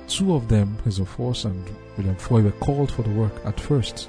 Two 0.09 0.35
of 0.35 0.49
them, 0.49 0.77
Hazen 0.85 1.05
Foss 1.05 1.45
and 1.45 1.65
William 1.97 2.17
Foy, 2.17 2.43
were 2.43 2.51
called 2.53 2.91
for 2.91 3.03
the 3.03 3.11
work 3.11 3.33
at 3.45 3.61
first. 3.61 4.09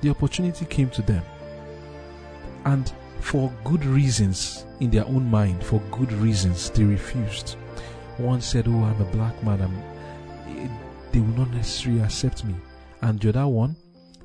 The 0.00 0.10
opportunity 0.10 0.64
came 0.64 0.90
to 0.90 1.02
them. 1.02 1.22
And 2.64 2.92
for 3.20 3.52
good 3.64 3.84
reasons, 3.84 4.66
in 4.80 4.90
their 4.90 5.06
own 5.06 5.30
mind, 5.30 5.62
for 5.62 5.80
good 5.92 6.12
reasons, 6.12 6.70
they 6.70 6.84
refused. 6.84 7.56
One 8.18 8.40
said, 8.40 8.66
Oh, 8.68 8.84
I'm 8.84 9.00
a 9.00 9.04
black 9.06 9.42
man, 9.42 9.62
I'm, 9.62 10.58
eh, 10.58 10.68
they 11.12 11.20
will 11.20 11.38
not 11.38 11.50
necessarily 11.52 12.02
accept 12.02 12.44
me. 12.44 12.54
And 13.00 13.18
the 13.20 13.30
other 13.30 13.46
one 13.46 13.76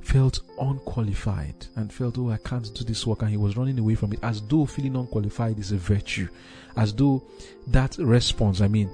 felt 0.08 0.40
unqualified 0.60 1.68
and 1.76 1.92
felt, 1.92 2.18
Oh, 2.18 2.30
I 2.30 2.38
can't 2.38 2.74
do 2.74 2.84
this 2.86 3.06
work. 3.06 3.22
And 3.22 3.32
he 3.32 3.38
was 3.38 3.58
running 3.58 3.78
away 3.78 3.96
from 3.96 4.14
it 4.14 4.20
as 4.24 4.42
though 4.42 4.66
feeling 4.66 4.96
unqualified 4.96 5.60
is 5.60 5.72
a 5.72 5.78
virtue. 5.78 6.30
As 6.78 6.94
though 6.94 7.24
that 7.68 7.98
response, 7.98 8.62
I 8.62 8.68
mean, 8.68 8.90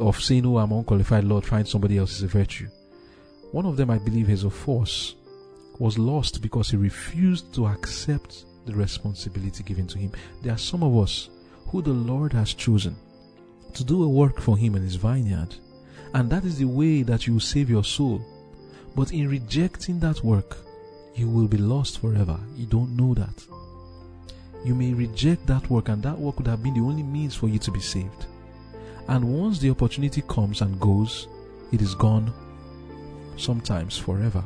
of 0.00 0.20
saying, 0.20 0.46
Oh, 0.46 0.56
I'm 0.56 0.72
unqualified, 0.72 1.24
Lord, 1.24 1.44
find 1.44 1.68
somebody 1.68 1.98
else 1.98 2.12
is 2.16 2.22
a 2.22 2.28
virtue. 2.28 2.68
One 3.52 3.66
of 3.66 3.76
them, 3.76 3.90
I 3.90 3.98
believe, 3.98 4.30
is 4.30 4.44
a 4.44 4.50
force, 4.50 5.16
was 5.78 5.98
lost 5.98 6.40
because 6.40 6.70
he 6.70 6.76
refused 6.76 7.54
to 7.54 7.66
accept 7.66 8.44
the 8.64 8.74
responsibility 8.74 9.62
given 9.62 9.86
to 9.88 9.98
him. 9.98 10.12
There 10.42 10.52
are 10.54 10.58
some 10.58 10.82
of 10.82 10.96
us 10.96 11.28
who 11.66 11.82
the 11.82 11.92
Lord 11.92 12.32
has 12.32 12.54
chosen 12.54 12.96
to 13.74 13.84
do 13.84 14.02
a 14.02 14.08
work 14.08 14.40
for 14.40 14.56
him 14.56 14.74
in 14.74 14.82
his 14.82 14.96
vineyard. 14.96 15.54
And 16.14 16.30
that 16.30 16.44
is 16.44 16.58
the 16.58 16.64
way 16.66 17.02
that 17.02 17.26
you 17.26 17.38
save 17.38 17.68
your 17.68 17.84
soul. 17.84 18.24
But 18.94 19.12
in 19.12 19.28
rejecting 19.28 20.00
that 20.00 20.24
work, 20.24 20.56
you 21.14 21.28
will 21.28 21.48
be 21.48 21.58
lost 21.58 22.00
forever. 22.00 22.38
You 22.56 22.66
don't 22.66 22.96
know 22.96 23.14
that. 23.14 23.44
You 24.64 24.74
may 24.74 24.92
reject 24.92 25.46
that 25.46 25.68
work, 25.70 25.88
and 25.88 26.02
that 26.02 26.18
work 26.18 26.38
would 26.38 26.46
have 26.46 26.62
been 26.62 26.74
the 26.74 26.80
only 26.80 27.02
means 27.02 27.34
for 27.34 27.48
you 27.48 27.58
to 27.60 27.70
be 27.70 27.80
saved. 27.80 28.26
And 29.08 29.24
once 29.24 29.58
the 29.58 29.70
opportunity 29.70 30.22
comes 30.22 30.60
and 30.60 30.80
goes, 30.80 31.28
it 31.72 31.80
is 31.82 31.94
gone, 31.94 32.32
sometimes 33.36 33.96
forever. 33.96 34.44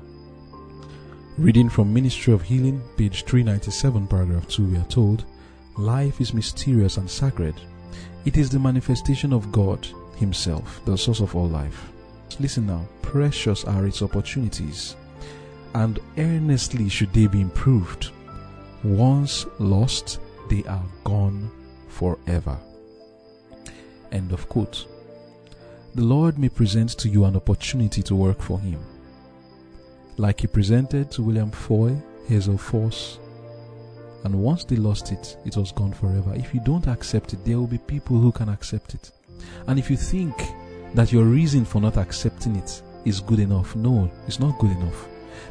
Reading 1.38 1.68
from 1.68 1.92
Ministry 1.92 2.32
of 2.32 2.42
Healing, 2.42 2.82
page 2.96 3.24
397, 3.24 4.06
paragraph 4.06 4.48
2, 4.48 4.64
we 4.64 4.76
are 4.76 4.84
told, 4.84 5.24
Life 5.78 6.20
is 6.20 6.34
mysterious 6.34 6.98
and 6.98 7.10
sacred. 7.10 7.54
It 8.24 8.36
is 8.36 8.50
the 8.50 8.58
manifestation 8.58 9.32
of 9.32 9.50
God 9.50 9.86
Himself, 10.16 10.82
the 10.84 10.96
source 10.96 11.20
of 11.20 11.34
all 11.34 11.48
life. 11.48 11.91
Listen 12.40 12.66
now, 12.66 12.86
precious 13.02 13.64
are 13.64 13.86
its 13.86 14.02
opportunities, 14.02 14.96
and 15.74 15.98
earnestly 16.18 16.88
should 16.88 17.12
they 17.12 17.26
be 17.26 17.40
improved. 17.40 18.10
Once 18.82 19.46
lost, 19.58 20.18
they 20.50 20.64
are 20.64 20.84
gone 21.04 21.50
forever. 21.88 22.56
End 24.10 24.32
of 24.32 24.48
quote. 24.48 24.86
The 25.94 26.02
Lord 26.02 26.38
may 26.38 26.48
present 26.48 26.90
to 26.98 27.08
you 27.08 27.24
an 27.24 27.36
opportunity 27.36 28.02
to 28.02 28.14
work 28.14 28.40
for 28.40 28.58
Him, 28.58 28.80
like 30.16 30.40
He 30.40 30.46
presented 30.46 31.10
to 31.12 31.22
William 31.22 31.50
Foy, 31.50 31.96
Hazen 32.28 32.58
Foss, 32.58 33.18
and 34.24 34.34
once 34.34 34.64
they 34.64 34.76
lost 34.76 35.12
it, 35.12 35.36
it 35.44 35.56
was 35.56 35.72
gone 35.72 35.92
forever. 35.92 36.32
If 36.34 36.54
you 36.54 36.60
don't 36.60 36.86
accept 36.86 37.32
it, 37.32 37.44
there 37.44 37.58
will 37.58 37.66
be 37.66 37.78
people 37.78 38.18
who 38.18 38.32
can 38.32 38.48
accept 38.48 38.94
it. 38.94 39.10
And 39.66 39.78
if 39.78 39.90
you 39.90 39.96
think 39.96 40.34
that 40.94 41.12
your 41.12 41.24
reason 41.24 41.64
for 41.64 41.80
not 41.80 41.96
accepting 41.96 42.56
it 42.56 42.82
is 43.04 43.20
good 43.20 43.38
enough, 43.40 43.74
no, 43.76 44.10
it's 44.26 44.40
not 44.40 44.58
good 44.58 44.70
enough. 44.72 45.06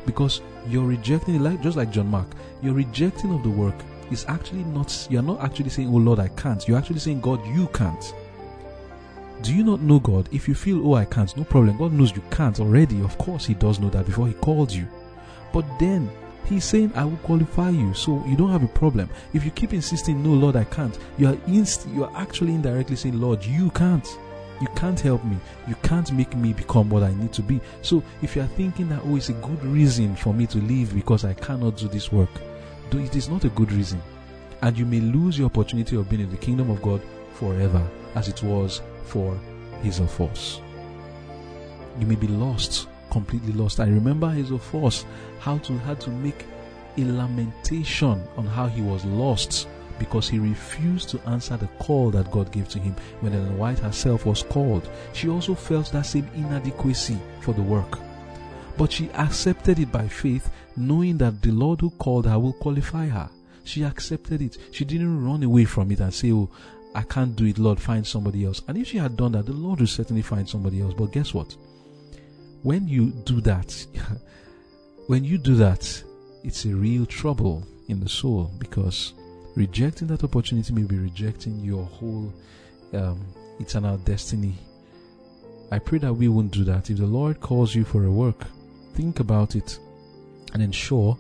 Because 0.06 0.42
you're 0.68 0.86
rejecting 0.86 1.42
like, 1.42 1.62
just 1.62 1.78
like 1.78 1.92
John 1.92 2.08
Mark, 2.08 2.28
you're 2.62 2.74
rejecting 2.74 3.34
of 3.34 3.44
the 3.44 3.50
work 3.50 3.76
is 4.12 4.26
actually 4.28 4.64
not, 4.66 5.08
you're 5.10 5.22
not 5.22 5.42
actually 5.42 5.70
saying, 5.70 5.90
Oh 5.90 5.98
Lord, 5.98 6.20
I 6.20 6.28
can't. 6.30 6.68
You're 6.68 6.78
actually 6.78 7.00
saying, 7.00 7.22
God, 7.22 7.46
you 7.48 7.68
can't. 7.68 8.14
Do 9.42 9.56
you 9.56 9.64
not 9.64 9.82
know 9.82 10.00
God? 10.00 10.30
If 10.32 10.48
you 10.48 10.54
feel, 10.54 10.86
Oh, 10.88 10.96
I 10.96 11.06
can't, 11.06 11.36
no 11.36 11.44
problem. 11.44 11.78
God 11.78 11.94
knows 11.94 12.16
you 12.16 12.24
can't 12.30 12.60
already. 12.60 13.02
Of 13.02 13.18
course, 13.18 13.46
He 13.46 13.54
does 13.54 13.80
know 13.80 13.90
that 13.90 14.06
before 14.06 14.28
He 14.28 14.34
called 14.34 14.72
you. 14.72 14.88
But 15.54 15.66
then 15.80 16.10
He's 16.46 16.66
saying, 16.66 16.92
I 16.96 17.06
will 17.06 17.18
qualify 17.18 17.70
you, 17.70 17.94
so 17.94 18.24
you 18.26 18.36
don't 18.36 18.52
have 18.52 18.64
a 18.64 18.68
problem. 18.68 19.10
If 19.34 19.46
you 19.46 19.52
keep 19.52 19.74
insisting, 19.74 20.22
no, 20.22 20.32
Lord, 20.32 20.56
I 20.56 20.66
can't, 20.66 20.98
you 21.18 21.28
are 21.28 21.38
inst- 21.48 21.88
you 21.90 22.04
are 22.04 22.12
actually 22.16 22.54
indirectly 22.54 22.96
saying, 22.96 23.20
Lord, 23.20 23.46
you 23.46 23.70
can't. 23.72 24.08
You 24.62 24.68
can't 24.76 25.00
help 25.00 25.24
me. 25.24 25.38
You 25.68 25.76
can't 25.84 26.12
make 26.14 26.36
me 26.36 26.54
become 26.54 26.90
what 26.90 27.04
I 27.04 27.14
need 27.14 27.34
to 27.34 27.42
be. 27.42 27.60
So 27.82 28.04
if 28.22 28.36
you 28.36 28.44
are 28.44 28.48
thinking 28.48 28.90
that, 28.90 29.02
oh, 29.06 29.16
it's 29.16 29.30
a 29.30 29.34
good 29.34 29.64
reason 29.66 30.16
for 30.16 30.34
me 30.34 30.46
to 30.48 30.60
leave 30.60 30.94
because 30.94 31.26
I 31.26 31.34
cannot 31.34 31.78
do 31.78 31.88
this 31.88 32.12
work, 32.12 32.30
it 32.92 33.16
is 33.16 33.30
not 33.30 33.46
a 33.46 33.50
good 33.50 33.72
reason. 33.72 34.02
And 34.62 34.78
you 34.78 34.86
may 34.86 35.00
lose 35.00 35.38
your 35.38 35.48
opportunity 35.48 35.96
of 35.96 36.10
being 36.10 36.22
in 36.22 36.30
the 36.30 36.38
kingdom 36.38 36.70
of 36.70 36.82
God 36.82 37.02
forever, 37.34 37.86
as 38.16 38.28
it 38.28 38.44
was 38.44 38.82
for 39.06 39.38
Hazen 39.82 40.08
Foss. 40.08 40.62
You 42.00 42.06
may 42.06 42.16
be 42.16 42.28
lost 42.28 42.88
completely 43.12 43.54
lost. 43.54 43.80
I 43.80 43.88
remember 43.88 44.30
Hazen 44.30 44.58
Foss 44.58 45.06
how 45.40 45.60
to 45.60 45.78
had 45.80 46.00
to 46.02 46.10
make 46.10 46.46
a 46.98 47.04
lamentation 47.04 48.24
on 48.38 48.46
how 48.48 48.68
he 48.68 48.82
was 48.82 49.06
lost 49.06 49.68
because 50.02 50.28
he 50.28 50.40
refused 50.40 51.10
to 51.10 51.22
answer 51.30 51.56
the 51.58 51.68
call 51.80 52.12
that 52.12 52.32
God 52.32 52.52
gave 52.52 52.68
to 52.70 52.80
him 52.80 52.96
when 53.20 53.34
Ellen 53.34 53.58
White 53.58 53.80
herself 53.80 54.26
was 54.26 54.44
called. 54.44 54.90
She 55.14 55.30
also 55.30 55.56
felt 55.56 55.92
that 55.92 56.06
same 56.06 56.28
inadequacy 56.36 57.18
for 57.40 57.54
the 57.54 57.62
work. 57.62 58.00
But 58.78 58.92
she 58.92 59.10
accepted 59.12 59.80
it 59.80 59.92
by 59.92 60.08
faith, 60.08 60.50
knowing 60.76 61.18
that 61.20 61.42
the 61.42 61.52
Lord 61.52 61.82
who 61.82 61.92
called 61.92 62.26
her 62.26 62.40
will 62.40 62.54
qualify 62.54 63.08
her. 63.08 63.30
She 63.64 63.84
accepted 63.84 64.42
it. 64.42 64.58
She 64.72 64.86
didn't 64.86 65.24
run 65.24 65.44
away 65.44 65.66
from 65.66 65.92
it 65.92 66.00
and 66.00 66.14
say, 66.14 66.32
Oh, 66.32 66.50
I 66.96 67.04
can't 67.04 67.36
do 67.36 67.46
it, 67.46 67.60
Lord, 67.60 67.80
find 67.80 68.06
somebody 68.06 68.44
else. 68.44 68.62
And 68.68 68.78
if 68.78 68.88
she 68.88 68.98
had 68.98 69.16
done 69.16 69.34
that, 69.34 69.46
the 69.46 69.54
Lord 69.54 69.80
would 69.80 69.90
certainly 69.90 70.22
find 70.24 70.50
somebody 70.50 70.82
else. 70.82 70.94
But 70.94 71.12
guess 71.12 71.34
what? 71.34 71.56
when 72.64 72.88
you 72.88 73.12
do 73.26 73.42
that, 73.42 73.86
when 75.08 75.24
you 75.24 75.38
do 75.38 75.56
that, 75.56 76.04
it's 76.44 76.66
a 76.66 76.76
real 76.76 77.06
trouble 77.06 77.66
in 77.88 78.00
the 78.00 78.10
soul 78.10 78.52
because 78.60 79.14
rejecting 79.56 80.08
that 80.08 80.24
opportunity 80.24 80.74
may 80.74 80.84
be 80.84 80.98
rejecting 80.98 81.60
your 81.60 81.84
whole 81.86 82.34
um, 82.94 83.26
eternal 83.60 83.98
destiny. 83.98 84.56
I 85.72 85.80
pray 85.80 86.00
that 86.00 86.14
we 86.14 86.28
won't 86.28 86.52
do 86.52 86.64
that. 86.66 86.90
If 86.90 86.98
the 86.98 87.06
Lord 87.06 87.40
calls 87.40 87.74
you 87.74 87.86
for 87.86 88.06
a 88.06 88.12
work, 88.12 88.46
think 88.94 89.20
about 89.20 89.56
it 89.56 89.80
and 90.54 90.62
ensure 90.62 91.18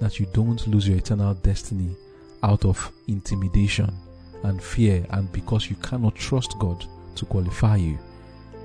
that 0.00 0.20
you 0.20 0.26
don't 0.32 0.66
lose 0.66 0.86
your 0.86 0.98
eternal 0.98 1.34
destiny 1.34 1.96
out 2.42 2.64
of 2.64 2.92
intimidation 3.08 3.92
and 4.42 4.62
fear 4.62 5.06
and 5.10 5.32
because 5.32 5.70
you 5.70 5.76
cannot 5.76 6.14
trust 6.14 6.58
God 6.58 6.84
to 7.14 7.24
qualify 7.24 7.76
you. 7.76 7.98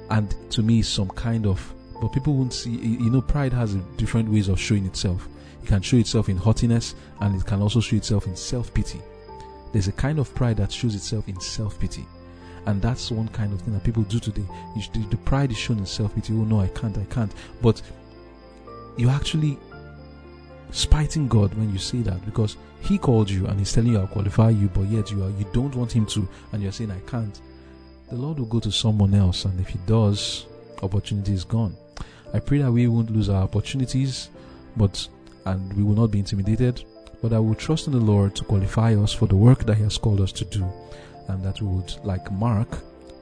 And 0.09 0.35
to 0.51 0.61
me, 0.61 0.81
some 0.81 1.09
kind 1.09 1.47
of 1.47 1.73
but 2.01 2.11
people 2.11 2.33
won't 2.33 2.51
see 2.51 2.71
you 2.71 3.11
know 3.11 3.21
pride 3.21 3.53
has 3.53 3.75
different 3.95 4.27
ways 4.27 4.49
of 4.49 4.59
showing 4.59 4.85
itself 4.85 5.29
it 5.61 5.67
can 5.67 5.81
show 5.81 5.97
itself 5.97 6.29
in 6.29 6.37
haughtiness 6.37 6.95
and 7.19 7.39
it 7.39 7.45
can 7.45 7.61
also 7.61 7.79
show 7.79 7.95
itself 7.95 8.27
in 8.27 8.35
self-pity. 8.35 9.01
There's 9.71 9.87
a 9.87 9.93
kind 9.93 10.19
of 10.19 10.33
pride 10.35 10.57
that 10.57 10.71
shows 10.71 10.95
itself 10.95 11.27
in 11.27 11.39
self-pity. 11.39 12.05
And 12.65 12.81
that's 12.81 13.09
one 13.11 13.27
kind 13.29 13.53
of 13.53 13.61
thing 13.61 13.73
that 13.73 13.83
people 13.83 14.03
do 14.03 14.19
today. 14.19 14.45
The 14.75 15.17
pride 15.17 15.51
is 15.51 15.57
shown 15.57 15.79
in 15.79 15.85
self-pity. 15.85 16.33
Oh 16.33 16.43
no 16.43 16.59
i 16.59 16.67
can't 16.67 16.97
i 16.97 17.05
can't. 17.05 17.33
But 17.61 17.81
you're 18.97 19.11
actually 19.11 19.57
spiting 20.71 21.27
god 21.27 21.53
when 21.55 21.71
you 21.71 21.79
say 21.79 21.97
that 21.99 22.23
because 22.23 22.55
he 22.81 22.97
called 22.97 23.29
you 23.29 23.45
and 23.47 23.59
he's 23.59 23.73
telling 23.73 23.91
you 23.91 23.99
i'll 23.99 24.07
qualify 24.07 24.49
you 24.49 24.69
but 24.69 24.83
yet 24.83 25.11
you 25.11 25.21
are 25.21 25.29
you 25.31 25.45
don't 25.51 25.75
want 25.75 25.91
him 25.91 26.05
to 26.05 26.25
and 26.53 26.63
you're 26.63 26.71
saying 26.71 26.91
i 26.91 26.99
can't. 27.01 27.41
The 28.09 28.15
lord 28.15 28.39
will 28.39 28.45
go 28.45 28.59
to 28.59 28.71
someone 28.71 29.13
else 29.13 29.45
and 29.45 29.59
if 29.59 29.69
he 29.69 29.79
does 29.85 30.45
opportunity 30.83 31.33
is 31.33 31.43
gone. 31.43 31.75
I 32.33 32.39
pray 32.39 32.59
that 32.59 32.71
we 32.71 32.87
won't 32.87 33.11
lose 33.11 33.29
our 33.29 33.43
opportunities, 33.43 34.29
but 34.77 35.07
and 35.45 35.73
we 35.73 35.83
will 35.83 35.95
not 35.95 36.11
be 36.11 36.19
intimidated, 36.19 36.83
but 37.21 37.33
I 37.33 37.39
will 37.39 37.55
trust 37.55 37.87
in 37.87 37.93
the 37.93 37.99
Lord 37.99 38.35
to 38.35 38.43
qualify 38.43 38.95
us 38.95 39.13
for 39.13 39.27
the 39.27 39.35
work 39.35 39.65
that 39.65 39.77
He 39.77 39.83
has 39.83 39.97
called 39.97 40.21
us 40.21 40.31
to 40.33 40.45
do, 40.45 40.65
and 41.27 41.43
that 41.43 41.61
we 41.61 41.67
would, 41.67 41.93
like 42.03 42.31
Mark, 42.31 42.67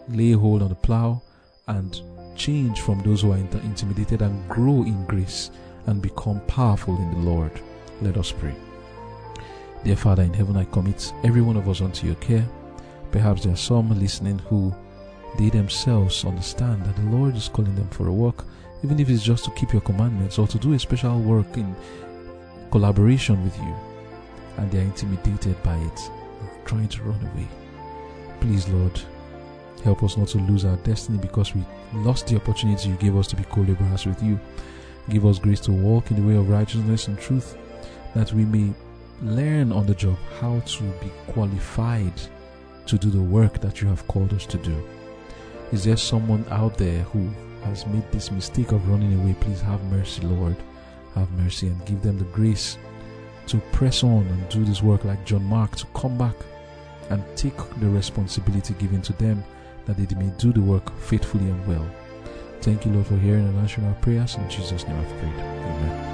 lay 0.09 0.31
hold 0.31 0.61
on 0.61 0.69
the 0.69 0.75
plow 0.75 1.21
and 1.67 2.01
change 2.35 2.81
from 2.81 3.01
those 3.01 3.21
who 3.21 3.31
are 3.31 3.37
intimidated 3.37 4.21
and 4.21 4.49
grow 4.49 4.83
in 4.83 5.05
grace 5.05 5.51
and 5.87 6.01
become 6.01 6.39
powerful 6.41 6.95
in 6.97 7.11
the 7.11 7.29
Lord. 7.29 7.51
Let 8.01 8.17
us 8.17 8.31
pray. 8.31 8.55
Dear 9.83 9.95
Father 9.95 10.23
in 10.23 10.33
heaven, 10.33 10.57
I 10.57 10.65
commit 10.65 11.13
every 11.23 11.41
one 11.41 11.57
of 11.57 11.69
us 11.69 11.81
unto 11.81 12.07
your 12.07 12.15
care. 12.17 12.47
Perhaps 13.11 13.43
there 13.43 13.53
are 13.53 13.57
some 13.57 13.97
listening 13.99 14.39
who 14.39 14.73
they 15.37 15.49
themselves 15.49 16.25
understand 16.25 16.83
that 16.85 16.95
the 16.95 17.09
Lord 17.09 17.35
is 17.35 17.49
calling 17.49 17.75
them 17.75 17.89
for 17.89 18.07
a 18.07 18.13
work 18.13 18.45
even 18.83 18.99
if 18.99 19.09
it's 19.09 19.23
just 19.23 19.45
to 19.45 19.51
keep 19.51 19.73
your 19.73 19.81
commandments 19.81 20.39
or 20.39 20.47
to 20.47 20.57
do 20.57 20.73
a 20.73 20.79
special 20.79 21.19
work 21.19 21.57
in 21.57 21.75
collaboration 22.71 23.43
with 23.43 23.57
you. 23.57 23.75
and 24.57 24.69
they 24.71 24.79
are 24.79 24.81
intimidated 24.81 25.61
by 25.63 25.77
it, 25.77 26.11
trying 26.65 26.89
to 26.89 27.01
run 27.03 27.21
away. 27.31 27.47
Please, 28.41 28.67
Lord, 28.67 28.99
help 29.83 30.03
us 30.03 30.17
not 30.17 30.27
to 30.29 30.37
lose 30.37 30.65
our 30.65 30.75
destiny 30.77 31.17
because 31.17 31.55
we 31.55 31.63
lost 31.93 32.27
the 32.27 32.35
opportunity 32.35 32.89
you 32.89 32.95
gave 32.95 33.15
us 33.15 33.27
to 33.27 33.37
be 33.37 33.43
co 33.45 33.61
laborers 33.61 34.05
with 34.05 34.21
you. 34.21 34.37
Give 35.09 35.25
us 35.25 35.39
grace 35.39 35.61
to 35.61 35.71
walk 35.71 36.11
in 36.11 36.17
the 36.17 36.27
way 36.27 36.35
of 36.35 36.49
righteousness 36.49 37.07
and 37.07 37.17
truth, 37.17 37.57
that 38.15 38.33
we 38.33 38.43
may 38.45 38.73
learn 39.21 39.71
on 39.71 39.85
the 39.85 39.95
job 39.95 40.17
how 40.41 40.59
to 40.59 40.83
be 40.99 41.09
qualified 41.27 42.13
to 42.85 42.97
do 42.97 43.09
the 43.09 43.21
work 43.21 43.59
that 43.61 43.81
you 43.81 43.87
have 43.87 44.05
called 44.07 44.33
us 44.33 44.45
to 44.47 44.57
do. 44.57 44.75
Is 45.71 45.83
there 45.83 45.97
someone 45.97 46.45
out 46.49 46.77
there 46.77 47.03
who 47.03 47.29
has 47.63 47.85
made 47.87 48.09
this 48.11 48.31
mistake 48.31 48.71
of 48.71 48.87
running 48.89 49.19
away? 49.21 49.35
Please 49.39 49.61
have 49.61 49.83
mercy, 49.85 50.21
Lord. 50.21 50.55
Have 51.15 51.31
mercy 51.31 51.67
and 51.67 51.85
give 51.85 52.01
them 52.01 52.17
the 52.17 52.25
grace 52.25 52.77
to 53.47 53.57
press 53.71 54.03
on 54.03 54.27
and 54.27 54.49
do 54.49 54.63
this 54.63 54.83
work 54.83 55.05
like 55.05 55.25
John 55.25 55.43
Mark, 55.43 55.75
to 55.77 55.85
come 55.87 56.17
back 56.17 56.35
and 57.09 57.23
take 57.35 57.57
the 57.79 57.89
responsibility 57.89 58.75
given 58.75 59.01
to 59.01 59.13
them 59.13 59.43
that 59.85 59.97
they 59.97 60.15
may 60.15 60.31
do 60.37 60.53
the 60.53 60.61
work 60.61 60.95
faithfully 60.99 61.49
and 61.49 61.67
well. 61.67 61.85
Thank 62.61 62.85
you, 62.85 62.91
Lord, 62.91 63.07
for 63.07 63.17
hearing 63.17 63.47
and 63.47 63.57
answering 63.57 63.87
our 63.87 63.95
prayers. 63.95 64.35
In 64.35 64.49
Jesus' 64.49 64.85
name 64.85 64.99
I've 64.99 65.09
prayed. 65.19 65.33
Amen. 65.33 66.08